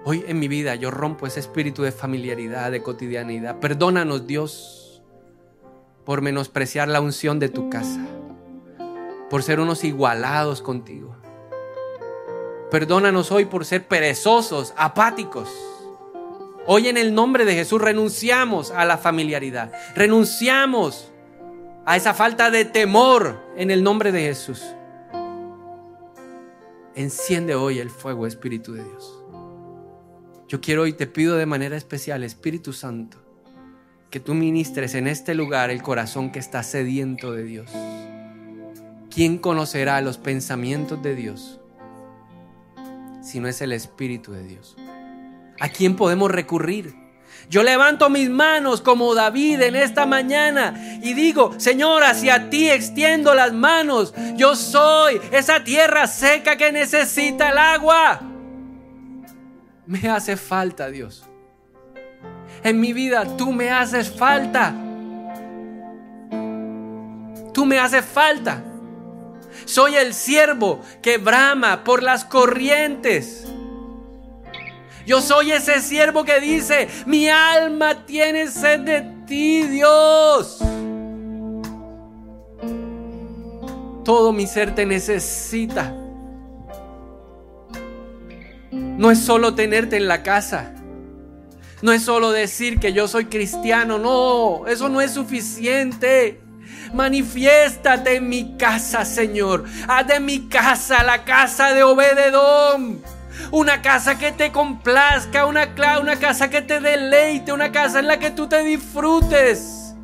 Hoy 0.05 0.23
en 0.27 0.39
mi 0.39 0.47
vida 0.47 0.75
yo 0.75 0.91
rompo 0.91 1.27
ese 1.27 1.39
espíritu 1.39 1.83
de 1.83 1.91
familiaridad, 1.91 2.71
de 2.71 2.81
cotidianidad. 2.81 3.59
Perdónanos 3.59 4.25
Dios 4.25 5.03
por 6.05 6.21
menospreciar 6.21 6.87
la 6.87 7.01
unción 7.01 7.37
de 7.37 7.49
tu 7.49 7.69
casa, 7.69 7.99
por 9.29 9.43
ser 9.43 9.59
unos 9.59 9.83
igualados 9.83 10.61
contigo. 10.61 11.15
Perdónanos 12.71 13.31
hoy 13.31 13.45
por 13.45 13.65
ser 13.65 13.87
perezosos, 13.87 14.73
apáticos. 14.77 15.49
Hoy 16.71 16.87
en 16.87 16.97
el 16.97 17.15
nombre 17.15 17.45
de 17.45 17.55
Jesús 17.55 17.81
renunciamos 17.81 18.69
a 18.69 18.85
la 18.85 18.99
familiaridad, 18.99 19.71
renunciamos 19.95 21.11
a 21.83 21.97
esa 21.97 22.13
falta 22.13 22.51
de 22.51 22.63
temor 22.63 23.43
en 23.57 23.71
el 23.71 23.81
nombre 23.81 24.11
de 24.11 24.21
Jesús. 24.21 24.61
Enciende 26.93 27.55
hoy 27.55 27.79
el 27.79 27.89
fuego, 27.89 28.27
Espíritu 28.27 28.73
de 28.73 28.83
Dios. 28.83 29.23
Yo 30.47 30.61
quiero 30.61 30.85
y 30.85 30.93
te 30.93 31.07
pido 31.07 31.37
de 31.37 31.47
manera 31.47 31.75
especial, 31.75 32.23
Espíritu 32.23 32.71
Santo, 32.71 33.17
que 34.11 34.19
tú 34.19 34.35
ministres 34.35 34.93
en 34.93 35.07
este 35.07 35.33
lugar 35.33 35.71
el 35.71 35.81
corazón 35.81 36.31
que 36.31 36.37
está 36.37 36.61
sediento 36.61 37.31
de 37.31 37.45
Dios. 37.45 37.71
¿Quién 39.09 39.39
conocerá 39.39 39.99
los 40.01 40.19
pensamientos 40.19 41.01
de 41.01 41.15
Dios 41.15 41.59
si 43.23 43.39
no 43.39 43.47
es 43.47 43.59
el 43.63 43.71
Espíritu 43.71 44.33
de 44.33 44.43
Dios? 44.43 44.77
¿A 45.59 45.69
quién 45.69 45.95
podemos 45.95 46.31
recurrir? 46.31 46.95
Yo 47.49 47.63
levanto 47.63 48.09
mis 48.11 48.29
manos 48.29 48.79
como 48.81 49.15
David 49.15 49.61
en 49.61 49.75
esta 49.75 50.05
mañana 50.05 50.99
y 51.01 51.13
digo, 51.13 51.55
Señor, 51.57 52.03
hacia 52.03 52.49
ti 52.51 52.69
extiendo 52.69 53.33
las 53.33 53.53
manos. 53.53 54.13
Yo 54.35 54.55
soy 54.55 55.19
esa 55.31 55.63
tierra 55.63 56.05
seca 56.05 56.57
que 56.57 56.71
necesita 56.71 57.49
el 57.49 57.57
agua. 57.57 58.21
Me 59.87 60.07
hace 60.07 60.37
falta, 60.37 60.89
Dios. 60.91 61.25
En 62.63 62.79
mi 62.79 62.93
vida 62.93 63.25
tú 63.35 63.51
me 63.51 63.71
haces 63.71 64.11
falta. 64.11 64.75
Tú 67.51 67.65
me 67.65 67.79
haces 67.79 68.05
falta. 68.05 68.63
Soy 69.65 69.95
el 69.95 70.13
siervo 70.13 70.81
que 71.01 71.17
brama 71.17 71.83
por 71.83 72.03
las 72.03 72.25
corrientes. 72.25 73.47
Yo 75.09 75.21
soy 75.21 75.51
ese 75.51 75.81
siervo 75.81 76.23
que 76.23 76.39
dice, 76.39 76.87
mi 77.07 77.29
alma 77.29 78.05
tiene 78.05 78.47
sed 78.47 78.81
de 78.81 79.01
ti, 79.25 79.63
Dios. 79.63 80.59
Todo 84.05 84.31
mi 84.31 84.45
ser 84.45 84.75
te 84.75 84.85
necesita. 84.85 85.95
No 88.69 89.09
es 89.09 89.17
solo 89.17 89.55
tenerte 89.55 89.97
en 89.97 90.07
la 90.07 90.21
casa. 90.21 90.75
No 91.81 91.91
es 91.91 92.03
solo 92.03 92.29
decir 92.29 92.79
que 92.79 92.93
yo 92.93 93.07
soy 93.07 93.25
cristiano. 93.25 93.97
No, 93.97 94.67
eso 94.67 94.89
no 94.89 95.01
es 95.01 95.09
suficiente. 95.09 96.39
Manifiéstate 96.93 98.17
en 98.17 98.29
mi 98.29 98.57
casa, 98.57 99.05
Señor. 99.05 99.65
Haz 99.87 100.05
de 100.05 100.19
mi 100.19 100.47
casa 100.49 101.03
la 101.03 101.25
casa 101.25 101.73
de 101.73 101.81
Obededón 101.81 103.01
una 103.51 103.81
casa 103.81 104.17
que 104.17 104.31
te 104.31 104.51
complazca, 104.51 105.45
una, 105.45 105.69
una 106.01 106.19
casa 106.19 106.49
que 106.49 106.61
te 106.61 106.79
deleite, 106.79 107.51
una 107.51 107.71
casa 107.71 107.99
en 107.99 108.07
la 108.07 108.19
que 108.19 108.31
tú 108.31 108.47
te 108.47 108.63
disfrutes. 108.63 109.95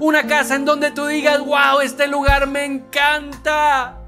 Una 0.00 0.26
casa 0.26 0.54
en 0.54 0.64
donde 0.64 0.90
tú 0.90 1.06
digas, 1.06 1.38
wow, 1.40 1.80
este 1.82 2.06
lugar 2.06 2.46
me 2.46 2.64
encanta. 2.64 3.98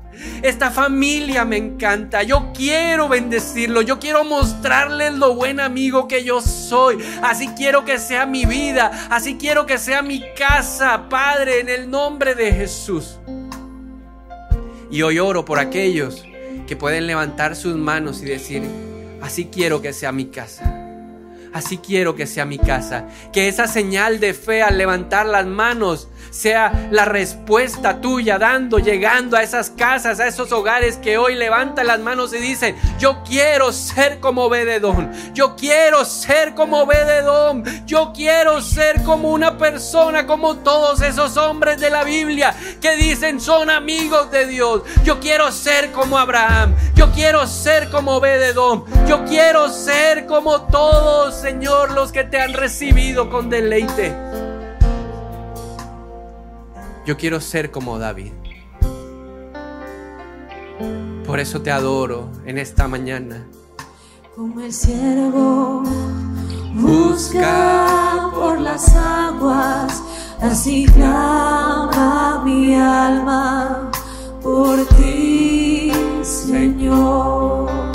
Esta 0.43 0.71
familia 0.71 1.45
me 1.45 1.57
encanta. 1.57 2.23
Yo 2.23 2.53
quiero 2.55 3.09
bendecirlo. 3.09 3.81
Yo 3.81 3.99
quiero 3.99 4.25
mostrarles 4.25 5.15
lo 5.15 5.35
buen 5.35 5.61
amigo 5.61 6.07
que 6.07 6.23
yo 6.23 6.41
soy. 6.41 6.99
Así 7.23 7.49
quiero 7.57 7.85
que 7.85 7.99
sea 7.99 8.27
mi 8.27 8.45
vida. 8.45 9.09
Así 9.11 9.37
quiero 9.37 9.67
que 9.67 9.79
sea 9.79 10.03
mi 10.03 10.23
casa, 10.37 11.09
Padre, 11.09 11.61
en 11.61 11.69
el 11.69 11.91
nombre 11.91 12.35
de 12.35 12.53
Jesús. 12.53 13.19
Y 14.91 15.03
hoy 15.03 15.19
oro 15.19 15.45
por 15.45 15.59
aquellos 15.59 16.25
que 16.67 16.77
pueden 16.77 17.07
levantar 17.07 17.57
sus 17.57 17.77
manos 17.77 18.23
y 18.23 18.27
decir, 18.27 18.63
así 19.23 19.47
quiero 19.47 19.83
que 19.83 19.93
sea 19.93 20.13
mi 20.13 20.27
casa. 20.27 20.81
Así 21.53 21.79
quiero 21.79 22.17
que 22.17 22.27
sea 22.27 22.45
mi 22.45 22.59
casa. 22.59 23.07
Que 23.33 23.47
esa 23.47 23.69
señal 23.69 24.19
de 24.19 24.35
fe 24.35 24.63
al 24.63 24.77
levantar 24.77 25.27
las 25.27 25.47
manos 25.47 26.09
sea 26.35 26.89
la 26.91 27.05
respuesta 27.05 28.01
tuya, 28.01 28.39
dando, 28.39 28.79
llegando 28.79 29.37
a 29.37 29.43
esas 29.43 29.71
casas, 29.71 30.19
a 30.19 30.27
esos 30.27 30.51
hogares 30.51 30.97
que 30.97 31.17
hoy 31.17 31.37
levantan 31.37 31.87
las 31.87 32.01
manos 32.01 32.35
y 32.35 32.39
dicen, 32.39 32.75
yo 32.99 33.23
quiero 33.25 33.73
ser 33.73 34.19
como 34.19 34.49
Bededón, 34.49 35.13
yo 35.33 35.55
quiero 35.55 36.05
ser 36.05 36.55
como 36.55 36.87
Bededón, 36.87 37.63
yo 37.87 38.13
quiero 38.13 38.61
ser 38.61 39.03
como 39.05 39.31
una 39.31 39.57
persona, 39.57 40.27
como 40.27 40.57
todos 40.57 41.03
esos 41.03 41.37
hombres 41.37 41.79
de 41.81 41.91
la 41.91 42.03
Biblia 42.03 42.55
que 42.81 42.97
dicen 42.97 43.41
son 43.41 43.71
amigos 43.71 44.31
de 44.33 44.47
Dios. 44.47 44.83
Yo 45.05 45.21
quiero 45.21 45.53
ser 45.53 45.93
como 45.93 46.19
Abraham, 46.19 46.75
yo 46.97 47.13
quiero 47.13 47.47
ser 47.47 47.91
como 47.91 48.19
Bededón, 48.19 48.85
yo 49.07 49.25
quiero 49.25 49.69
ser 49.69 50.27
como 50.27 50.63
todos, 50.63 51.37
Señor, 51.37 51.93
los 51.93 52.11
que 52.11 52.25
te 52.25 52.41
han 52.41 52.55
recibido 52.55 53.31
con 53.31 53.49
deleite. 53.49 54.54
Yo 57.07 57.19
quiero 57.19 57.41
ser 57.41 57.71
como 57.71 57.99
David. 57.99 58.33
Por 61.27 61.39
eso 61.39 61.61
te 61.61 61.71
adoro 61.71 62.31
en 62.47 62.57
esta 62.57 62.89
mañana. 62.89 63.47
Como 64.35 64.61
el 64.61 64.73
siervo 64.73 65.83
busca 66.75 68.31
por 68.35 68.59
las 68.59 68.95
aguas, 68.97 70.03
así 70.41 70.87
clama 70.87 72.43
mi 72.45 72.75
alma 72.75 73.91
por 74.43 74.85
ti, 74.97 75.93
Señor. 76.23 77.94